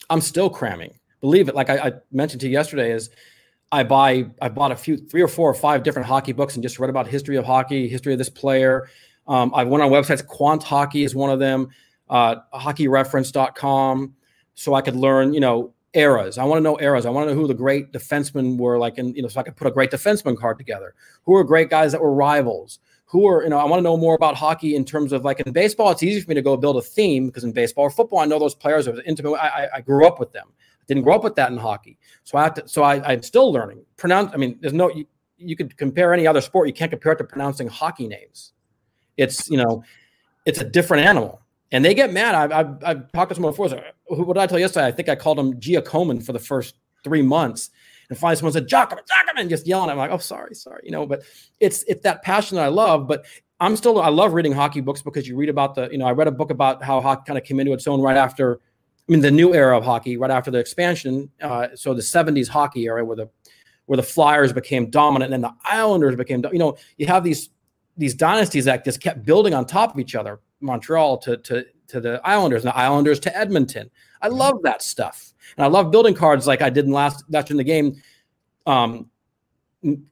[0.09, 0.99] I'm still cramming.
[1.21, 1.55] Believe it.
[1.55, 3.11] Like I, I mentioned to you yesterday, is
[3.73, 6.63] I buy I bought a few three or four or five different hockey books and
[6.63, 8.89] just read about history of hockey, history of this player.
[9.27, 10.27] Um, I went on websites.
[10.27, 11.69] Quant Hockey is one of them.
[12.09, 14.15] Uh, hockeyreference.com,
[14.55, 16.39] so I could learn, you know, eras.
[16.39, 17.07] I want to know eras.
[17.07, 19.43] I want to know who the great defensemen were like, and you know, so I
[19.43, 20.95] could put a great defenseman card together.
[21.25, 22.79] Who are great guys that were rivals?
[23.07, 25.41] Who are, you know, I want to know more about hockey in terms of like
[25.41, 27.91] in baseball, it's easy for me to go build a theme because in baseball or
[27.91, 28.87] football, I know those players.
[28.87, 29.33] I was intimate.
[29.33, 30.47] I, I grew up with them.
[30.49, 31.99] I didn't grow up with that in hockey.
[32.23, 33.85] So I have to, so I, I'm still learning.
[33.97, 35.07] Pronounce, I mean, there's no, you,
[35.39, 36.69] you could compare any other sport.
[36.69, 38.53] You can't compare it to pronouncing hockey names.
[39.17, 39.83] It's, you know,
[40.47, 41.40] it's a different animal
[41.73, 42.35] and they get mad.
[42.35, 43.69] I've, I've, I've talked to someone before.
[44.07, 44.87] What did I tell you yesterday?
[44.87, 46.75] I think I called him Giacomin for the first
[47.05, 47.71] three months.
[48.09, 49.91] And finally, someone said, Giacomin, Giacomin, just yelling.
[49.91, 50.83] I'm like, oh, sorry, sorry.
[50.85, 51.23] You know, but
[51.61, 53.07] it's it's that passion that I love.
[53.07, 53.25] But
[53.61, 56.13] I'm still, I love reading hockey books because you read about the, you know, I
[56.13, 58.59] read a book about how hockey kind of came into its own right after,
[59.09, 61.31] I mean, the new era of hockey, right after the expansion.
[61.43, 63.29] Uh, so the 70s hockey era where the,
[63.85, 67.51] where the Flyers became dominant and then the Islanders became, you know, you have these,
[67.99, 70.41] these dynasties that just kept building on top of each other.
[70.61, 73.91] Montreal to, to, to the Islanders and the Islanders to Edmonton.
[74.23, 75.33] I love that stuff.
[75.57, 78.01] And I love building cards like I did in last that's in the game.
[78.67, 79.11] Um,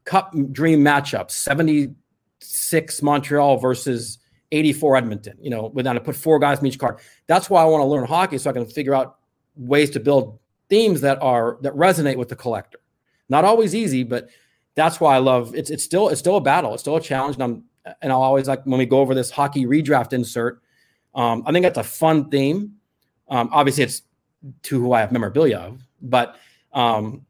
[0.05, 4.19] cup dream matchup 76 Montreal versus
[4.51, 6.99] 84 Edmonton, you know, without to put four guys in each card.
[7.27, 9.19] That's why I want to learn hockey so I can figure out
[9.57, 10.39] ways to build
[10.71, 12.79] themes that are that resonate with the collector.
[13.29, 14.29] Not always easy, but
[14.75, 16.73] that's why I love it's it's still it's still a battle.
[16.73, 17.37] It's still a challenge.
[17.37, 17.65] And I'm
[18.03, 20.63] and I'll always like when we go over this hockey redraft insert.
[21.15, 22.75] Um, I think that's a fun theme.
[23.29, 24.03] Um, obviously, it's
[24.65, 26.37] to who I have memorabilia of, but
[26.73, 27.27] um,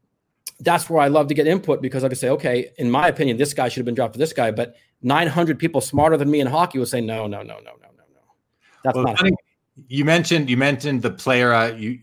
[0.60, 3.36] that's where I love to get input because I can say, okay, in my opinion,
[3.36, 4.14] this guy should have been drafted.
[4.14, 7.42] for this guy, but 900 people smarter than me in hockey would say, no, no,
[7.42, 8.20] no, no, no, no, no.
[8.84, 9.18] That's well, not.
[9.18, 9.32] Funny,
[9.86, 12.00] you mentioned you mentioned the player, uh, you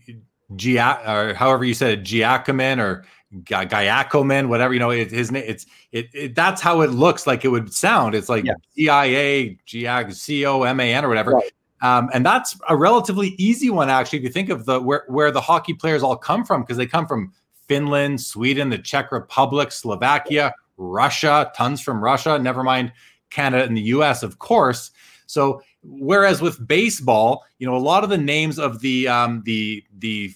[0.54, 3.04] Gia, or however you said it, Giacomin or
[3.42, 5.44] Giacomin, whatever you know, it, his name.
[5.46, 8.14] It's it, it, That's how it looks like it would sound.
[8.14, 8.44] It's like
[8.76, 11.32] G I A G C O M A N or whatever.
[11.32, 11.52] Right.
[11.82, 15.30] Um, and that's a relatively easy one, actually, if you think of the where, where
[15.30, 17.32] the hockey players all come from, because they come from
[17.68, 22.92] Finland, Sweden, the Czech Republic, Slovakia, Russia, tons from Russia, never mind
[23.30, 24.90] Canada and the US, of course.
[25.26, 29.84] So whereas with baseball, you know, a lot of the names of the um, the
[29.98, 30.32] the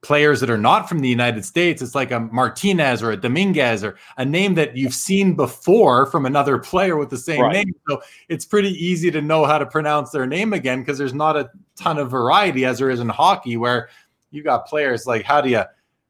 [0.00, 3.82] players that are not from the United States, it's like a Martinez or a Dominguez
[3.82, 7.52] or a name that you've seen before from another player with the same right.
[7.52, 7.74] name.
[7.88, 11.36] So it's pretty easy to know how to pronounce their name again because there's not
[11.36, 13.88] a ton of variety as there is in hockey where
[14.30, 15.62] you got players like how do you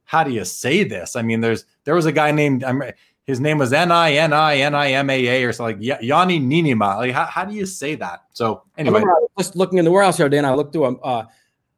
[0.05, 1.17] how do you say this?
[1.17, 2.83] I mean, there's there was a guy named I'm
[3.25, 6.01] his name was N I N I N I M A A or something like
[6.01, 6.97] Janne Niinimaa.
[6.97, 8.21] Like how, how do you say that?
[8.33, 10.87] So anyway, I just looking in the warehouse the other day, and I looked through
[10.87, 11.27] a uh,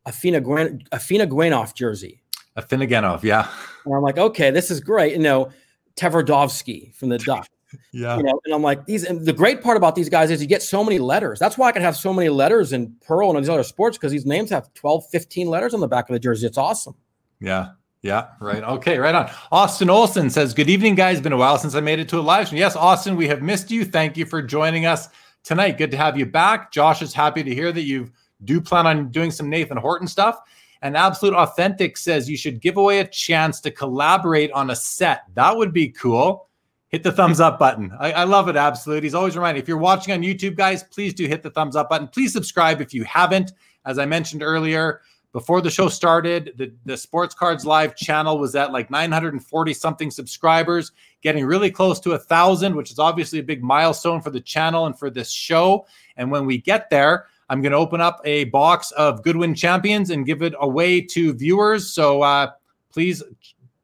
[0.07, 2.23] Afina Gwen Afinogenov jersey.
[2.57, 3.49] Afinogenov, yeah.
[3.85, 5.13] And I'm like, okay, this is great.
[5.13, 5.51] You know,
[5.97, 7.47] Tverdovsky from the Duck.
[7.93, 8.17] yeah.
[8.17, 9.05] You know, and I'm like, these.
[9.05, 11.39] And the great part about these guys is you get so many letters.
[11.39, 14.13] That's why I can have so many letters in Pearl and these other sports because
[14.13, 16.47] these names have 12, 15 letters on the back of the jersey.
[16.47, 16.95] It's awesome.
[17.41, 17.71] Yeah.
[18.03, 18.63] Yeah, right.
[18.63, 19.31] Okay, right on.
[19.53, 21.21] Austin Olson says, Good evening, guys.
[21.21, 22.59] Been a while since I made it to a live stream.
[22.59, 23.85] Yes, Austin, we have missed you.
[23.85, 25.11] Thank you for joining us
[25.43, 25.77] tonight.
[25.77, 26.73] Good to have you back.
[26.73, 28.11] Josh is happy to hear that you
[28.45, 30.41] do plan on doing some Nathan Horton stuff.
[30.83, 35.25] And Absolute Authentic says you should give away a chance to collaborate on a set.
[35.35, 36.49] That would be cool.
[36.89, 37.93] Hit the thumbs up button.
[38.01, 39.05] I, I love it, Absolute.
[39.05, 41.89] He's always reminding if you're watching on YouTube, guys, please do hit the thumbs up
[41.89, 42.09] button.
[42.09, 43.53] Please subscribe if you haven't.
[43.85, 45.01] As I mentioned earlier,
[45.33, 50.11] before the show started, the, the Sports Cards Live channel was at like 940 something
[50.11, 50.91] subscribers,
[51.23, 54.87] getting really close to a thousand, which is obviously a big milestone for the channel
[54.87, 55.87] and for this show.
[56.17, 60.11] And when we get there, I'm going to open up a box of Goodwin Champions
[60.11, 61.93] and give it away to viewers.
[61.93, 62.53] So uh,
[62.93, 63.25] please,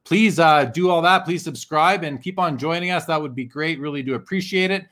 [0.05, 1.25] please uh, do all that.
[1.25, 3.07] Please subscribe and keep on joining us.
[3.07, 3.81] That would be great.
[3.81, 4.87] Really do appreciate it.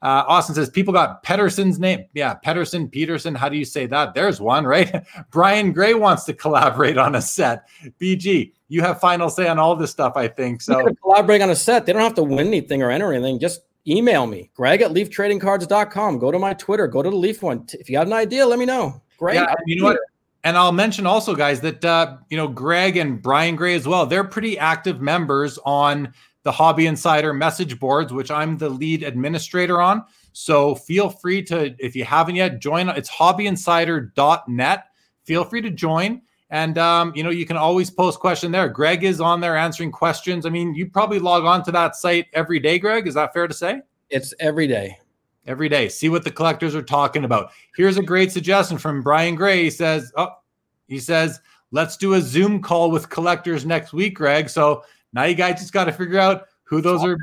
[0.00, 2.06] Uh, Austin says people got Pedersen's name.
[2.14, 3.34] Yeah, Pedersen, Peterson.
[3.34, 4.14] How do you say that?
[4.14, 5.04] There's one, right?
[5.30, 7.68] Brian Gray wants to collaborate on a set.
[8.00, 10.62] BG, you have final say on all this stuff, I think.
[10.62, 11.84] So collaborate on a set.
[11.84, 13.40] They don't have to win anything or enter anything.
[13.40, 16.18] Just email me, Greg at leaftradingcards.com.
[16.18, 17.66] Go to my Twitter, go to the Leaf one.
[17.72, 19.00] If you have an idea, let me know.
[19.18, 19.34] Great.
[19.34, 19.98] Yeah, you know what?
[20.42, 24.06] And I'll mention also, guys, that uh, you know Greg and Brian Gray as well.
[24.06, 29.80] They're pretty active members on the Hobby Insider message boards, which I'm the lead administrator
[29.80, 30.04] on.
[30.32, 32.88] So feel free to, if you haven't yet, join.
[32.88, 34.84] It's hobbyinsider.net.
[35.24, 36.22] Feel free to join.
[36.50, 38.68] And um, you know, you can always post question there.
[38.68, 40.46] Greg is on there answering questions.
[40.46, 43.06] I mean, you probably log on to that site every day, Greg.
[43.06, 43.82] Is that fair to say?
[44.08, 44.98] It's every day.
[45.46, 45.88] Every day.
[45.88, 47.52] See what the collectors are talking about.
[47.76, 49.62] Here's a great suggestion from Brian Gray.
[49.62, 50.30] He says, Oh,
[50.88, 51.40] he says,
[51.70, 54.48] let's do a Zoom call with collectors next week, Greg.
[54.48, 57.16] So now you guys just got to figure out who those are.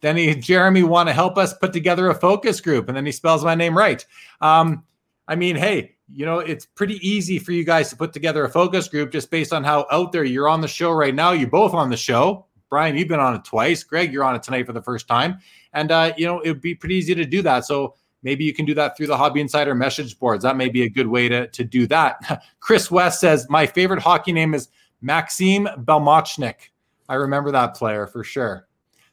[0.00, 3.12] Then he, Jeremy, want to help us put together a focus group, and then he
[3.12, 4.04] spells my name right.
[4.40, 4.84] Um,
[5.28, 8.48] I mean, hey, you know, it's pretty easy for you guys to put together a
[8.48, 11.32] focus group just based on how out there you're on the show right now.
[11.32, 12.46] You both on the show.
[12.68, 13.82] Brian, you've been on it twice.
[13.84, 15.38] Greg, you're on it tonight for the first time.
[15.72, 17.64] And, uh, you know, it would be pretty easy to do that.
[17.64, 20.42] So maybe you can do that through the Hobby Insider message boards.
[20.42, 22.42] That may be a good way to, to do that.
[22.60, 24.68] Chris West says, My favorite hockey name is
[25.00, 26.70] Maxim Balmochnykh.
[27.08, 28.66] I remember that player for sure.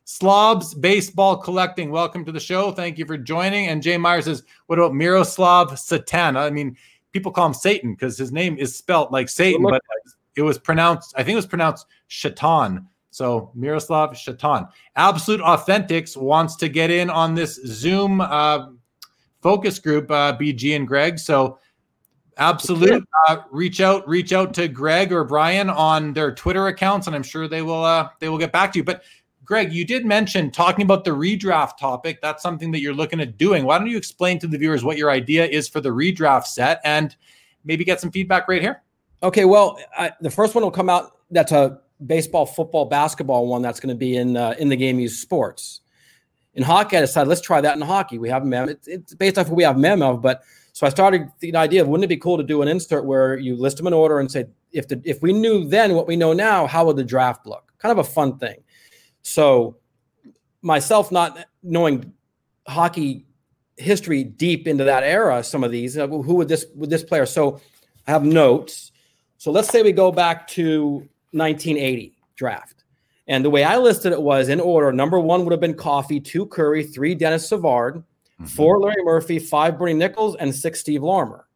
[0.05, 2.71] Slobs Baseball Collecting, welcome to the show.
[2.71, 3.69] Thank you for joining.
[3.69, 6.35] And Jay Meyer says, What about Miroslav Satan?
[6.35, 6.75] I mean,
[7.13, 9.81] people call him Satan because his name is spelt like Satan, but
[10.35, 12.85] it was pronounced, I think it was pronounced Shatan.
[13.11, 14.67] So Miroslav Shatan.
[14.95, 18.67] Absolute Authentics wants to get in on this Zoom uh,
[19.41, 21.17] focus group, uh, BG and Greg.
[21.17, 21.59] So
[22.37, 23.07] Absolute.
[23.27, 27.23] Uh, reach out, reach out to Greg or Brian on their Twitter accounts, and I'm
[27.23, 27.83] sure they will.
[27.83, 28.83] Uh, they will get back to you.
[28.83, 29.03] But
[29.45, 32.21] Greg, you did mention talking about the redraft topic.
[32.21, 33.65] That's something that you're looking at doing.
[33.65, 36.79] Why don't you explain to the viewers what your idea is for the redraft set,
[36.85, 37.15] and
[37.65, 38.81] maybe get some feedback right here?
[39.21, 41.17] Okay, well, I, the first one will come out.
[41.29, 43.61] That's a baseball, football, basketball one.
[43.61, 45.81] That's going to be in uh, in the game use sports.
[46.55, 48.19] In hockey, I decided let's try that in hockey.
[48.19, 48.69] We have mem.
[48.69, 51.81] It's, it's based off what we have mem of, but so I started the idea
[51.81, 54.19] of wouldn't it be cool to do an insert where you list them in order
[54.19, 57.03] and say if the if we knew then what we know now, how would the
[57.03, 57.73] draft look?
[57.77, 58.62] Kind of a fun thing.
[59.23, 59.77] So
[60.61, 62.13] myself not knowing
[62.67, 63.25] hockey
[63.77, 67.25] history deep into that era, some of these, uh, who would this would this player?
[67.25, 67.59] So
[68.07, 68.91] I have notes.
[69.37, 72.83] So let's say we go back to 1980 draft.
[73.27, 76.19] And the way I listed it was in order number one would have been Coffey,
[76.19, 78.45] two Kurri, three Denis Savard, mm-hmm.
[78.45, 81.47] four Larry Murphy, five Bernie Nicholls, and six Steve Larmer.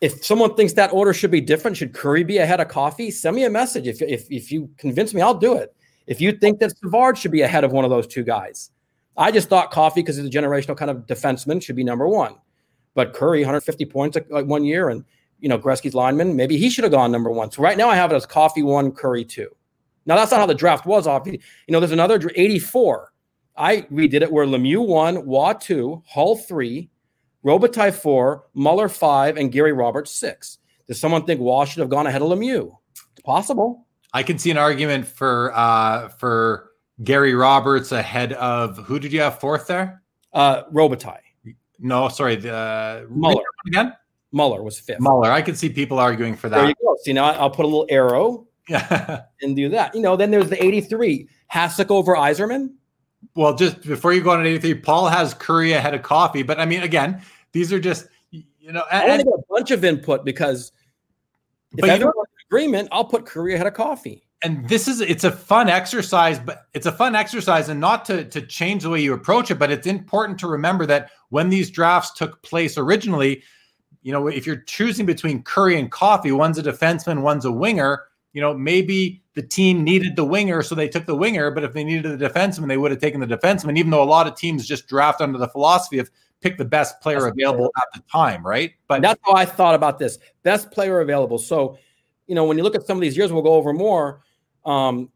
[0.00, 3.10] If someone thinks that order should be different, should Kurri be ahead of Coffey?
[3.10, 3.86] Send me a message.
[3.86, 5.76] If, if, if you convince me, I'll do it.
[6.12, 8.70] If you think that Savard should be ahead of one of those two guys,
[9.16, 12.34] I just thought Coffey because he's a generational kind of defenseman, should be number one.
[12.94, 15.06] But Kurri, 150 points like one year, and
[15.40, 17.50] you know Gretzky's lineman, maybe he should have gone number one.
[17.50, 19.48] So right now I have it as Coffey one, Kurri two.
[20.04, 21.06] Now that's not how the draft was.
[21.06, 21.38] Off, you
[21.70, 23.14] know, there's another 84.
[23.56, 26.90] I redid it where Lemieux one, Roy two, Hull three,
[27.42, 30.58] Robitaille four, Muller five, and Gary Roberts six.
[30.86, 32.76] Does someone think Roy should have gone ahead of Lemieux?
[33.12, 33.86] It's possible.
[34.12, 36.70] I can see an argument for uh for
[37.02, 40.02] Gary Roberts ahead of who did you have fourth there?
[40.32, 41.18] Uh Robitaille.
[41.78, 43.92] No, sorry, the uh, Muller again.
[44.30, 45.00] Muller was fifth.
[45.00, 45.30] Muller.
[45.30, 46.56] I could see people arguing for that.
[46.56, 46.96] There you go.
[47.02, 49.94] See now I'll put a little arrow and do that.
[49.94, 51.28] You know, then there's the 83.
[51.52, 52.72] Hasek over Yzerman.
[53.34, 56.64] Well, just before you go on 83, Paul has Kurri ahead of Coffey, But I
[56.64, 57.22] mean, again,
[57.52, 60.70] these are just you know, and, I got a bunch of input because
[61.76, 62.10] if in
[62.52, 64.24] agreement, I'll put Kurri ahead of Coffey.
[64.44, 68.24] And this is it's a fun exercise, but it's a fun exercise, and not to
[68.24, 71.70] to change the way you approach it, but it's important to remember that when these
[71.70, 73.42] drafts took place originally,
[74.02, 78.02] you know, if you're choosing between Kurri and Coffey, one's a defenseman, one's a winger
[78.32, 81.50] you know, maybe the team needed the winger, so they took the winger.
[81.50, 84.04] But if they needed the defenseman, they would have taken the defenseman, even though a
[84.04, 86.10] lot of teams just draft under the philosophy of
[86.40, 88.72] pick the best player available at the time, right?
[88.88, 91.38] But that's how I thought about this best player available.
[91.38, 91.78] So,
[92.32, 94.22] you know, when you look at some of these years, we'll go over more.
[94.64, 95.10] Um,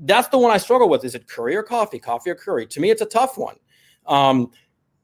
[0.00, 1.04] that's the one I struggle with.
[1.04, 2.00] Is it Kurri or Coffey?
[2.00, 2.68] Coffey or Kurri?
[2.70, 3.54] To me, it's a tough one.
[4.04, 4.50] Um,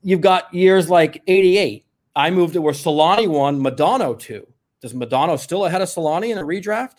[0.02, 1.86] you've got years like 88.
[2.16, 4.44] I moved it where Selanne won, Modano two.
[4.80, 6.96] Does Modano still ahead of Selanne in a redraft?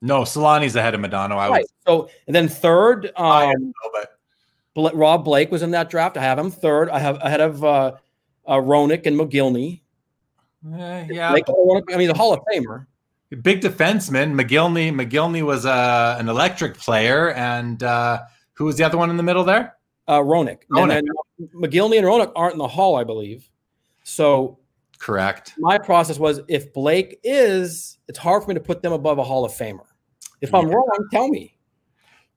[0.00, 1.32] No, Selanne's ahead of Modano.
[1.32, 1.66] I right.
[1.84, 4.04] So and then third, um, know,
[4.76, 6.16] but Rob Blake was in that draft.
[6.16, 6.88] I have him third.
[6.88, 7.94] I have ahead of uh,
[8.46, 9.80] uh, Roenick and Mogilny.
[10.64, 11.46] Uh, yeah, Blake,
[11.92, 12.86] I mean, the Hall of Famer.
[13.30, 14.32] Big defenseman.
[14.32, 14.90] Mogilny.
[14.92, 18.20] Mogilny was uh, an electric player, and uh,
[18.54, 19.76] who was the other one in the middle there?
[20.06, 20.60] Uh, Ronick.
[20.70, 20.98] Roenick.
[20.98, 21.08] And
[21.42, 23.50] and Roenick aren't in the Hall, I believe.
[24.04, 24.58] So
[24.98, 25.52] correct.
[25.58, 29.24] My process was if Blake is, it's hard for me to put them above a
[29.24, 29.84] Hall of Famer.
[30.40, 31.57] If I'm wrong, tell me.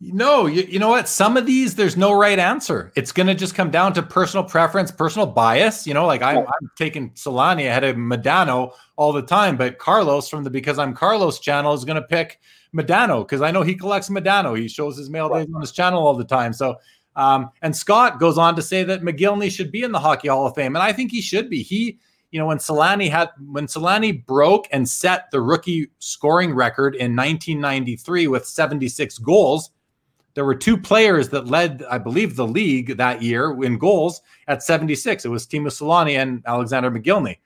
[0.03, 1.07] No, you, you know what?
[1.07, 2.91] Some of these, there's no right answer.
[2.95, 5.85] It's going to just come down to personal preference, personal bias.
[5.85, 10.27] You know, like I'm, I'm taking Selanne ahead of Modano all the time, but Carlos
[10.27, 12.39] from the Because I'm Carlos channel is going to pick
[12.75, 14.57] Modano because I know he collects Modano.
[14.57, 16.51] He shows his mail days on his channel all the time.
[16.53, 16.77] So,
[17.15, 20.47] um, and Scott goes on to say that Mogilny should be in the Hockey Hall
[20.47, 21.61] of Fame, and I think he should be.
[21.61, 21.99] He
[22.31, 27.15] you know, when Selanne had when Selanne broke and set the rookie scoring record in
[27.15, 29.71] 1993 with 76 goals,
[30.33, 34.63] there were two players that led, I believe, the league that year in goals at
[34.63, 35.25] 76.
[35.25, 37.37] It was Teemu Selanne and Alexander Mogilny.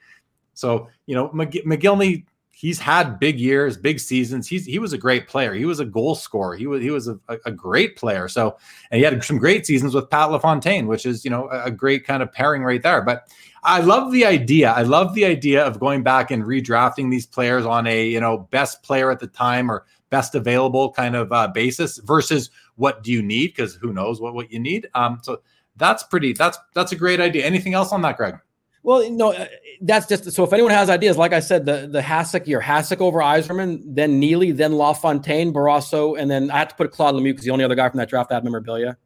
[0.53, 2.26] So, you know, Mogilny
[2.56, 4.48] he's had big years, big seasons.
[4.48, 5.53] He's he was a great player.
[5.53, 6.56] He was a goal scorer.
[6.56, 8.28] He was he was a, a great player.
[8.30, 8.57] So
[8.90, 11.72] and he had some great seasons with Pat LaFontaine, which is you know a, a
[11.72, 13.02] great kind of pairing right there.
[13.02, 13.28] But
[13.64, 14.72] I love the idea.
[14.72, 18.48] I love the idea of going back and redrafting these players on a you know
[18.52, 23.11] best player at the time or best available kind of uh, basis versus what do
[23.11, 24.89] you need because who knows what what you need.
[24.93, 25.41] Um, so
[25.76, 26.34] that's pretty.
[26.34, 27.45] That's that's a great idea.
[27.45, 28.35] Anything else on that, Greg?
[28.84, 29.47] Well, no, uh,
[29.81, 30.43] that's just so.
[30.43, 34.19] If anyone has ideas, like I said, the the Hasek, your Hasek over Yzerman, then
[34.19, 37.65] Neely, then LaFontaine, Barrasso, and then I have to put Claude Lemieux because the only
[37.65, 38.97] other guy from that draft had memorabilia.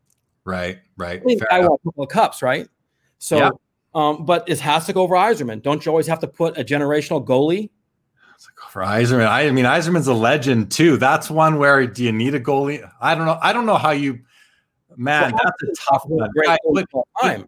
[0.44, 1.22] Right, right.
[1.22, 2.68] I, mean, I want a couple of cups, right?
[3.20, 3.50] So, yeah.
[3.94, 5.62] um, but is Hasek over Yzerman?
[5.62, 7.70] Don't you always have to put a generational goalie?
[8.70, 9.28] For Yzerman.
[9.28, 10.98] I, mean, Yzerman's a legend too.
[10.98, 12.88] That's one where do you need a goalie?
[13.02, 13.40] I don't know.
[13.42, 14.20] I don't know how you.
[14.96, 16.30] Man, well, that's a tough one.
[16.32, 16.86] Great
[17.22, 17.48] time.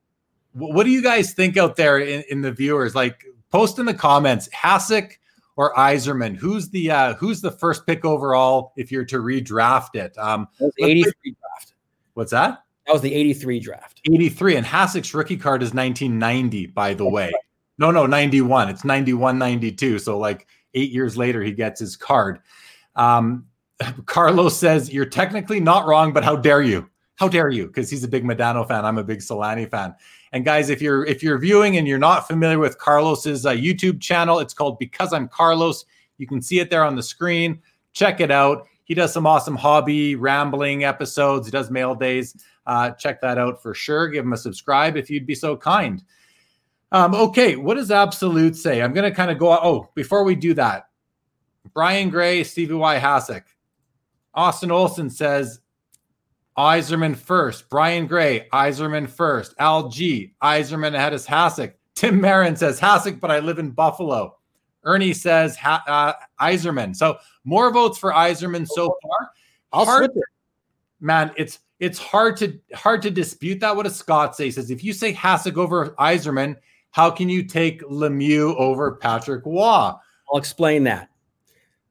[0.54, 2.96] What do you guys think out there in, in the viewers?
[2.96, 5.14] Like, post in the comments, Hasek
[5.56, 6.36] or Yzerman.
[6.36, 10.18] Who's the uh, who's the first pick overall if you're to redraft it?
[10.18, 10.48] Um,
[10.80, 11.74] 83 draft.
[12.14, 12.64] What's that?
[12.88, 14.02] That was the 83 draft.
[14.06, 14.56] 83.
[14.58, 17.32] And Hasek's rookie card is 1990, by the way.
[17.78, 18.70] No, no, 91.
[18.70, 20.00] It's 91, 92.
[20.00, 22.40] So like eight years later he gets his card.
[22.96, 23.46] Um,
[24.06, 26.90] Carlos says, You're technically not wrong, but how dare you?
[27.16, 27.68] How dare you?
[27.68, 28.84] Because he's a big Modano fan.
[28.84, 29.94] I'm a big Selanne fan.
[30.32, 34.02] And guys, if you're if you're viewing and you're not familiar with Carlos's uh, YouTube
[34.02, 35.86] channel, it's called Because I'm Carlos.
[36.18, 37.62] You can see it there on the screen.
[37.94, 38.68] Check it out.
[38.86, 41.48] He does some awesome hobby rambling episodes.
[41.48, 42.36] He does mail days.
[42.66, 44.08] Uh, check that out for sure.
[44.08, 46.04] Give him a subscribe if you'd be so kind.
[46.92, 48.82] Um, okay, what does Absolute say?
[48.82, 49.52] I'm going to kind of go.
[49.52, 50.90] Oh, before we do that,
[51.74, 53.00] Brian Gray, Stevie Y.
[53.00, 53.44] Hasek,
[54.34, 55.62] Austin Olson says
[56.58, 57.70] Yzerman first.
[57.70, 59.56] Brian Gray, Yzerman first.
[59.58, 61.74] Al G, Yzerman ahead of Hasek.
[61.96, 64.38] Tim Marin says Hasek, but I live in Buffalo.
[64.84, 66.14] Ernie says ha- uh,
[66.44, 66.96] Yzerman.
[66.96, 69.32] So more votes for Yzerman so far.
[69.72, 70.24] I'll hard, it.
[71.00, 73.76] Man, it's it's hard to hard to dispute that.
[73.76, 74.46] What does Scott say?
[74.46, 76.58] He says if you say Hasek over Yzerman,
[76.92, 79.62] how can you take Lemieux over Patrick Roy?
[79.62, 81.10] I'll explain that.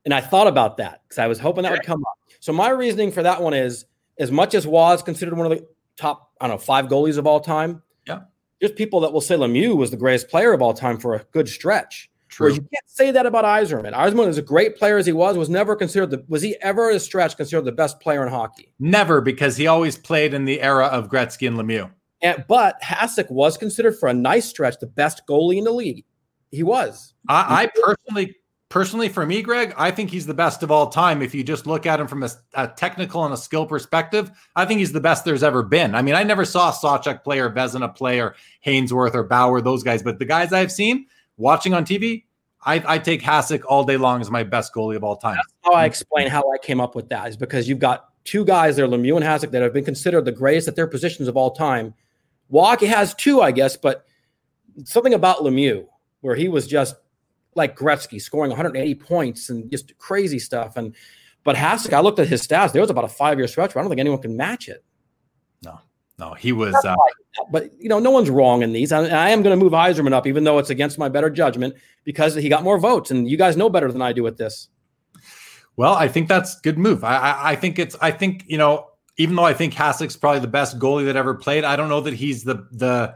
[0.04, 2.18] And I thought about that because I was hoping that would come up.
[2.40, 3.84] So my reasoning for that one is
[4.18, 5.66] as much as Roy is considered one of the
[5.96, 7.82] top, I don't know, five goalies of all time.
[8.06, 8.20] Yeah.
[8.60, 11.24] There's people that will say Lemieux was the greatest player of all time for a
[11.32, 12.10] good stretch.
[12.28, 12.46] True.
[12.46, 13.92] Whereas you can't say that about Yzerman.
[13.92, 16.90] Yzerman is a great player as he was, was never considered the was he ever
[16.90, 18.72] a stretch considered the best player in hockey?
[18.78, 21.90] Never, because he always played in the era of Gretzky and Lemieux.
[22.22, 26.04] And, but Hasek was considered for a nice stretch the best goalie in the league.
[26.50, 27.14] He was.
[27.28, 28.36] I, I personally,
[28.68, 31.22] personally, for me, Greg, I think he's the best of all time.
[31.22, 34.64] If you just look at him from a, a, technical and a skill perspective, I
[34.64, 35.94] think he's the best there's ever been.
[35.94, 38.34] I mean, I never saw Sawchuk play or Vezina play or
[38.66, 41.06] Hainsworth or Bower, those guys, but the guys I've seen
[41.36, 42.24] watching on TV,
[42.64, 45.36] I, I take Hasek all day long as my best goalie of all time.
[45.36, 48.44] That's how I explain how I came up with that is because you've got two
[48.44, 51.36] guys there, Lemieux and Hasek, that have been considered the greatest at their positions of
[51.36, 51.94] all time
[52.50, 54.04] Walker has two, I guess, but
[54.84, 55.86] something about Lemieux
[56.20, 56.96] where he was just
[57.54, 60.76] like Gretzky, scoring 180 points and just crazy stuff.
[60.76, 60.94] And
[61.42, 62.72] but Hasek, I looked at his stats.
[62.72, 64.84] There was about a five year stretch where I don't think anyone can match it.
[65.62, 65.78] No,
[66.18, 66.74] no, he was.
[66.84, 66.94] Uh,
[67.50, 68.92] but you know, no one's wrong in these.
[68.92, 71.74] I, I am going to move Yzerman up, even though it's against my better judgment,
[72.04, 74.68] because he got more votes, and you guys know better than I do with this.
[75.76, 77.04] Well, I think that's good move.
[77.04, 77.96] I, I, I think it's.
[78.00, 81.34] I think you know even though I think Hasek's probably the best goalie that ever
[81.34, 83.14] played, I don't know that he's the the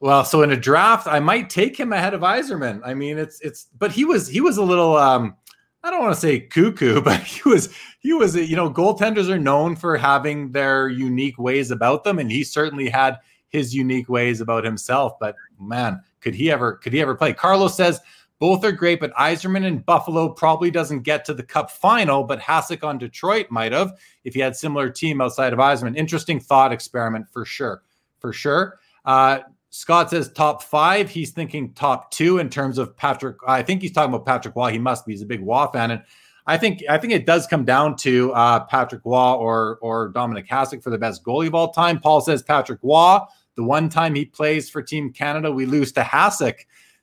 [0.00, 2.80] well, so in a draft, I might take him ahead of Yzerman.
[2.84, 5.36] I mean, it's it's but he was he was a little um
[5.82, 9.38] I don't want to say cuckoo, but he was he was you know, goaltenders are
[9.38, 13.18] known for having their unique ways about them and he certainly had
[13.48, 17.32] his unique ways about himself, but man, could he ever could he ever play?
[17.32, 18.00] Carlos says
[18.38, 22.40] both are great, but Yzerman in Buffalo probably doesn't get to the cup final, but
[22.40, 25.96] Hasek on Detroit might have if he had similar team outside of Yzerman.
[25.96, 27.82] Interesting thought experiment for sure.
[28.20, 28.78] For sure.
[29.04, 29.40] Uh,
[29.70, 31.10] Scott says top five.
[31.10, 33.36] He's thinking top two in terms of Patrick.
[33.46, 34.72] I think he's talking about Patrick Roy.
[34.72, 35.12] He must be.
[35.12, 35.90] He's a big Roy fan.
[35.90, 36.02] And
[36.46, 40.48] I think I think it does come down to uh, Patrick Roy or or Dominik
[40.48, 42.00] Hasek for the best goalie of all time.
[42.00, 43.18] Paul says Patrick Roy.
[43.56, 46.60] The one time he plays for Team Canada, we lose to Hasek.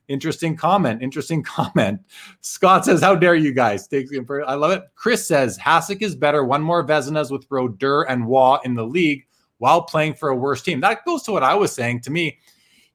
[0.08, 1.02] Interesting comment.
[1.02, 2.00] Interesting comment.
[2.40, 3.86] Scott says, How dare you guys?
[3.86, 4.84] Takes him for I love it.
[4.94, 6.44] Chris says, Hasek is better.
[6.44, 9.26] One more Vezinas with Brodeur and Roy in the league
[9.58, 10.80] while playing for a worse team.
[10.80, 12.00] That goes to what I was saying.
[12.02, 12.38] To me,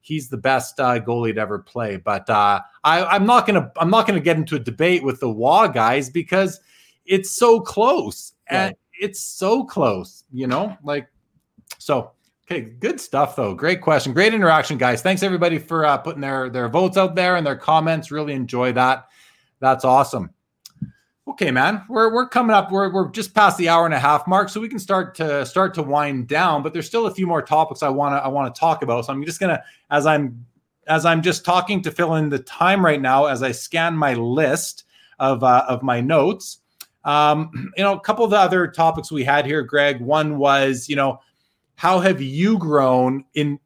[0.00, 1.96] he's the best uh, goalie to ever play.
[1.96, 5.28] But uh, I, am not gonna I'm not gonna get into a debate with the
[5.28, 6.60] Roy guys because
[7.04, 8.32] it's so close.
[8.50, 8.58] Right.
[8.58, 11.08] And it's so close, you know, like
[11.78, 12.12] so
[12.52, 13.54] Okay, good stuff though.
[13.54, 14.12] Great question.
[14.12, 15.00] Great interaction, guys.
[15.00, 18.10] Thanks everybody for uh, putting their their votes out there and their comments.
[18.10, 19.08] Really enjoy that.
[19.60, 20.28] That's awesome.
[21.26, 21.82] Okay, man.
[21.88, 22.70] We're we're coming up.
[22.70, 25.46] We're we're just past the hour and a half mark, so we can start to
[25.46, 26.62] start to wind down.
[26.62, 29.06] But there's still a few more topics I want to I want to talk about.
[29.06, 30.44] So I'm just gonna as I'm
[30.88, 34.12] as I'm just talking to fill in the time right now as I scan my
[34.12, 34.84] list
[35.18, 36.58] of uh, of my notes.
[37.04, 40.02] Um, you know, a couple of the other topics we had here, Greg.
[40.02, 41.18] One was you know
[41.74, 43.58] how have you grown in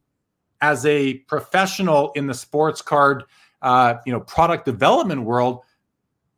[0.61, 3.25] as a professional in the sports card
[3.63, 5.61] uh, you know product development world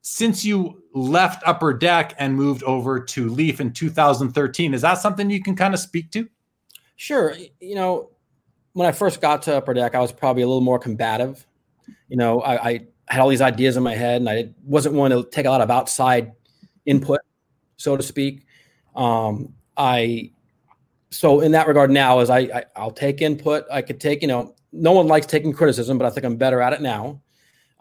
[0.03, 5.31] since you left upper deck and moved over to leaf in 2013 is that something
[5.31, 6.29] you can kind of speak to?
[6.97, 7.35] Sure.
[7.61, 8.11] You know
[8.73, 11.47] when i first got to upper deck i was probably a little more combative.
[12.09, 15.13] You know i, I had all these ideas in my head and i wasn't willing
[15.13, 16.33] to take a lot of outside
[16.87, 17.21] input
[17.79, 18.45] so to speak.
[18.95, 20.33] Um, i
[21.11, 23.65] so in that regard now is I, I will take input.
[23.71, 26.61] I could take you know no one likes taking criticism but i think i'm better
[26.61, 27.21] at it now.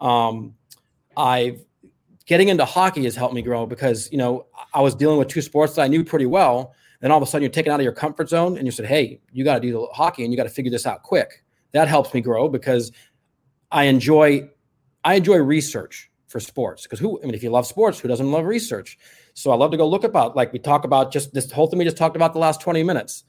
[0.00, 0.54] Um
[1.16, 1.64] i've
[2.26, 5.42] getting into hockey has helped me grow because you know i was dealing with two
[5.42, 6.74] sports that i knew pretty well.
[7.00, 8.86] Then all of a sudden you're taken out of your comfort zone and you said
[8.86, 11.44] hey you got to do the hockey and you got to figure this out quick.
[11.72, 12.92] That helps me grow because
[13.70, 14.48] i enjoy
[15.04, 18.30] i enjoy research for sports because who I mean, if you love sports, who doesn't
[18.30, 18.98] love research?
[19.38, 21.78] So I love to go look about like we talk about just this whole thing
[21.78, 23.22] we just talked about the last 20 minutes.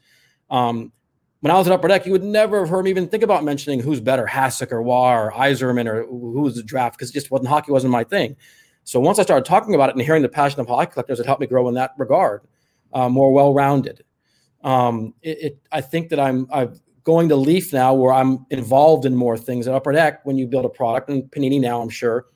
[0.50, 0.90] Um,
[1.38, 3.44] when I was at Upper Deck, you would never have heard me even think about
[3.44, 7.30] mentioning who's better, Hasek or Roy or Yzerman or who was the draft because just
[7.30, 8.34] wasn't hockey wasn't my thing.
[8.82, 11.26] So once I started talking about it and hearing the passion of hockey collectors, it
[11.26, 12.42] helped me grow in that regard,
[12.92, 14.02] uh, more well-rounded.
[14.64, 19.06] Um, it, it, I think that I'm I'm going to Leaf now, where I'm involved
[19.06, 20.26] in more things at Upper Deck.
[20.26, 22.26] When you build a product, and Panini now, I'm sure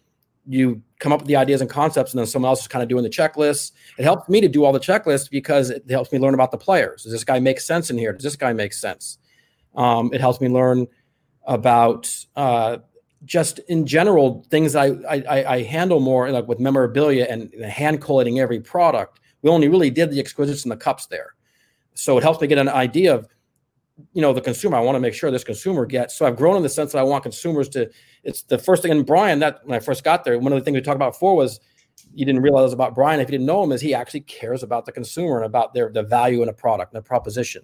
[0.46, 2.88] you come up with the ideas and concepts, and then someone else is kind of
[2.88, 3.72] doing the checklists.
[3.98, 6.56] It helps me to do all the checklists because it helps me learn about the
[6.56, 7.02] players.
[7.02, 8.14] Does this guy make sense in here?
[8.14, 9.18] Does this guy make sense?
[9.76, 10.86] Um, it helps me learn
[11.46, 12.78] about uh,
[13.26, 18.00] just in general things I, I, I handle more like with memorabilia and, and hand
[18.00, 19.20] collating every product.
[19.42, 21.34] We only really did the exquisites and the cups there,
[21.92, 23.28] so it helps me get an idea of
[24.14, 24.78] you know the consumer.
[24.78, 26.16] I want to make sure this consumer gets.
[26.16, 27.90] So I've grown in the sense that I want consumers to
[28.24, 28.90] it's the first thing.
[28.90, 31.12] And Brian, that when I first got there, one of the things we talked about
[31.12, 31.60] before was
[32.12, 34.86] you didn't realize about Brian if you didn't know him is he actually cares about
[34.86, 37.62] the consumer and about their the value in a product and a proposition.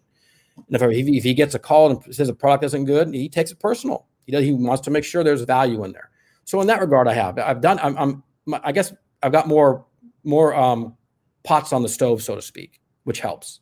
[0.56, 3.50] And if, if he gets a call and says a product isn't good, he takes
[3.50, 4.06] it personal.
[4.26, 6.10] He does, he wants to make sure there's value in there.
[6.44, 8.92] So in that regard, I have I've done I'm, I'm I guess
[9.22, 9.86] I've got more
[10.24, 10.96] more um,
[11.44, 13.60] pots on the stove, so to speak, which helps.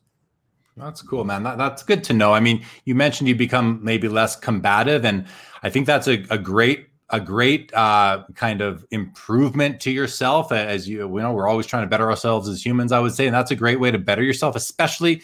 [0.77, 1.43] That's cool, man.
[1.43, 2.33] That, that's good to know.
[2.33, 5.27] I mean, you mentioned you become maybe less combative, and
[5.63, 10.53] I think that's a, a great a great uh, kind of improvement to yourself.
[10.53, 12.93] As you, you know, we're always trying to better ourselves as humans.
[12.93, 15.23] I would say, and that's a great way to better yourself, especially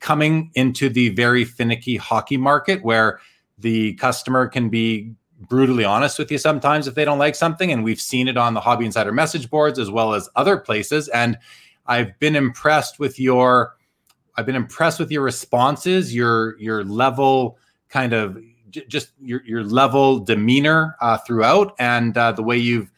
[0.00, 3.20] coming into the very finicky hockey market where
[3.58, 5.12] the customer can be
[5.48, 7.72] brutally honest with you sometimes if they don't like something.
[7.72, 11.08] And we've seen it on the Hobby Insider message boards as well as other places.
[11.08, 11.38] And
[11.86, 13.76] I've been impressed with your
[14.36, 17.58] I've been impressed with your responses, your your level
[17.88, 18.38] kind of
[18.74, 22.90] j- just your your level demeanor uh, throughout, and uh, the way you've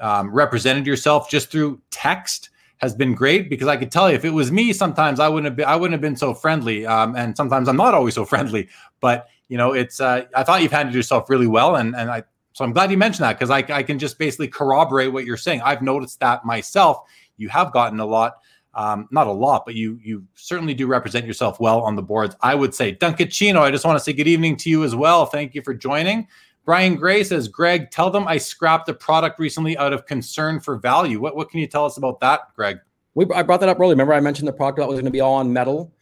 [0.00, 4.24] um, represented yourself just through text has been great because I could tell you if
[4.24, 7.14] it was me, sometimes I wouldn't have been I wouldn't have been so friendly, um,
[7.16, 8.68] and sometimes I'm not always so friendly.
[9.00, 12.24] But you know, it's uh, I thought you've handled yourself really well, and and I
[12.52, 15.36] so I'm glad you mentioned that because I I can just basically corroborate what you're
[15.36, 15.62] saying.
[15.62, 16.98] I've noticed that myself.
[17.36, 18.34] You have gotten a lot
[18.74, 22.36] um, not a lot, but you you certainly do represent yourself well on the boards.
[22.40, 23.60] I would say Dunkachino.
[23.60, 25.26] I just want to say good evening to you as well.
[25.26, 26.28] Thank you for joining.
[26.64, 30.76] Brian Gray says, Greg, tell them I scrapped a product recently out of concern for
[30.76, 31.20] value.
[31.20, 32.78] What what can you tell us about that, Greg?
[33.14, 33.90] We, I brought that up earlier.
[33.90, 35.92] Remember, I mentioned the product that was going to be all on metal.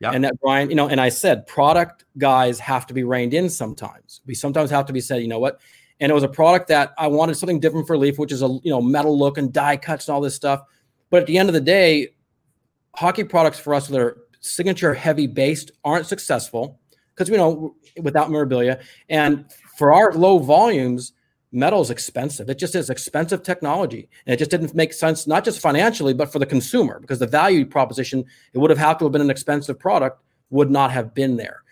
[0.00, 0.12] Yeah.
[0.12, 3.50] And that Brian, you know, and I said product guys have to be reined in
[3.50, 4.20] sometimes.
[4.26, 5.60] We sometimes have to be said, you know what?
[5.98, 8.48] And it was a product that I wanted something different for Leaf, which is a
[8.62, 10.62] you know metal look and die cuts and all this stuff.
[11.10, 12.08] But at the end of the day,
[12.94, 16.78] hockey products for us that are signature heavy based aren't successful
[17.14, 18.80] because we know without memorabilia.
[19.08, 19.44] And
[19.76, 21.12] for our low volumes
[21.50, 22.50] metal is expensive.
[22.50, 24.08] It just is expensive technology.
[24.26, 27.26] And it just didn't make sense not just financially but for the consumer because the
[27.26, 30.20] value proposition it would have had to have been an expensive product
[30.50, 31.62] would not have been there.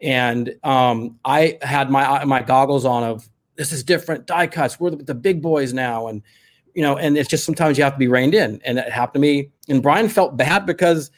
[0.00, 4.90] And um, i had my my goggles on of this is different die cuts we're
[4.90, 6.06] the, the big boys now.
[6.08, 6.22] And
[6.74, 8.60] you know, and it's just sometimes you have to be reined in.
[8.64, 9.50] And it happened to me.
[9.68, 11.10] And Brian felt bad because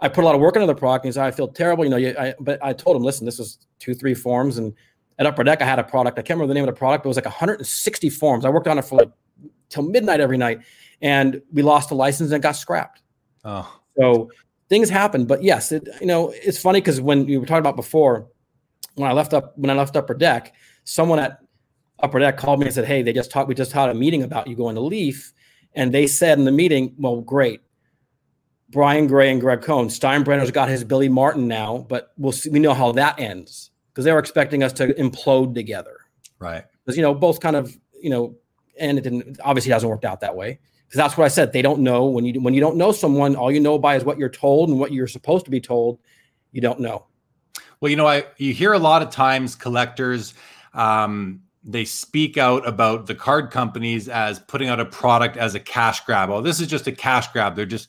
[0.00, 1.04] I put a lot of work into the product.
[1.04, 1.84] And he said, I feel terrible.
[1.84, 4.58] You know, you, I, but I told him, listen, this was two, three forms.
[4.58, 4.74] And
[5.18, 6.18] at Upper Deck, I had a product.
[6.18, 8.44] I can't remember the name of the product, but it was like 160 forms.
[8.44, 9.10] I worked on it for like
[9.68, 10.60] till midnight every night.
[11.00, 13.02] And we lost the license and got scrapped.
[13.44, 13.80] Oh.
[13.96, 14.30] So
[14.68, 15.26] things happen.
[15.26, 18.26] But yes, it, you know, it's funny because when you were talking about before,
[18.96, 20.54] when I left up, when I left Upper Deck,
[20.84, 21.38] someone at
[22.00, 23.48] Upper Deck called me and said, "Hey, they just talked.
[23.48, 25.32] We just had a meeting about you going to Leaf,
[25.74, 27.60] and they said in the meeting, well, great.
[28.70, 29.88] Brian Gray and Gregg Kohn.
[29.88, 32.50] Steinbrenner's got his Billy Martin now, but we'll see.
[32.50, 35.98] We know how that ends because they were expecting us to implode together,
[36.38, 36.64] right?
[36.84, 38.34] Because you know both kind of you know,
[38.78, 39.38] and it didn't.
[39.44, 41.52] Obviously, hasn't worked out that way because that's what I said.
[41.52, 44.04] They don't know when you when you don't know someone, all you know by is
[44.04, 46.00] what you're told and what you're supposed to be told.
[46.50, 47.06] You don't know.
[47.80, 50.34] Well, you know, I you hear a lot of times collectors.
[50.72, 55.60] Um, they speak out about the card companies as putting out a product as a
[55.60, 56.30] cash grab.
[56.30, 57.56] Oh, this is just a cash grab.
[57.56, 57.88] They're just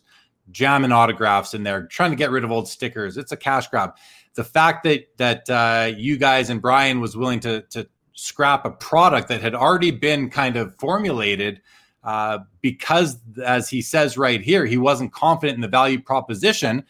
[0.52, 3.18] jamming autographs in there, trying to get rid of old stickers.
[3.18, 3.96] It's a cash grab.
[4.36, 8.72] The fact that that uh, you guys and Brian was willing to to scrap a
[8.72, 11.62] product that had already been kind of formulated
[12.04, 16.86] uh, because, as he says right here, he wasn't confident in the value proposition.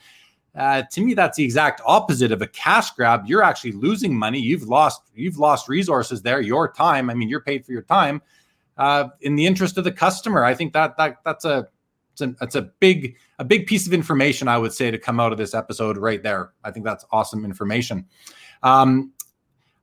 [0.55, 3.23] Uh, to me, that's the exact opposite of a cash grab.
[3.25, 4.39] You're actually losing money.
[4.39, 6.39] You've lost you've lost resources there.
[6.39, 7.09] Your time.
[7.09, 8.21] I mean, you're paid for your time
[8.77, 10.43] uh, in the interest of the customer.
[10.43, 11.67] I think that that that's a
[12.13, 15.31] it's a, a big a big piece of information I would say to come out
[15.31, 16.51] of this episode right there.
[16.63, 18.05] I think that's awesome information.
[18.63, 19.11] Um,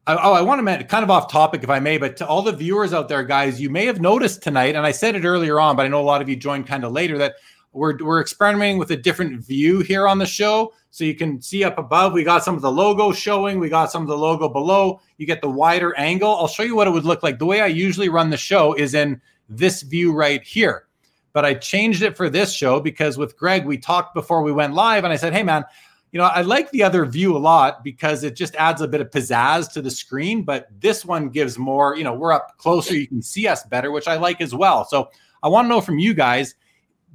[0.06, 2.26] I, oh, I want to mention kind of off topic, if I may, but to
[2.26, 5.24] all the viewers out there, guys, you may have noticed tonight, and I said it
[5.24, 7.34] earlier on, but I know a lot of you joined kind of later that
[7.72, 10.72] we're we're experimenting with a different view here on the show.
[10.90, 13.90] So you can see up above, we got some of the logo showing, we got
[13.90, 15.00] some of the logo below.
[15.16, 16.36] You get the wider angle.
[16.36, 17.38] I'll show you what it would look like.
[17.38, 20.86] The way I usually run the show is in this view right here.
[21.32, 24.74] But I changed it for this show because with Greg, we talked before we went
[24.74, 25.64] live, and I said, hey man,
[26.12, 29.00] you know, I like the other view a lot because it just adds a bit
[29.00, 32.94] of pizzazz to the screen, but this one gives more, you know, we're up closer,
[32.94, 34.84] you can see us better, which I like as well.
[34.84, 35.08] So
[35.42, 36.54] I want to know from you guys,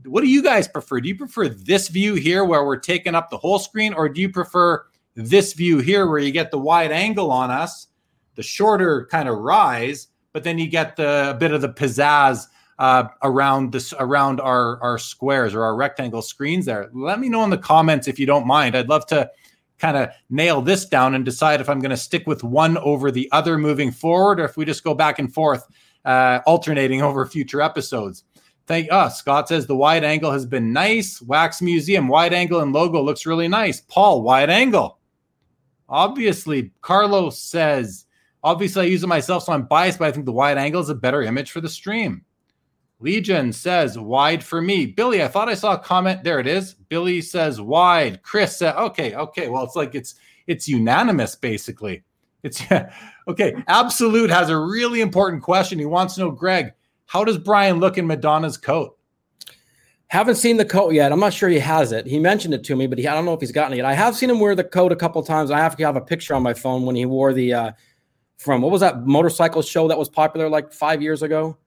[0.06, 1.02] what do you guys prefer?
[1.02, 4.22] Do you prefer this view here where we're taking up the whole screen, or do
[4.22, 7.88] you prefer this view here where you get the wide angle on us,
[8.36, 12.46] the shorter kind of rise, but then you get the bit of the pizzazz
[12.80, 16.90] uh, around this around our our squares or our rectangle screens there.
[16.94, 18.76] Let me know in the comments if you don't mind.
[18.76, 19.32] I'd love to
[19.80, 23.12] kind of nail this down and decide if I'm going to stick with one over
[23.12, 25.66] the other moving forward, or if we just go back and forth,
[26.06, 28.24] uh, alternating over future episodes.
[28.68, 29.14] Thank us.
[29.14, 31.22] Uh, Scott says the wide angle has been nice.
[31.22, 33.80] Wax Museum wide angle and logo looks really nice.
[33.80, 35.00] Paul wide angle.
[35.88, 38.06] Obviously, Carlos says
[38.44, 40.90] obviously I use it myself, so I'm biased, but I think the wide angle is
[40.90, 42.26] a better image for the stream.
[43.00, 44.86] Legion says wide for me.
[44.86, 46.24] Billy, I thought I saw a comment.
[46.24, 46.74] There it is.
[46.74, 48.22] Billy says wide.
[48.22, 49.48] Chris said, okay, okay.
[49.48, 50.16] Well, it's like it's
[50.46, 52.04] it's unanimous basically.
[52.44, 52.62] It's
[53.30, 53.56] okay.
[53.68, 55.80] Absolute has a really important question.
[55.80, 56.74] He wants to know, Greg,
[57.08, 58.98] how does Brian look in Madonna's coat?
[60.10, 61.12] Haven't seen the coat yet.
[61.12, 62.06] I'm not sure he has it.
[62.06, 63.86] He mentioned it to me, but he, I don't know if he's gotten it yet.
[63.86, 65.52] I have seen him wear the coat a couple times.
[65.52, 67.72] I have to have a picture on my phone when he wore the uh,
[68.38, 71.58] from what was that motorcycle show that was popular like five years ago?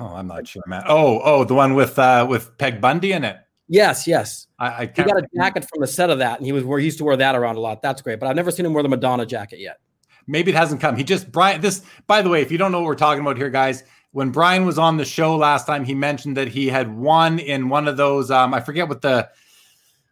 [0.00, 0.82] Oh, I'm not sure, man.
[0.86, 3.36] Oh, oh, the one with uh with Peg Bundy in it.
[3.68, 4.46] Yes, yes.
[4.58, 6.78] I, I he got a jacket from the set of that, and he was where
[6.78, 7.82] he used to wear that around a lot.
[7.82, 9.80] That's great, but I've never seen him wear the Madonna jacket yet.
[10.26, 10.96] Maybe it hasn't come.
[10.96, 11.60] He just Brian.
[11.60, 13.84] This, by the way, if you don't know what we're talking about here, guys,
[14.14, 17.68] when Brian was on the show last time, he mentioned that he had won in
[17.68, 18.30] one of those.
[18.30, 19.28] Um, I forget what the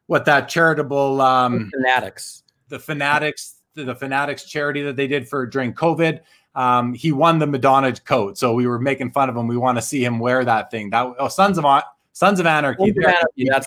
[0.06, 5.46] what that charitable um, fanatics, the fanatics, the, the fanatics charity that they did for
[5.46, 6.20] during COVID
[6.54, 8.38] um, he won the Madonna coat.
[8.38, 9.46] So we were making fun of him.
[9.46, 10.90] We want to see him wear that thing.
[10.90, 11.64] That oh, Sons of
[12.12, 12.92] Sons of Anarchy.
[12.92, 13.66] Sons of Anarchy that's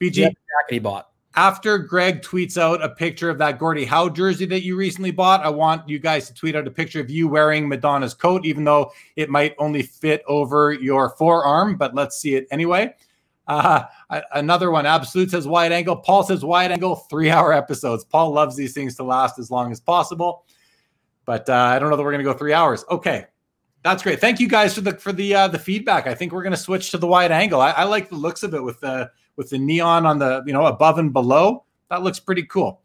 [0.00, 0.28] BG yeah,
[0.68, 1.10] he bought.
[1.36, 5.44] After Greg tweets out a picture of that Gordie Howe jersey that you recently bought,
[5.44, 8.64] I want you guys to tweet out a picture of you wearing Madonna's coat, even
[8.64, 12.94] though it might only fit over your forearm, but let's see it anyway.
[13.46, 13.84] Uh,
[14.32, 15.96] another one, Absolute says wide angle.
[15.96, 18.02] Paul says wide angle, three hour episodes.
[18.02, 20.46] Paul loves these things to last as long as possible.
[21.26, 22.84] But uh, I don't know that we're going to go three hours.
[22.90, 23.26] Okay,
[23.82, 24.20] that's great.
[24.20, 26.06] Thank you guys for the for the uh, the feedback.
[26.06, 27.60] I think we're going to switch to the wide angle.
[27.60, 30.52] I, I, like the looks of it with the with the neon on the you
[30.52, 31.64] know above and below.
[31.90, 32.80] That looks pretty cool.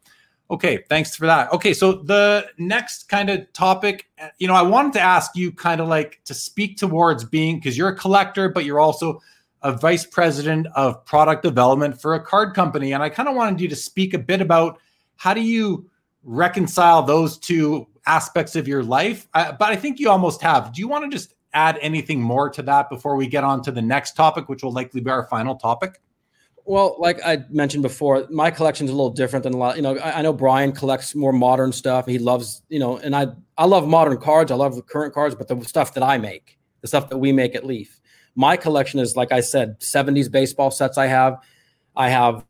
[0.52, 1.52] Okay, thanks for that.
[1.54, 5.80] Okay, so the next kind of topic, you know, I wanted to ask you kind
[5.80, 9.22] of like to speak towards being because you're a collector, but you're also
[9.64, 13.62] a vice president of product development for a card company, and I kind of wanted
[13.62, 14.80] you to speak a bit about
[15.16, 15.90] how do you
[16.24, 19.28] reconcile those two aspects of your life.
[19.34, 20.74] Uh, but I think you almost have.
[20.74, 23.72] Do you want to just add anything more to that before we get on to
[23.72, 26.02] the next topic, which will likely be our final topic?
[26.72, 29.76] Well, like I mentioned before, my collection is a little different than a lot.
[29.76, 32.06] You know, I, I, know Brian collects more modern stuff.
[32.06, 33.28] He loves, you know, and I
[33.58, 34.54] I love modern cards.
[34.54, 37.34] I love the current cards, but the stuff that I make, the stuff that we
[37.34, 38.00] make at Leaf,
[38.36, 40.98] my collection is like I said, '70s baseball sets.
[40.98, 41.40] I have,
[41.98, 42.46] I have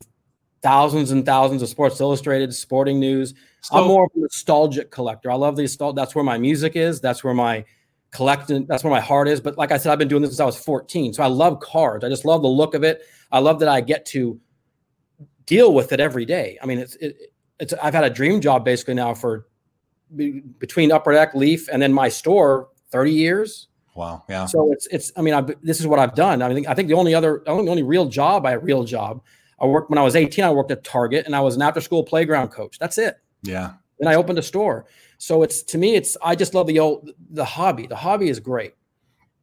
[0.62, 3.34] thousands and thousands of Sports Illustrated, Sporting News.
[3.62, 5.32] So, I'm more of a nostalgic collector.
[5.32, 5.96] I love the nostalgia.
[5.96, 7.00] That's where my music is.
[7.00, 7.64] That's where my
[8.12, 8.66] collecting.
[8.66, 9.40] That's where my heart is.
[9.40, 11.14] But like I said, I've been doing this since I was 14.
[11.14, 12.04] So I love cards.
[12.04, 13.02] I just love the look of it.
[13.32, 14.38] I love that I get to
[15.46, 16.58] deal with it every day.
[16.62, 17.16] I mean, it's it,
[17.58, 17.72] it's.
[17.82, 19.46] I've had a dream job basically now for
[20.58, 23.68] between Upper Deck, Leaf, and then my store 30 years.
[23.94, 24.22] Wow.
[24.28, 24.46] Yeah.
[24.46, 25.10] So it's it's.
[25.16, 26.42] I mean, I this is what I've done.
[26.42, 29.22] I mean, I think the only other only only real job I real job.
[29.58, 30.44] I worked when I was 18.
[30.44, 32.78] I worked at Target, and I was an after school playground coach.
[32.78, 33.16] That's it.
[33.42, 33.74] Yeah.
[33.98, 34.86] Then I opened a store.
[35.18, 37.86] So it's to me, it's I just love the old the hobby.
[37.86, 38.74] The hobby is great.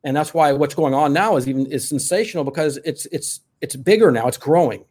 [0.03, 3.75] And that's why what's going on now is even is sensational because it's it's it's
[3.75, 4.27] bigger now.
[4.27, 4.85] It's growing.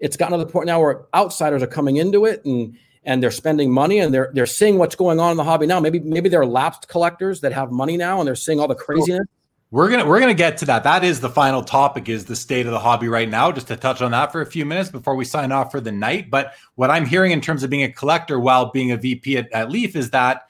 [0.00, 3.32] It's gotten to the point now where outsiders are coming into it and and they're
[3.32, 5.80] spending money and they're they're seeing what's going on in the hobby now.
[5.80, 9.26] Maybe maybe they're lapsed collectors that have money now and they're seeing all the craziness.
[9.70, 10.84] We're gonna we're gonna get to that.
[10.84, 12.08] That is the final topic.
[12.08, 13.50] Is the state of the hobby right now?
[13.50, 15.92] Just to touch on that for a few minutes before we sign off for the
[15.92, 16.30] night.
[16.30, 19.50] But what I'm hearing in terms of being a collector while being a VP at,
[19.52, 20.42] at Leaf is that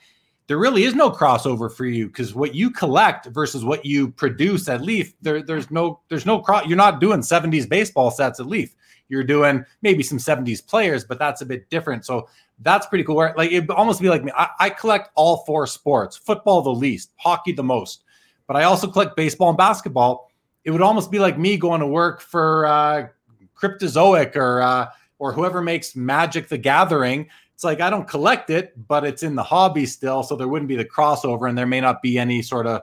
[0.48, 4.68] there really is no crossover for you because what you collect versus what you produce
[4.68, 6.66] at Leaf, there, there's no there's no cross.
[6.66, 8.74] You're not doing 70s baseball sets at Leaf.
[9.08, 12.04] you're doing maybe some 70s players, but that's a bit different.
[12.04, 12.28] So
[12.60, 13.16] that's pretty cool.
[13.16, 14.32] Where like it almost be like me.
[14.36, 18.04] I, I collect all four sports: football the least, hockey the most,
[18.46, 20.30] but I also collect baseball and basketball.
[20.64, 23.08] It would almost be like me going to work for uh,
[23.56, 24.88] Cryptozoic or uh,
[25.18, 27.28] or whoever makes Magic the Gathering.
[27.62, 30.68] It's like I don't collect it, but it's in the hobby still, so there wouldn't
[30.68, 32.82] be the crossover, and there may not be any sort of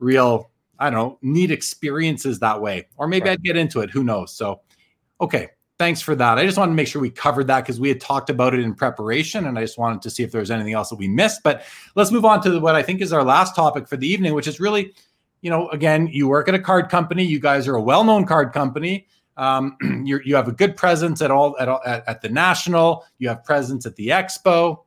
[0.00, 2.88] real I don't know neat experiences that way.
[2.98, 3.32] Or maybe right.
[3.32, 3.88] I'd get into it.
[3.88, 4.36] Who knows?
[4.36, 4.60] So
[5.18, 5.48] okay,
[5.78, 6.36] thanks for that.
[6.36, 8.60] I just wanted to make sure we covered that because we had talked about it
[8.60, 11.08] in preparation, and I just wanted to see if there was anything else that we
[11.08, 11.42] missed.
[11.42, 11.64] But
[11.94, 14.46] let's move on to what I think is our last topic for the evening, which
[14.46, 14.92] is really,
[15.40, 17.24] you know, again, you work at a card company.
[17.24, 19.06] You guys are a well-known card company.
[19.36, 23.04] Um, you have a good presence at all at, at, at the national.
[23.18, 24.84] You have presence at the expo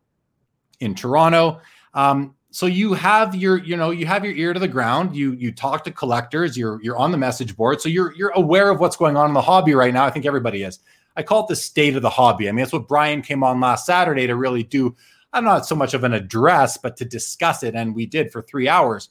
[0.79, 1.61] in Toronto.
[1.93, 5.13] Um, so you have your you know you have your ear to the ground.
[5.13, 6.57] You you talk to collectors.
[6.57, 7.81] You're you're on the message board.
[7.81, 10.05] So you're you're aware of what's going on in the hobby right now.
[10.05, 10.79] I think everybody is.
[11.17, 12.47] I call it the state of the hobby.
[12.47, 14.95] I mean that's what brian came on last saturday to really do
[15.33, 17.75] i'm not so much of an address but to discuss it.
[17.75, 19.09] And we did for three hours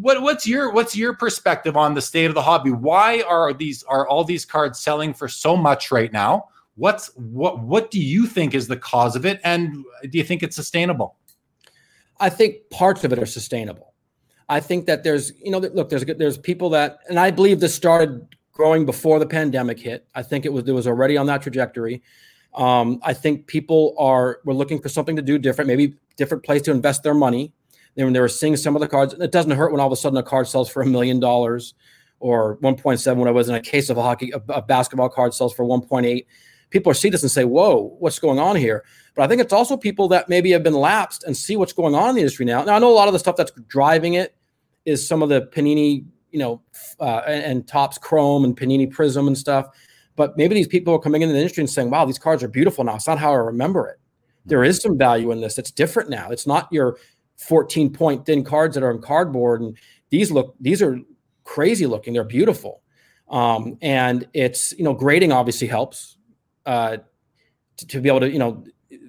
[0.00, 3.82] what what's your what's your perspective on the state of the hobby why are these
[3.84, 8.26] are all these cards selling for so much right now what's what what do you
[8.26, 11.16] think is the cause of it and do you think it's sustainable
[12.18, 13.94] I think parts of it are sustainable.
[14.48, 17.74] I think that there's, you know, look, there's there's people that, and I believe this
[17.74, 20.06] started growing before the pandemic hit.
[20.14, 22.02] I think it was it was already on that trajectory.
[22.54, 26.62] Um, I think people are were looking for something to do different, maybe different place
[26.62, 27.52] to invest their money.
[27.96, 29.14] Then they were seeing some of the cards.
[29.14, 31.74] It doesn't hurt when all of a sudden a card sells for a million dollars
[32.20, 35.34] or 1.7 when I was in a case of a hockey a, a basketball card
[35.34, 36.24] sells for 1.8
[36.70, 39.76] people see this and say, "Whoa, what's going on here?" But I think it's also
[39.76, 42.64] people that maybe have been lapsed and see what's going on in the industry now.
[42.64, 44.34] Now I know a lot of the stuff that's driving it
[44.84, 46.62] is some of the Panini, you know,
[47.00, 49.68] uh, and, and Topps Chrome and Panini Prism and stuff.
[50.16, 52.48] But maybe these people are coming into the industry and saying, "Wow, these cards are
[52.48, 52.94] beautiful now.
[52.94, 53.98] It's not how I remember it.
[54.44, 55.58] There is some value in this.
[55.58, 56.30] It's different now.
[56.30, 56.98] It's not your
[57.36, 59.60] 14 point thin cards that are in cardboard.
[59.60, 59.76] And
[60.10, 60.98] these look, these are
[61.44, 62.14] crazy looking.
[62.14, 62.82] They're beautiful."
[63.28, 66.16] Um, and it's you know grading obviously helps
[66.66, 66.98] uh,
[67.76, 68.64] to, to, be able to, you know,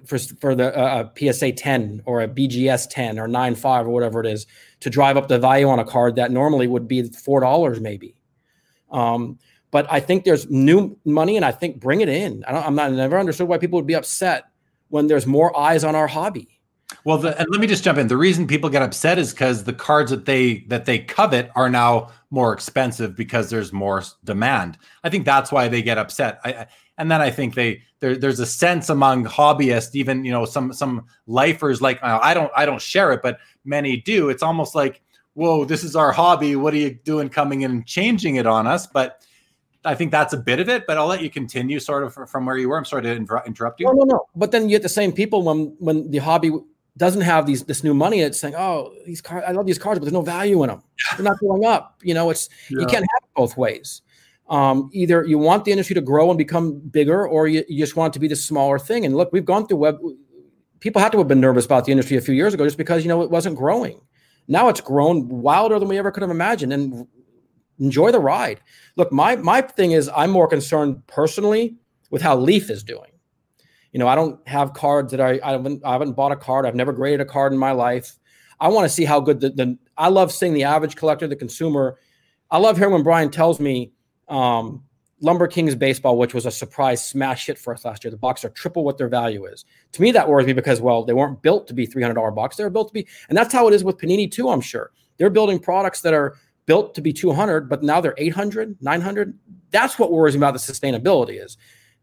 [0.06, 4.26] for, for the uh, PSA 10 or a BGS 10 or 9.5 or whatever it
[4.26, 4.46] is
[4.80, 8.14] to drive up the value on a card that normally would be $4 maybe.
[8.90, 9.38] Um,
[9.70, 12.42] but I think there's new money and I think bring it in.
[12.46, 14.44] I don't I am not I never understood why people would be upset
[14.88, 16.57] when there's more eyes on our hobby.
[17.04, 18.08] Well, the, and let me just jump in.
[18.08, 21.68] The reason people get upset is because the cards that they that they covet are
[21.68, 24.78] now more expensive because there's more demand.
[25.04, 26.40] I think that's why they get upset.
[26.44, 26.66] I,
[26.96, 30.72] and then I think they there, there's a sense among hobbyists, even you know some
[30.72, 34.30] some lifers like uh, I don't I don't share it, but many do.
[34.30, 35.02] It's almost like
[35.34, 36.56] whoa, this is our hobby.
[36.56, 38.88] What are you doing coming in and changing it on us?
[38.88, 39.24] But
[39.84, 42.44] I think that's a bit of it, but I'll let you continue sort of from
[42.44, 42.76] where you were.
[42.76, 43.86] I'm sorry to inter- interrupt you.
[43.86, 44.26] No, no, no.
[44.34, 46.50] But then you get the same people when when the hobby
[46.98, 48.20] doesn't have these this new money.
[48.20, 50.82] It's saying, oh, these cards, I love these cards, but there's no value in them.
[51.16, 51.98] They're not going up.
[52.02, 52.80] You know, it's yeah.
[52.80, 54.02] you can't have it both ways.
[54.50, 57.96] Um, either you want the industry to grow and become bigger, or you, you just
[57.96, 59.04] want it to be the smaller thing.
[59.04, 59.98] And look, we've gone through web.
[60.80, 63.02] People had to have been nervous about the industry a few years ago just because
[63.02, 64.00] you know it wasn't growing.
[64.48, 67.06] Now it's grown wilder than we ever could have imagined, and
[67.78, 68.60] enjoy the ride.
[68.96, 71.76] Look, my my thing is I'm more concerned personally
[72.10, 73.10] with how Leaf is doing.
[73.98, 76.64] You know, I don't have cards that I I haven't I haven't bought a card.
[76.64, 78.16] I've never graded a card in my life.
[78.60, 81.34] I want to see how good the, the I love seeing the average collector, the
[81.34, 81.98] consumer.
[82.48, 83.90] I love hearing when Brian tells me
[84.28, 84.84] um,
[85.20, 88.12] Lumber Kings baseball, which was a surprise smash hit for us last year.
[88.12, 89.64] The box are triple what their value is.
[89.90, 92.54] To me, that worries me because, well, they weren't built to be $300 box.
[92.54, 94.92] They were built to be, and that's how it is with Panini too, I'm sure.
[95.16, 99.36] They're building products that are built to be 200, but now they're 800, 900.
[99.72, 101.56] That's what worries me about the sustainability is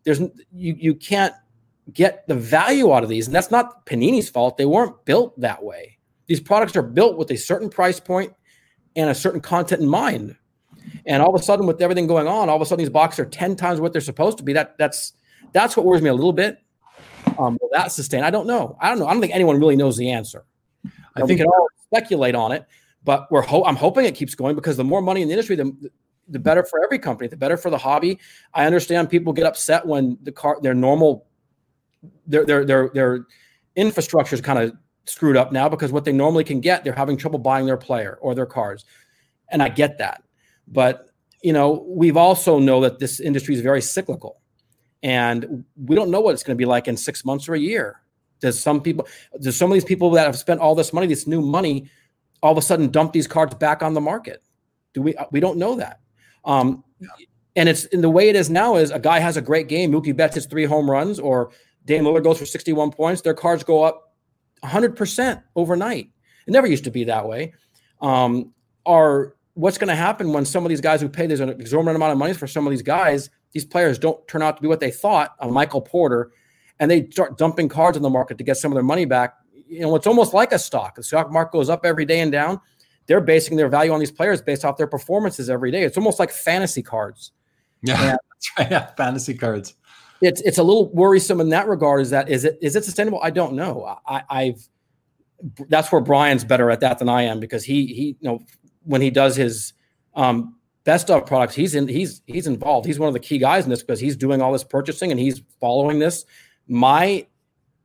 [0.04, 1.34] there's, you, you can't
[1.94, 3.28] get the value out of these.
[3.28, 4.58] And that's not Panini's fault.
[4.58, 5.98] They weren't built that way.
[6.28, 8.34] These products are built with a certain price point
[8.96, 10.36] and a certain content in mind.
[11.06, 13.20] And all of a sudden, with everything going on, all of a sudden these boxes
[13.20, 14.54] are ten times what they're supposed to be.
[14.54, 15.14] That that's
[15.52, 16.60] that's what worries me a little bit.
[17.38, 18.24] Um, will that sustain?
[18.24, 18.78] I don't know.
[18.80, 19.08] I don't know.
[19.08, 20.46] I don't think anyone really knows the answer.
[21.16, 22.66] I think we can all speculate on it,
[23.04, 25.56] but we're ho- I'm hoping it keeps going because the more money in the industry,
[25.56, 25.92] the
[26.28, 28.20] the better for every company, the better for the hobby.
[28.54, 31.25] I understand people get upset when the car their normal
[32.28, 33.26] their their their their
[33.76, 34.76] infrastructure is kind of
[35.06, 38.18] screwed up now because what they normally can get, they're having trouble buying their player
[38.22, 38.86] or their cards.
[39.50, 40.24] And I get that.
[40.68, 41.08] But
[41.44, 44.42] you know, we've also know that this industry is very cyclical,
[45.04, 47.60] and we don't know what it's going to be like in six months or a
[47.60, 48.02] year.
[48.40, 49.08] Does some people,
[49.42, 51.90] does some of these people that have spent all this money, this new money,
[52.42, 54.42] all of a sudden dump these cards back on the market?
[54.94, 55.16] Do we?
[55.32, 56.00] We don't know that.
[56.44, 56.84] Um,
[57.58, 59.92] And it's in the way it is now is a guy has a great game.
[59.92, 61.52] Mookie Betts hits three home runs, or
[61.86, 63.22] Dame Lillard goes for 61 points.
[63.22, 64.14] Their cards go up
[64.64, 66.10] 100% overnight.
[66.48, 67.54] It never used to be that way.
[68.02, 68.54] Um,
[68.86, 71.96] are what's going to happen when some of these guys who pay this an exorbitant
[71.96, 74.68] amount of money for some of these guys, these players don't turn out to be
[74.68, 76.32] what they thought, a Michael Porter,
[76.80, 79.36] and they start dumping cards in the market to get some of their money back.
[79.68, 80.96] You know, it's almost like a stock.
[80.96, 82.60] The stock market goes up every day and down.
[83.08, 85.84] They're basing their value on these players based off their performances every day.
[85.84, 87.32] It's almost like fantasy cards.
[87.82, 88.72] Yeah, and that's right.
[88.72, 89.76] Yeah, fantasy cards.
[90.22, 92.02] It's it's a little worrisome in that regard.
[92.02, 93.20] Is that is it is it sustainable?
[93.22, 93.98] I don't know.
[94.08, 94.68] I, I've
[95.68, 98.40] that's where Brian's better at that than I am because he he you know
[98.84, 99.74] when he does his
[100.16, 100.56] um,
[100.86, 102.86] best of products, he's in he's he's involved.
[102.86, 105.20] He's one of the key guys in this because he's doing all this purchasing and
[105.20, 106.26] he's following this.
[106.68, 107.28] My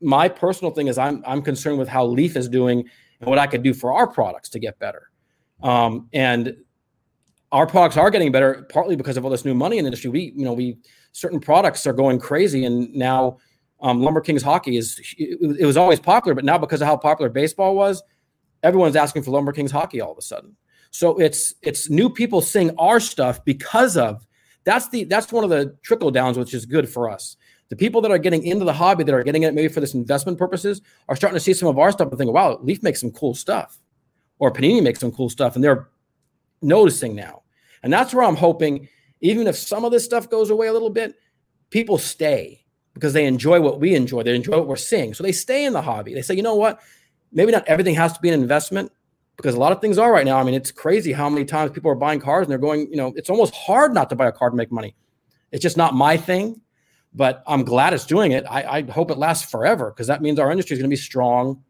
[0.00, 2.88] my personal thing is I'm I'm concerned with how Leaf is doing
[3.20, 5.10] and what I could do for our products to get better.
[5.62, 6.56] Um, and
[7.52, 10.10] our products are getting better partly because of all this new money in the industry.
[10.10, 10.78] We you know we
[11.12, 13.38] certain products are going crazy and now
[13.82, 17.30] um, Lumber Kings hockey is it, was always popular, but now because of how popular
[17.30, 18.02] baseball was,
[18.62, 20.54] everyone's asking for Lumber Kings hockey all of a sudden.
[20.90, 24.26] So it's it's new people seeing our stuff because of
[24.64, 27.36] that's the that's one of the trickle downs, which is good for us.
[27.70, 29.94] The people that are getting into the hobby that are getting it maybe for this
[29.94, 33.00] investment purposes are starting to see some of our stuff and think, wow, Leaf makes
[33.00, 33.78] some cool stuff,
[34.40, 35.88] or Panini makes some cool stuff, and they're
[36.60, 37.42] noticing now.
[37.82, 38.88] And that's where I'm hoping,
[39.20, 41.14] even if some of this stuff goes away a little bit,
[41.70, 42.64] people stay
[42.94, 44.22] because they enjoy what we enjoy.
[44.22, 45.14] They enjoy what we're seeing.
[45.14, 46.14] So they stay in the hobby.
[46.14, 46.80] They say, you know what?
[47.32, 48.90] Maybe not everything has to be an investment,
[49.40, 50.38] because a lot of things are right now.
[50.38, 52.96] I mean, it's crazy how many times people are buying cars and they're going, you
[52.96, 54.94] know, it's almost hard not to buy a car to make money.
[55.50, 56.60] It's just not my thing,
[57.14, 58.44] but I'm glad it's doing it.
[58.50, 61.00] I, I hope it lasts forever because that means our industry is going to be
[61.00, 61.62] strong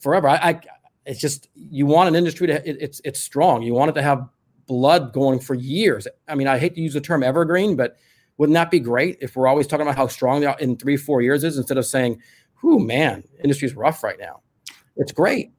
[0.00, 0.26] forever.
[0.26, 0.60] I, I,
[1.04, 3.62] it's just you want an industry to it, it's it's strong.
[3.62, 4.26] You want it to have
[4.66, 6.06] blood going for years.
[6.28, 7.96] I mean, I hate to use the term evergreen, but
[8.38, 11.44] wouldn't that be great if we're always talking about how strong in three, four years
[11.44, 12.20] is instead of saying,
[12.62, 14.40] "Whoo, man, industry's rough right now."
[14.96, 15.52] It's great.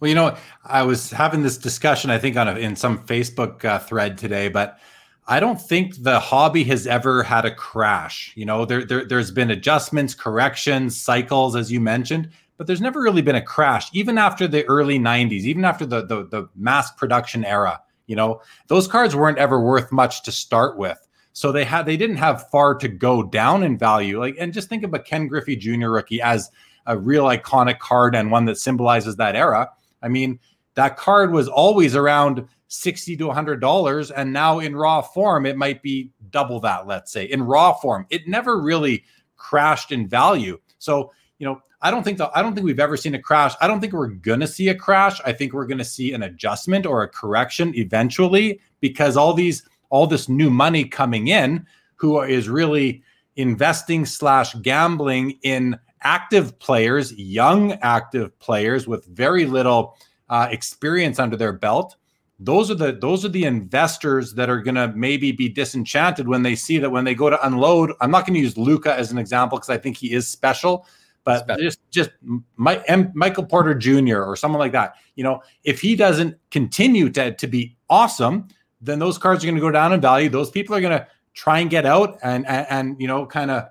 [0.00, 3.64] Well, you know, I was having this discussion, I think, on a, in some Facebook
[3.64, 4.78] uh, thread today, but
[5.26, 8.32] I don't think the hobby has ever had a crash.
[8.36, 13.00] You know, there, there there's been adjustments, corrections, cycles, as you mentioned, but there's never
[13.00, 16.90] really been a crash, even after the early '90s, even after the the, the mass
[16.92, 17.80] production era.
[18.06, 20.98] You know, those cards weren't ever worth much to start with.
[21.32, 24.20] So they had they didn't have far to go down in value.
[24.20, 25.88] Like, and just think of a Ken Griffey Jr.
[25.88, 26.50] rookie as
[26.86, 29.70] a real iconic card and one that symbolizes that era.
[30.02, 30.38] I mean,
[30.74, 35.56] that card was always around 60 to 100 dollars and now in raw form it
[35.56, 39.04] might be double that let's say in raw form it never really
[39.36, 42.96] crashed in value so you know i don't think the, i don't think we've ever
[42.96, 44.08] seen a crash i don't think we're
[44.40, 48.58] to see a crash i think we're to see an adjustment or a correction eventually
[48.80, 53.02] because all these all this new money coming in who is really
[53.36, 59.96] investing slash gambling in active players, young active players with very little
[60.28, 61.96] uh, experience under their belt.
[62.38, 66.42] Those are the those are the investors that are going to maybe be disenchanted when
[66.42, 67.92] they see that when they go to unload.
[68.00, 70.86] I'm not going to use Luka as an example because I think he is special,
[71.24, 72.10] but just just
[72.56, 74.22] my, M, Michael Porter Jr.
[74.22, 74.94] or someone like that.
[75.16, 78.48] You know, if he doesn't continue to to be awesome,
[78.80, 80.28] then those cards are going to go down in value.
[80.28, 83.50] Those people are going to try and get out and and, and you know kind
[83.50, 83.64] of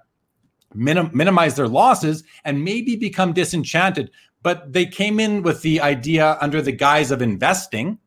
[0.73, 4.11] minim- minimize their losses and maybe become disenchanted.
[4.41, 7.99] But they came in with the idea under the guise of investing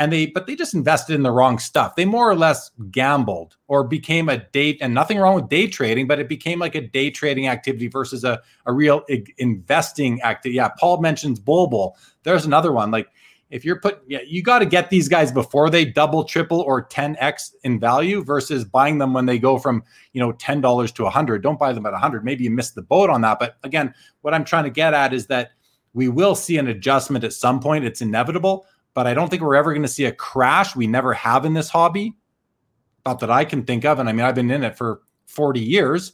[0.00, 3.56] and they but they just invested in the wrong stuff they more or less gambled
[3.68, 6.80] or became a date and nothing wrong with day trading but it became like a
[6.80, 9.04] day trading activity versus a, a real
[9.38, 13.08] investing activity yeah paul mentions Bol Bol there's another one like
[13.50, 16.86] if you're put yeah, you got to get these guys before they double, triple, or
[16.86, 19.82] 10x in value versus buying them when they go from
[20.12, 21.42] you know ten dollars to a hundred.
[21.42, 22.24] Don't buy them at a hundred.
[22.24, 23.40] Maybe you missed the boat on that.
[23.40, 25.50] But again, what I'm trying to get at is that
[25.94, 27.84] we will see an adjustment at some point.
[27.84, 30.74] It's inevitable, but I don't think we're ever going to see a crash.
[30.74, 32.14] We never have in this hobby,
[33.06, 33.98] not that I can think of.
[33.98, 36.12] And I mean, I've been in it for 40 years,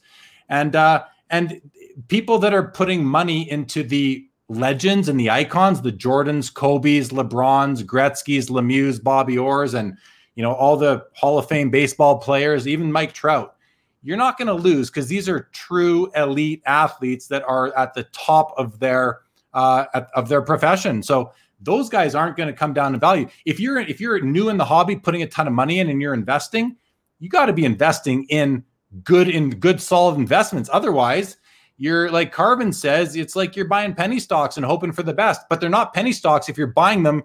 [0.49, 1.61] and uh, and
[2.09, 7.83] people that are putting money into the legends and the icons, the Jordans, Kobe's, LeBrons,
[7.83, 9.97] Gretzky's, Lemieux, Bobby Orr's, and
[10.35, 13.55] you know all the Hall of Fame baseball players, even Mike Trout.
[14.03, 18.05] You're not going to lose because these are true elite athletes that are at the
[18.05, 19.21] top of their
[19.53, 21.03] uh, of their profession.
[21.03, 23.29] So those guys aren't going to come down in value.
[23.45, 26.01] If you're if you're new in the hobby, putting a ton of money in, and
[26.01, 26.77] you're investing,
[27.19, 28.65] you got to be investing in
[29.05, 30.69] good in good solid investments.
[30.73, 31.37] Otherwise,
[31.79, 35.43] you're like Carvin says, it's like you're buying penny stocks and hoping for the best,
[35.49, 37.23] but they're not penny stocks if you're buying them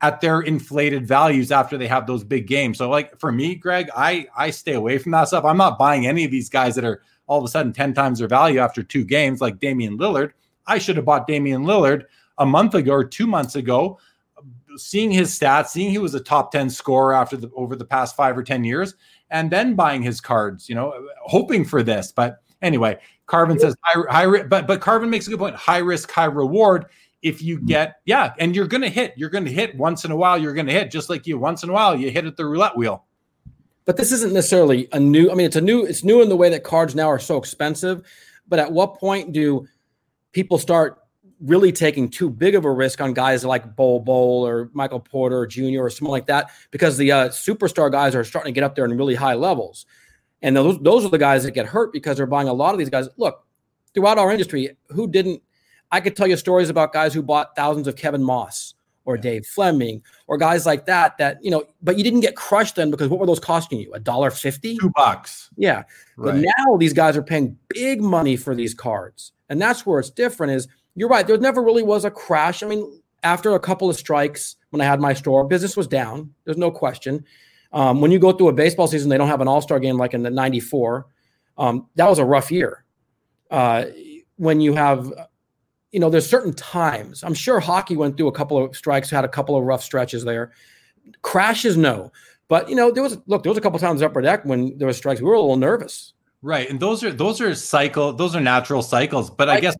[0.00, 2.78] at their inflated values after they have those big games.
[2.78, 5.44] So like for me, Greg, I I stay away from that stuff.
[5.44, 8.18] I'm not buying any of these guys that are all of a sudden 10 times
[8.20, 10.32] their value after two games like Damian Lillard.
[10.66, 12.04] I should have bought Damian Lillard
[12.38, 13.98] a month ago or 2 months ago
[14.76, 18.16] seeing his stats, seeing he was a top 10 scorer after the over the past
[18.16, 18.94] 5 or 10 years
[19.30, 22.12] and then buying his cards, you know, hoping for this.
[22.12, 25.56] But anyway, Carvin says high, high but but Carvin makes a good point.
[25.56, 26.86] High risk, high reward
[27.22, 27.66] if you mm-hmm.
[27.66, 30.72] get yeah and you're gonna hit you're gonna hit once in a while you're gonna
[30.72, 33.04] hit just like you once in a while you hit at the roulette wheel
[33.84, 36.36] but this isn't necessarily a new i mean it's a new it's new in the
[36.36, 38.02] way that cards now are so expensive
[38.46, 39.66] but at what point do
[40.32, 41.00] people start
[41.40, 45.46] really taking too big of a risk on guys like Bol Bol or Michael Porter
[45.46, 45.80] Jr.
[45.80, 48.84] or someone like that because the uh, superstar guys are starting to get up there
[48.84, 49.86] in really high levels.
[50.42, 52.78] And those, those are the guys that get hurt because they're buying a lot of
[52.78, 53.08] these guys.
[53.16, 53.44] Look,
[53.94, 55.42] throughout our industry, who didn't
[55.90, 58.74] I could tell you stories about guys who bought thousands of Kevin Maas
[59.04, 59.22] or yeah.
[59.22, 61.16] Dave Fleming or guys like that.
[61.18, 63.92] That you know, but you didn't get crushed then because what were those costing you?
[63.94, 65.50] A dollar fifty, two bucks.
[65.56, 65.84] Yeah,
[66.16, 66.32] right.
[66.32, 70.10] but now these guys are paying big money for these cards, and that's where it's
[70.10, 70.52] different.
[70.52, 70.68] Is
[70.98, 71.26] you're right.
[71.26, 72.62] There never really was a crash.
[72.62, 76.34] I mean, after a couple of strikes, when I had my store, business was down.
[76.44, 77.24] There's no question.
[77.72, 79.96] Um, when you go through a baseball season, they don't have an All Star game
[79.96, 81.06] like in the '94.
[81.56, 82.84] Um, that was a rough year.
[83.50, 83.86] Uh,
[84.36, 85.12] when you have
[85.92, 87.22] you know, there's certain times.
[87.22, 90.24] I'm sure hockey went through a couple of strikes, had a couple of rough stretches
[90.24, 90.52] there.
[91.22, 92.12] Crashes, no.
[92.48, 94.86] But you know, there was look, there was a couple times upper deck when there
[94.86, 95.20] was strikes.
[95.20, 96.12] We were a little nervous.
[96.40, 99.28] Right, and those are those are cycle, those are natural cycles.
[99.28, 99.76] But I guess,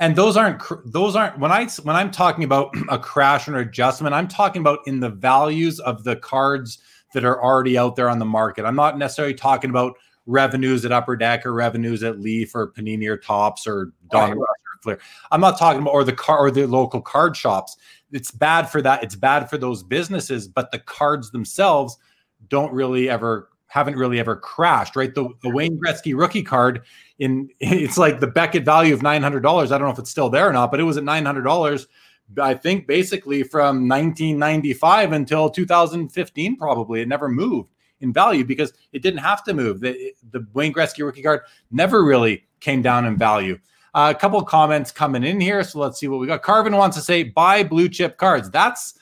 [0.00, 4.14] and those aren't those aren't when I when I'm talking about a crash or adjustment,
[4.14, 6.78] I'm talking about in the values of the cards
[7.14, 8.66] that are already out there on the market.
[8.66, 9.94] I'm not necessarily talking about
[10.26, 14.48] revenues at Upper Deck or revenues at Leaf or Panini or Topps or Don right.
[14.82, 14.98] Fleer.
[15.30, 17.78] I'm not talking about or the car or the local card shops.
[18.12, 19.02] It's bad for that.
[19.02, 21.96] It's bad for those businesses, but the cards themselves
[22.48, 25.12] don't really ever haven't really ever crashed, right?
[25.12, 26.82] The, the Wayne Gretzky rookie card
[27.18, 29.72] in it's like the Beckett value of nine hundred dollars.
[29.72, 31.42] I don't know if it's still there or not, but it was at nine hundred
[31.42, 31.88] dollars.
[32.40, 39.02] I think basically from 1995 until 2015, probably it never moved in value because it
[39.02, 39.80] didn't have to move.
[39.80, 41.40] The, the Wayne Gretzky rookie card
[41.72, 43.58] never really came down in value.
[43.92, 45.62] Uh, a couple comments coming in here.
[45.64, 46.42] So let's see what we got.
[46.42, 48.48] Carvin wants to say buy blue chip cards.
[48.50, 48.94] That's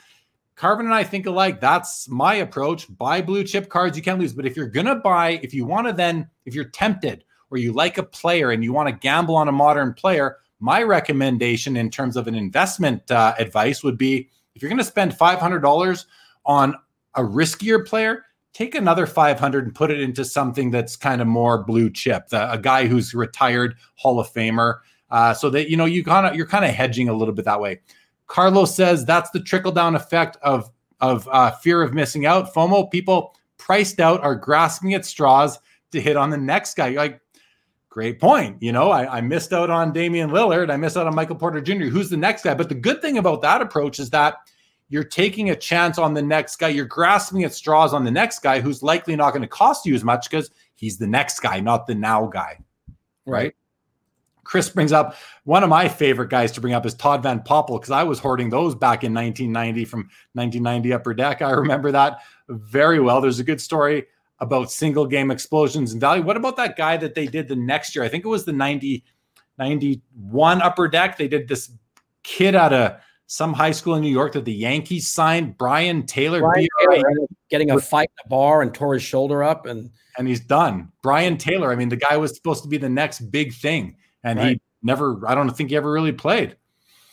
[0.63, 1.61] Carvin and I think alike.
[1.61, 2.87] That's my approach.
[2.97, 3.97] Buy blue chip cards.
[3.97, 4.33] You can't lose.
[4.33, 7.59] But if you're going to buy, if you want to then, if you're tempted or
[7.59, 11.77] you like a player and you want to gamble on a modern player, my recommendation
[11.77, 16.05] in terms of an investment uh, advice would be if you're going to spend $500
[16.47, 16.77] on
[17.17, 21.65] a riskier player, take another 500 and put it into something that's kind of more
[21.65, 24.79] blue chip the, a guy who's retired hall of famer
[25.11, 27.47] uh, so that you know you kind of you're kind of hedging a little bit
[27.47, 27.81] that way
[28.33, 30.71] carlos says that's the trickle down effect of
[31.03, 32.55] of uh, fear of missing out.
[32.55, 35.59] Fomo people priced out are grasping at straws
[35.91, 36.91] to hit on the next guy.
[36.91, 37.21] Like
[37.91, 38.57] great point.
[38.63, 40.71] You know I, I missed out on damian lillard.
[40.71, 42.55] I missed out on michael porter jr who's the next guy?
[42.55, 44.37] But the good thing about that approach is that
[44.89, 46.69] you're taking a chance on the next guy.
[46.69, 49.95] You're grasping at straws on the next guy who's likely not going to cost you
[49.95, 52.61] as much because he's the next guy, not the now guy.
[53.27, 53.55] Right.
[54.45, 57.81] Chris brings up one of my favorite guys to bring up is Todd Van Poppel
[57.81, 60.01] because I was hoarding those back in 1990 from
[60.35, 61.43] 1990 Upper Deck.
[61.43, 63.21] I remember that very well.
[63.21, 64.07] There's a good story
[64.41, 66.23] about single game explosions and value.
[66.23, 68.05] What about that guy that they did the next year?
[68.05, 69.05] I think it was the 90,
[69.59, 71.17] 91 Upper Deck.
[71.17, 71.71] They did this
[72.25, 72.97] kid out of
[73.27, 77.13] some high school in New York that the Yankees signed Brien Taylor, Brien Taylor
[77.49, 80.93] getting a fight in a bar and tore his shoulder up and and he's done.
[81.03, 84.39] Brien Taylor, I mean, the guy was supposed to be the next big thing, and
[84.39, 84.49] right.
[84.49, 85.21] he never.
[85.27, 86.57] I don't think he ever really played.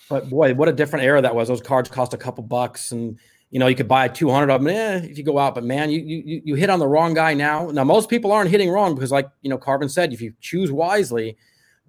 [0.10, 1.48] But boy, what a different era that was.
[1.48, 3.20] Those cards cost a couple bucks, and
[3.52, 5.56] you know you could buy 200 of them eh, if you go out.
[5.56, 7.70] But man, you you you hit on the wrong guy now.
[7.72, 10.72] Now most people aren't hitting wrong because, like you know, Carvin said, if you choose
[10.72, 11.38] wisely,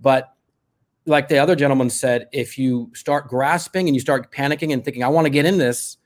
[0.00, 0.34] but
[1.06, 5.02] like the other gentleman said, if you start grasping and you start panicking and thinking,
[5.02, 5.96] I want to get in this,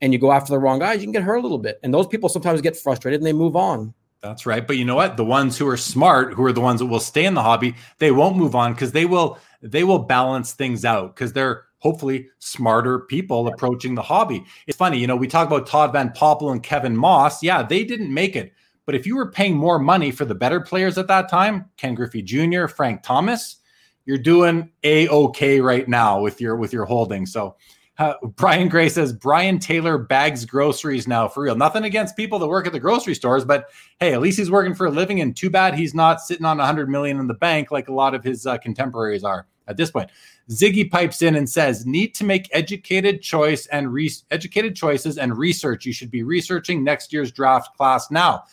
[0.00, 1.78] and you go after the wrong guys, you can get hurt a little bit.
[1.82, 3.94] And those people sometimes get frustrated and they move on.
[4.22, 4.66] That's right.
[4.66, 5.16] But you know what?
[5.16, 7.74] The ones who are smart, who are the ones that will stay in the hobby,
[7.98, 12.28] they won't move on because they will they will balance things out because they're hopefully
[12.38, 14.44] smarter people approaching the hobby.
[14.66, 17.42] It's funny, you know, we talk about Todd Van Poppel and Kevin Maas.
[17.42, 18.52] Yeah, they didn't make it.
[18.84, 21.94] But if you were paying more money for the better players at that time, Ken
[21.94, 23.56] Griffey Jr., Frank Thomas,
[24.04, 27.24] you're doing a okay right now with your with your holding.
[27.24, 27.56] So
[28.00, 31.54] uh, Brian Gray says Brien Taylor bags groceries now for real.
[31.54, 33.68] Nothing against people that work at the grocery stores, but
[34.00, 35.20] hey, at least he's working for a living.
[35.20, 38.14] And too bad he's not sitting on 100 million in the bank like a lot
[38.14, 39.46] of his uh, contemporaries are.
[39.68, 40.10] at this point.
[40.48, 45.36] Ziggy pipes in and says, "Need to make educated choice and re- educated choices and
[45.36, 45.84] research.
[45.84, 48.44] You should be researching next year's draft class now."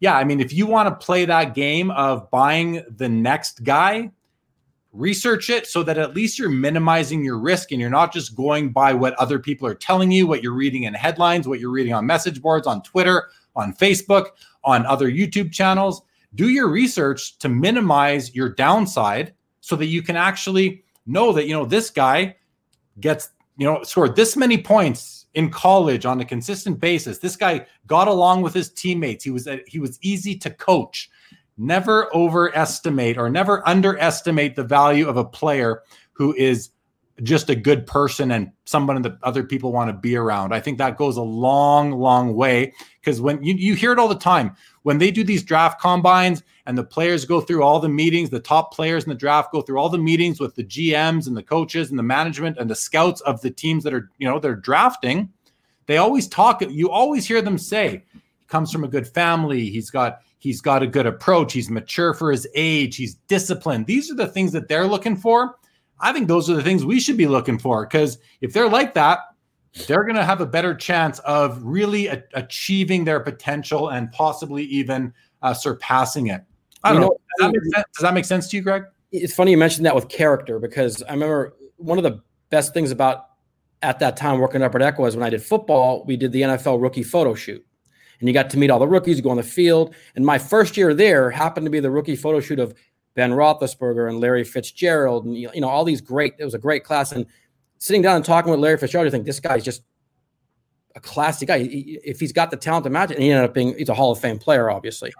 [0.00, 4.10] Yeah, I mean, if you want to play that game of buying the next guy,
[4.92, 8.70] research it so that at least you're minimizing your risk and you're not just going
[8.70, 11.92] by what other people are telling you, what you're reading in headlines, what you're reading
[11.92, 14.26] on message boards, on Twitter, on Facebook,
[14.64, 16.02] on other YouTube channels.
[16.34, 21.54] Do your research to minimize your downside so that you can actually know that, you
[21.54, 22.36] know, this guy
[23.00, 27.18] gets, you know, scored this many points in college on a consistent basis.
[27.18, 29.24] This guy got along with his teammates.
[29.24, 31.10] He was he was easy to coach
[31.56, 35.82] never overestimate or never underestimate the value of a player
[36.12, 36.70] who is
[37.22, 40.54] just a good person and someone that other people want to be around.
[40.54, 44.08] I think that goes a long, long way because when you, you hear it all
[44.08, 47.88] the time, when they do these draft combines and the players go through all the
[47.88, 51.26] meetings, the top players in the draft go through all the meetings with the GMs
[51.26, 54.28] and the coaches and the management and the scouts of the teams that are, you
[54.28, 55.30] know, they're drafting.
[55.86, 59.68] They always talk, you always hear them say, he comes from a good family.
[59.68, 61.52] He's got He's got a good approach.
[61.52, 62.96] He's mature for his age.
[62.96, 63.86] He's disciplined.
[63.86, 65.56] These are the things that they're looking for.
[66.00, 68.94] I think those are the things we should be looking for because if they're like
[68.94, 69.18] that,
[69.86, 74.64] they're going to have a better chance of really a- achieving their potential and possibly
[74.64, 75.12] even
[75.42, 76.42] uh, surpassing it.
[76.82, 77.16] I don't you know.
[77.38, 77.52] know.
[77.52, 77.86] Does, that make sense?
[77.94, 78.84] Does that make sense to you, Greg?
[79.12, 82.90] It's funny you mentioned that with character because I remember one of the best things
[82.90, 83.26] about
[83.82, 86.40] at that time working up at Echo was when I did football, we did the
[86.42, 87.64] NFL rookie photo shoot
[88.20, 89.94] and you got to meet all the rookies, you go on the field.
[90.14, 92.74] And my first year there happened to be the rookie photo shoot of
[93.14, 96.34] Ben Roethlisberger and Larry Fitzgerald, and you know all these great.
[96.38, 97.26] It was a great class, and
[97.78, 99.82] sitting down and talking with Larry Fitzgerald, you think this guy's just
[100.94, 101.68] a classy guy.
[101.70, 103.94] If he's got the talent to match it, and he ended up being he's a
[103.94, 105.12] Hall of Fame player, obviously.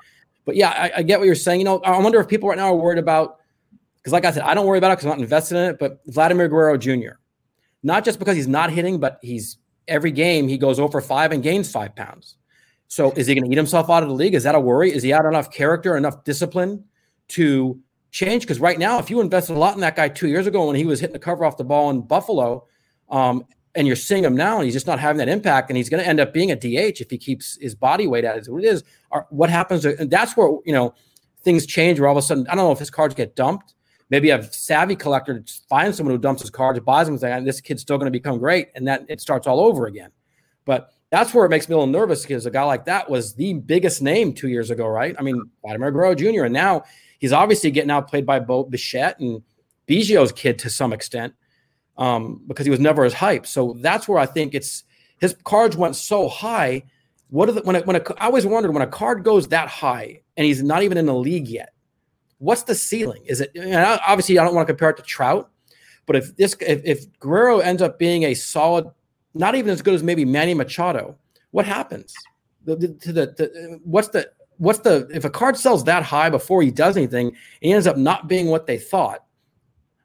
[0.45, 1.61] But yeah, I, I get what you're saying.
[1.61, 3.39] You know, I wonder if people right now are worried about
[3.97, 5.79] because, like I said, I don't worry about it because I'm not invested in it.
[5.79, 7.19] But Vladimir Guerrero Jr.,
[7.83, 9.59] not just because he's not hitting, but he's
[9.89, 12.37] every game he goes over five and gains five pounds.
[12.91, 14.35] So is he going to eat himself out of the league?
[14.35, 14.93] Is that a worry?
[14.93, 16.85] Is he out enough character, enough discipline
[17.29, 17.81] to
[18.11, 18.43] change?
[18.43, 20.75] Because right now, if you invested a lot in that guy two years ago when
[20.75, 22.67] he was hitting the cover off the ball in Buffalo,
[23.09, 23.45] um,
[23.77, 26.03] and you're seeing him now, and he's just not having that impact, and he's going
[26.03, 28.67] to end up being a DH if he keeps his body weight at what it
[28.67, 28.83] is.
[29.13, 29.85] Or what happens?
[29.85, 30.93] And that's where you know
[31.45, 32.01] things change.
[32.01, 33.75] Where all of a sudden, I don't know if his cards get dumped.
[34.11, 37.83] Maybe a savvy collector finds someone who dumps his cards, buys them, and "This kid's
[37.83, 40.11] still going to become great," and that it starts all over again.
[40.65, 43.35] But that's where it makes me a little nervous because a guy like that was
[43.35, 45.15] the biggest name two years ago, right?
[45.19, 46.45] I mean, Vladimir Guerrero Jr.
[46.45, 46.85] And now
[47.19, 49.43] he's obviously getting outplayed by Bo Bichette and
[49.87, 51.35] Biggio's kid to some extent
[51.99, 53.45] um, because he was never as hype.
[53.47, 54.85] So that's where I think it's
[55.19, 56.85] his cards went so high.
[57.29, 60.23] What are the, when, when a, I always wondered when a card goes that high
[60.37, 61.75] and he's not even in the league yet,
[62.39, 63.25] what's the ceiling?
[63.27, 63.51] Is it
[64.07, 65.51] obviously I don't want to compare it to Trout,
[66.07, 68.87] but if this if, if Guerrero ends up being a solid
[69.35, 71.17] not even as good as maybe Manny Machado.
[71.51, 72.15] What happens?
[72.65, 76.31] The, the, to the, the, what's the what's the if a card sells that high
[76.31, 79.25] before he does anything, he ends up not being what they thought.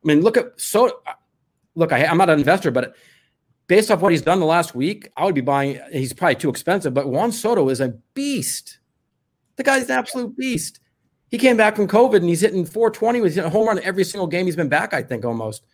[0.04, 1.02] I mean, look at so
[1.76, 1.92] look.
[1.92, 2.96] I, I'm not an investor, but
[3.68, 5.80] based off what he's done the last week, I would be buying.
[5.92, 8.80] He's probably too expensive, but Juan Soto is a beast.
[9.58, 10.80] The guy's an absolute beast.
[11.30, 13.22] He came back from COVID and he's hitting 420.
[13.22, 14.94] He's hitting a home run every single game he's been back.
[14.94, 15.66] I think almost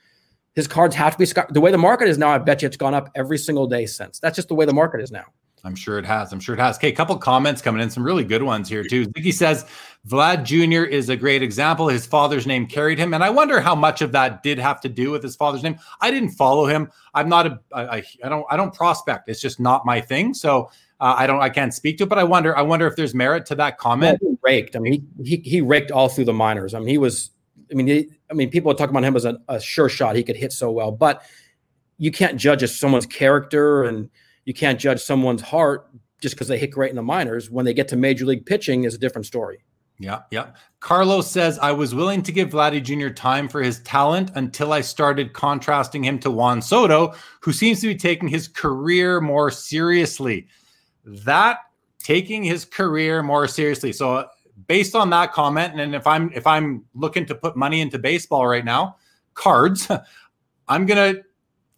[0.55, 2.29] his cards have to be the way the market is now.
[2.29, 4.19] I bet you it's gone up every single day since.
[4.19, 5.25] That's just the way the market is now.
[5.63, 6.33] I'm sure it has.
[6.33, 6.77] I'm sure it has.
[6.77, 9.07] Okay, a couple comments coming in, some really good ones here too.
[9.07, 9.65] Ziggy says
[10.07, 10.83] Vlad Jr.
[10.89, 11.87] is a great example.
[11.87, 14.89] His father's name carried him, and I wonder how much of that did have to
[14.89, 15.77] do with his father's name.
[15.99, 16.89] I didn't follow him.
[17.13, 17.59] I'm not a.
[17.73, 18.45] I, I don't.
[18.49, 19.29] I don't prospect.
[19.29, 20.33] It's just not my thing.
[20.33, 21.41] So uh, I don't.
[21.41, 22.09] I can't speak to it.
[22.09, 22.57] But I wonder.
[22.57, 24.19] I wonder if there's merit to that comment.
[24.21, 24.75] Well, raked.
[24.75, 26.73] I mean, he, he he raked all through the minors.
[26.73, 27.29] I mean, he was
[27.71, 30.15] I mean, I mean, people talking about him as a, a sure shot.
[30.15, 31.23] He could hit so well, but
[31.97, 34.09] you can't judge someone's character and
[34.45, 35.87] you can't judge someone's heart
[36.19, 37.49] just because they hit great in the minors.
[37.49, 39.63] When they get to major league pitching, is a different story.
[39.99, 40.47] Yeah, yeah.
[40.79, 43.13] Carlos says I was willing to give Vladdy Jr.
[43.13, 47.87] time for his talent until I started contrasting him to Juan Soto, who seems to
[47.87, 50.47] be taking his career more seriously.
[51.05, 51.59] That
[51.99, 53.93] taking his career more seriously.
[53.93, 54.25] So
[54.67, 58.47] based on that comment, and if I'm if I'm looking to put money into baseball
[58.47, 58.97] right now,
[59.33, 59.89] cards,
[60.67, 61.15] I'm gonna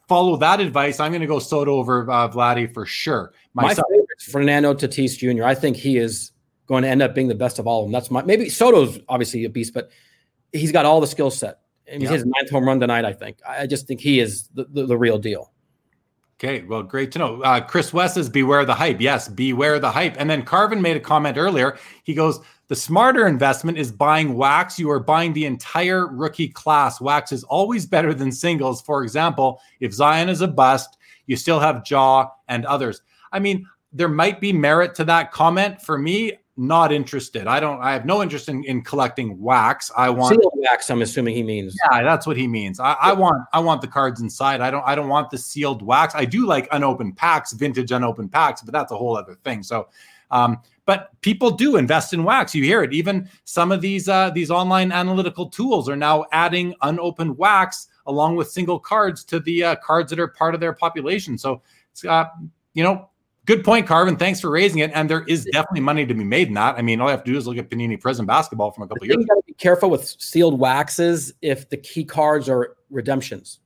[0.07, 0.99] follow that advice.
[0.99, 3.33] I'm gonna go Soto over uh, Vladdy for sure.
[3.53, 5.43] My, my favorite is Fernando Tatis Jr.
[5.43, 6.31] I think he is
[6.67, 7.91] going to end up being the best of all of them.
[7.91, 9.91] That's my maybe Soto's obviously a beast, but
[10.51, 11.59] he's got all the skill set.
[11.85, 12.09] And yeah.
[12.09, 13.39] his ninth home run tonight, I think.
[13.47, 15.51] I just think he is the, the, the real deal.
[16.39, 17.41] Okay, well, great to know.
[17.41, 20.15] Uh, Chris West is "Beware the hype." Yes, beware the hype.
[20.17, 21.77] And then Carvin made a comment earlier.
[22.03, 22.39] He goes,
[22.69, 24.79] The smarter investment is buying wax.
[24.79, 27.01] You are buying the entire rookie class.
[27.01, 28.81] Wax is always better than singles.
[28.81, 33.01] For example, if Zion is a bust, you still have Ja and others.
[33.31, 35.81] I mean, there might be merit to that comment.
[35.81, 37.47] For me, not interested.
[37.47, 37.81] I don't.
[37.81, 39.91] I have no interest in, in collecting wax.
[39.97, 40.89] I want sealed wax.
[40.89, 41.75] I'm assuming he means.
[41.91, 42.79] Yeah, that's what he means.
[42.79, 43.43] I, I, want.
[43.53, 44.61] I want the cards inside.
[44.61, 44.83] I don't.
[44.85, 46.13] I don't want the sealed wax.
[46.15, 49.63] I do like unopened packs, vintage unopened packs, but that's a whole other thing.
[49.63, 49.87] So,
[50.29, 52.53] um, but people do invest in wax.
[52.53, 52.93] You hear it.
[52.93, 58.35] Even some of these uh, these online analytical tools are now adding unopened wax along
[58.35, 61.37] with single cards to the uh, cards that are part of their population.
[61.37, 61.61] So,
[62.07, 62.25] uh,
[62.73, 63.09] you know,
[63.45, 64.15] Good point, Carvin.
[64.15, 64.91] Thanks for raising it.
[64.93, 66.75] And there is definitely money to be made in that.
[66.75, 68.87] I mean, all you have to do is look at Panini Prizm basketball from a
[68.87, 69.17] couple years.
[69.19, 73.59] You got to be careful with sealed waxes if the key cards are redemptions.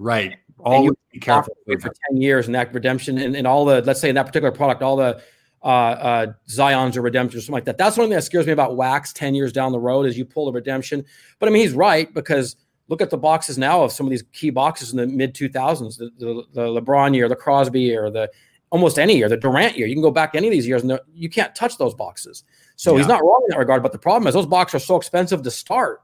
[0.00, 0.38] Right.
[0.58, 4.08] Always be careful for ten years and that redemption and, and all the let's say
[4.08, 5.22] in that particular product, all the
[5.64, 7.78] uh, uh, Zions or redemption or something like that.
[7.78, 10.24] That's one thing that scares me about wax ten years down the road as you
[10.24, 11.04] pull a redemption.
[11.38, 12.56] But I mean, he's right because
[12.88, 15.96] look at the boxes now of some of these key boxes in the mid 2000s,
[15.96, 18.30] the, the, the LeBron year, the Crosby year, the
[18.70, 19.86] almost any year, the Durant year.
[19.86, 22.44] You can go back any of these years and you can't touch those boxes.
[22.76, 22.98] So yeah.
[22.98, 23.82] he's not wrong in that regard.
[23.82, 26.02] But the problem is those boxes are so expensive to start.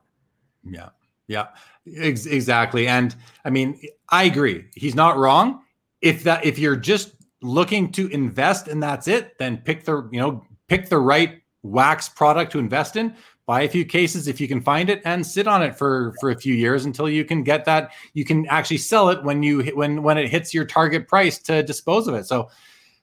[0.64, 0.90] Yeah.
[1.26, 1.48] Yeah.
[1.96, 2.86] Ex- exactly.
[2.86, 3.14] And
[3.44, 4.66] I mean, I agree.
[4.74, 5.62] He's not wrong.
[6.00, 7.12] If that if you're just
[7.42, 12.08] looking to invest and that's it, then pick the, you know, pick the right wax
[12.08, 13.14] product to invest in.
[13.46, 16.30] Buy a few cases if you can find it and sit on it for for
[16.30, 19.62] a few years until you can get that you can actually sell it when you
[19.74, 22.26] when when it hits your target price to dispose of it.
[22.26, 22.48] So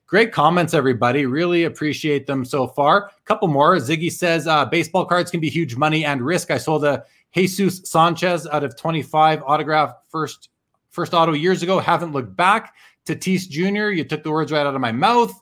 [0.05, 1.25] great comments everybody.
[1.25, 3.07] Really appreciate them so far.
[3.07, 3.75] A couple more.
[3.75, 6.49] Ziggy says uh, baseball cards can be huge money and risk.
[6.49, 7.03] I sold a
[7.35, 10.47] jesus sanchez out of 25 autograph first
[10.91, 11.77] first auto years ago.
[11.77, 12.73] Haven't looked back
[13.07, 15.33] tatis jr you took the words right out of my mouth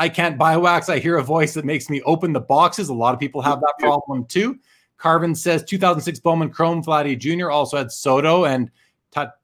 [0.00, 0.88] I can't buy wax.
[0.88, 2.88] I hear a voice that makes me open the boxes.
[2.88, 4.58] A lot of people have that problem too.
[4.96, 7.50] Carvin says 2006 Bowman Chrome Vladdy Jr.
[7.50, 8.70] also had Soto and
[9.10, 9.36] Tat-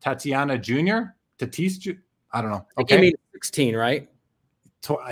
[0.00, 1.12] Tatiana Jr.
[1.38, 1.98] Tatis.
[2.32, 2.66] I don't know.
[2.78, 4.08] Okay, he means 16, right?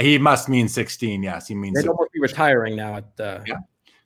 [0.01, 1.23] He must mean 16.
[1.23, 1.77] Yes, he means.
[1.77, 3.45] They don't be retiring now at the.
[3.47, 3.59] Yeah.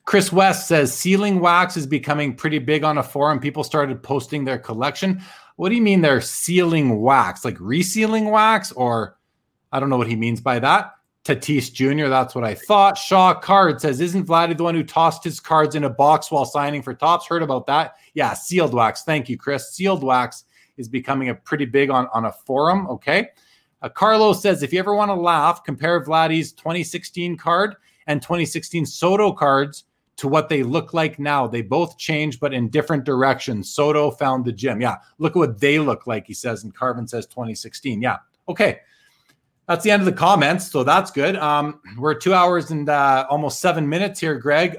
[0.05, 3.39] Chris West says sealing wax is becoming pretty big on a forum.
[3.39, 5.23] People started posting their collection.
[5.57, 7.45] What do you mean they're sealing wax?
[7.45, 9.17] Like resealing wax or
[9.71, 10.95] I don't know what he means by that.
[11.25, 12.99] Tatis Jr., that's what I thought.
[12.99, 16.45] Shaw Card says, Isn't Vladdy the one who tossed his cards in a box while
[16.45, 17.29] signing for Topps?
[17.29, 17.95] Heard about that?
[18.15, 19.05] Yeah, sealed wax.
[19.05, 19.73] Thank you, Chris.
[19.73, 20.45] Sealed wax
[20.77, 22.89] is becoming a pretty big on, on a forum.
[22.89, 23.29] Okay.
[23.83, 27.77] Uh, Carlos says, If you ever want to laugh, compare Vladdy's 2016 card
[28.09, 29.85] and 2016 Soto cards
[30.17, 31.47] to what they look like now.
[31.47, 33.71] They both change, but in different directions.
[33.71, 34.81] Soto found the gym.
[34.81, 34.97] Yeah.
[35.19, 36.65] Look at what they look like, he says.
[36.65, 38.03] And Carvin says 2016.
[38.03, 38.19] Yeah.
[38.49, 38.81] Okay
[39.69, 40.71] that's the end of the comments.
[40.71, 41.37] So that's good.
[41.37, 44.79] Um, we're two hours and uh, almost seven minutes here, Gregg.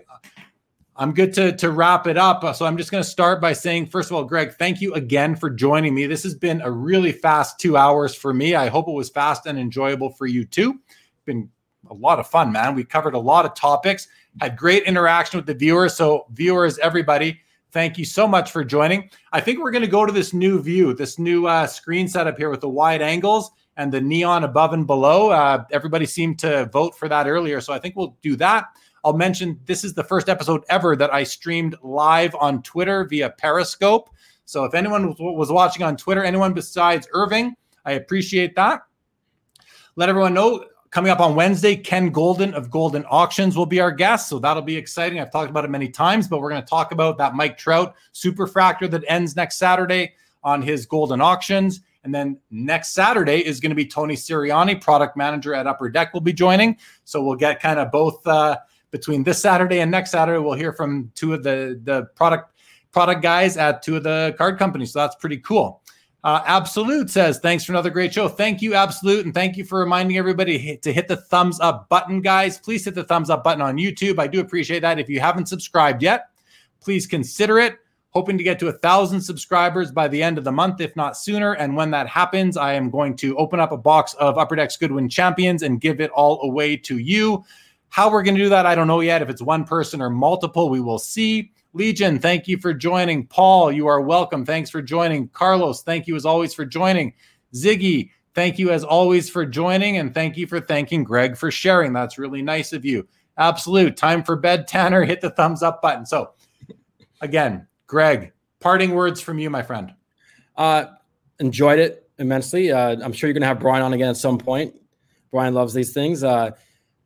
[0.96, 2.56] I'm good to to wrap it up.
[2.56, 5.36] So I'm just going to start by saying, first of all, Gregg, thank you again
[5.36, 6.06] for joining me.
[6.06, 8.54] This has been a really fast two hours for me.
[8.54, 10.80] I hope it was fast and enjoyable for you too.
[11.26, 11.50] Been
[11.94, 12.76] a lot of fun, man.
[12.76, 14.08] We covered a lot of topics,
[14.42, 15.96] had great interaction with the viewers.
[15.96, 17.40] So viewers, everybody,
[17.72, 19.10] thank you so much for joining.
[19.32, 22.38] I think we're going to go to this new view, this new uh, screen setup
[22.38, 25.30] here with the wide angles and the neon above and below.
[25.30, 28.66] Uh, everybody seemed to vote for that earlier, so I think we'll do that.
[29.04, 33.30] I'll mention this is the first episode ever that I streamed live on Twitter via
[33.32, 34.10] Periscope.
[34.46, 37.56] So if anyone was watching on Twitter, anyone besides Irving,
[37.86, 38.82] I appreciate that.
[39.96, 43.92] Let everyone know coming up on Wednesday, Ken Golden of Golden Auctions will be our
[43.92, 44.30] guest.
[44.30, 45.20] So that'll be exciting.
[45.20, 47.96] I've talked about it many times, but we're going to talk about that Mike Trout
[48.12, 50.14] super superfractor that ends next Saturday
[50.44, 51.82] on his Golden Auctions.
[52.04, 56.14] And then next Saturday is going to be Tony Sirianni, product manager at Upper Deck,
[56.14, 56.78] will be joining.
[57.06, 58.58] So we'll get kind of both uh,
[58.92, 60.38] between this Saturday and next Saturday.
[60.38, 62.52] We'll hear from two of the the product
[62.92, 64.94] product guys at two of the card companies.
[64.94, 65.82] So that's pretty cool.
[66.24, 68.30] Uh, Absolute says, thanks for another great show.
[68.30, 69.26] Thank you, Absolute.
[69.26, 72.58] And thank you for reminding everybody to hit the thumbs up button, guys.
[72.58, 74.20] Please hit the thumbs up button on YouTube.
[74.20, 75.00] I do appreciate that.
[75.00, 76.30] If you haven't subscribed yet,
[76.80, 77.78] please consider it
[78.14, 81.18] hoping to get to a thousand subscribers by the end of the month, if not
[81.18, 81.54] sooner.
[81.54, 84.78] And when that happens, I am going to open up a box of Upper Decks
[84.78, 87.44] Goodwin Champions and give it all away to you.
[87.90, 89.24] How we're going to do that, I don't know yet.
[89.24, 91.52] If it's one person or multiple, we will see.
[91.74, 93.26] Legion, thank you for joining.
[93.26, 94.46] Paul, you are welcome.
[94.46, 95.28] Thanks for joining.
[95.30, 97.14] Carlos, thank you as always for joining.
[97.54, 99.98] Ziggy, thank you as always for joining.
[99.98, 101.92] And thank you for thanking Gregg for sharing.
[101.92, 103.08] That's really nice of you.
[103.38, 103.98] Absolute.
[103.98, 105.04] Time for bed, Tanner.
[105.04, 106.06] Hit the thumbs up button.
[106.06, 106.34] So,
[107.22, 109.94] again, Gregg, parting words from you, my friend.
[110.56, 110.86] Uh,
[111.40, 112.72] enjoyed it immensely.
[112.72, 114.76] Uh, I'm sure you're going to have Brian on again at some point.
[115.32, 116.24] Brian loves these things.
[116.24, 116.52] Uh,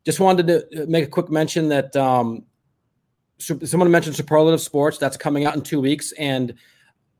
[0.04, 2.44] just wanted to make a quick mention that um,
[3.38, 6.54] someone mentioned superlative sports that's coming out in two weeks and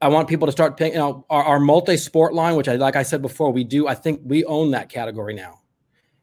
[0.00, 2.96] i want people to start paying you know our, our multi-sport line which i like
[2.96, 5.60] i said before we do i think we own that category now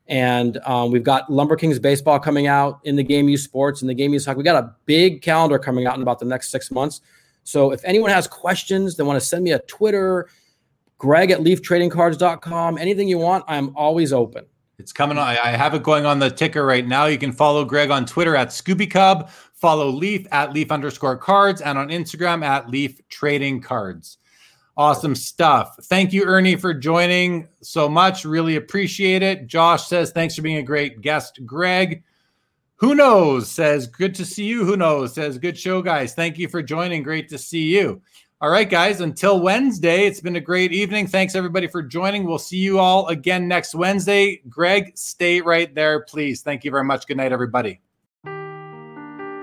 [0.08, 3.90] and um, we've got lumber kings baseball coming out in the game use sports and
[3.90, 6.50] the game use hockey we got a big calendar coming out in about the next
[6.50, 7.02] six months
[7.44, 10.28] so if anyone has questions they want to send me a twitter
[10.98, 14.46] greg at leaftradingcards.com anything you want i'm always open
[14.78, 15.18] it's coming.
[15.18, 17.06] I have it going on the ticker right now.
[17.06, 19.30] You can follow Gregg on Twitter at Scooby Cub,
[19.66, 24.20] follow Leaf at Leaf underscore cards, and on Instagram at Leaf Trading Cards.
[24.78, 25.76] Awesome stuff.
[25.86, 28.26] Thank you, Ernie, for joining so much.
[28.26, 29.48] Really appreciate it.
[29.48, 32.04] Josh says, thanks for being a great guest, Gregg.
[32.76, 33.50] Who knows?
[33.50, 34.66] Says, good to see you.
[34.66, 35.16] Who knows?
[35.16, 36.14] Says, good show, guys.
[36.14, 37.02] Thank you for joining.
[37.02, 38.04] Great to see you.
[38.42, 41.08] All right, guys, until Wednesday, it's been a great evening.
[41.08, 42.24] Thanks, everybody, for joining.
[42.24, 44.44] We'll see you all again next Wednesday.
[44.48, 46.44] Gregg, stay right there, please.
[46.44, 47.08] Thank you very much.
[47.08, 47.80] Good night, everybody.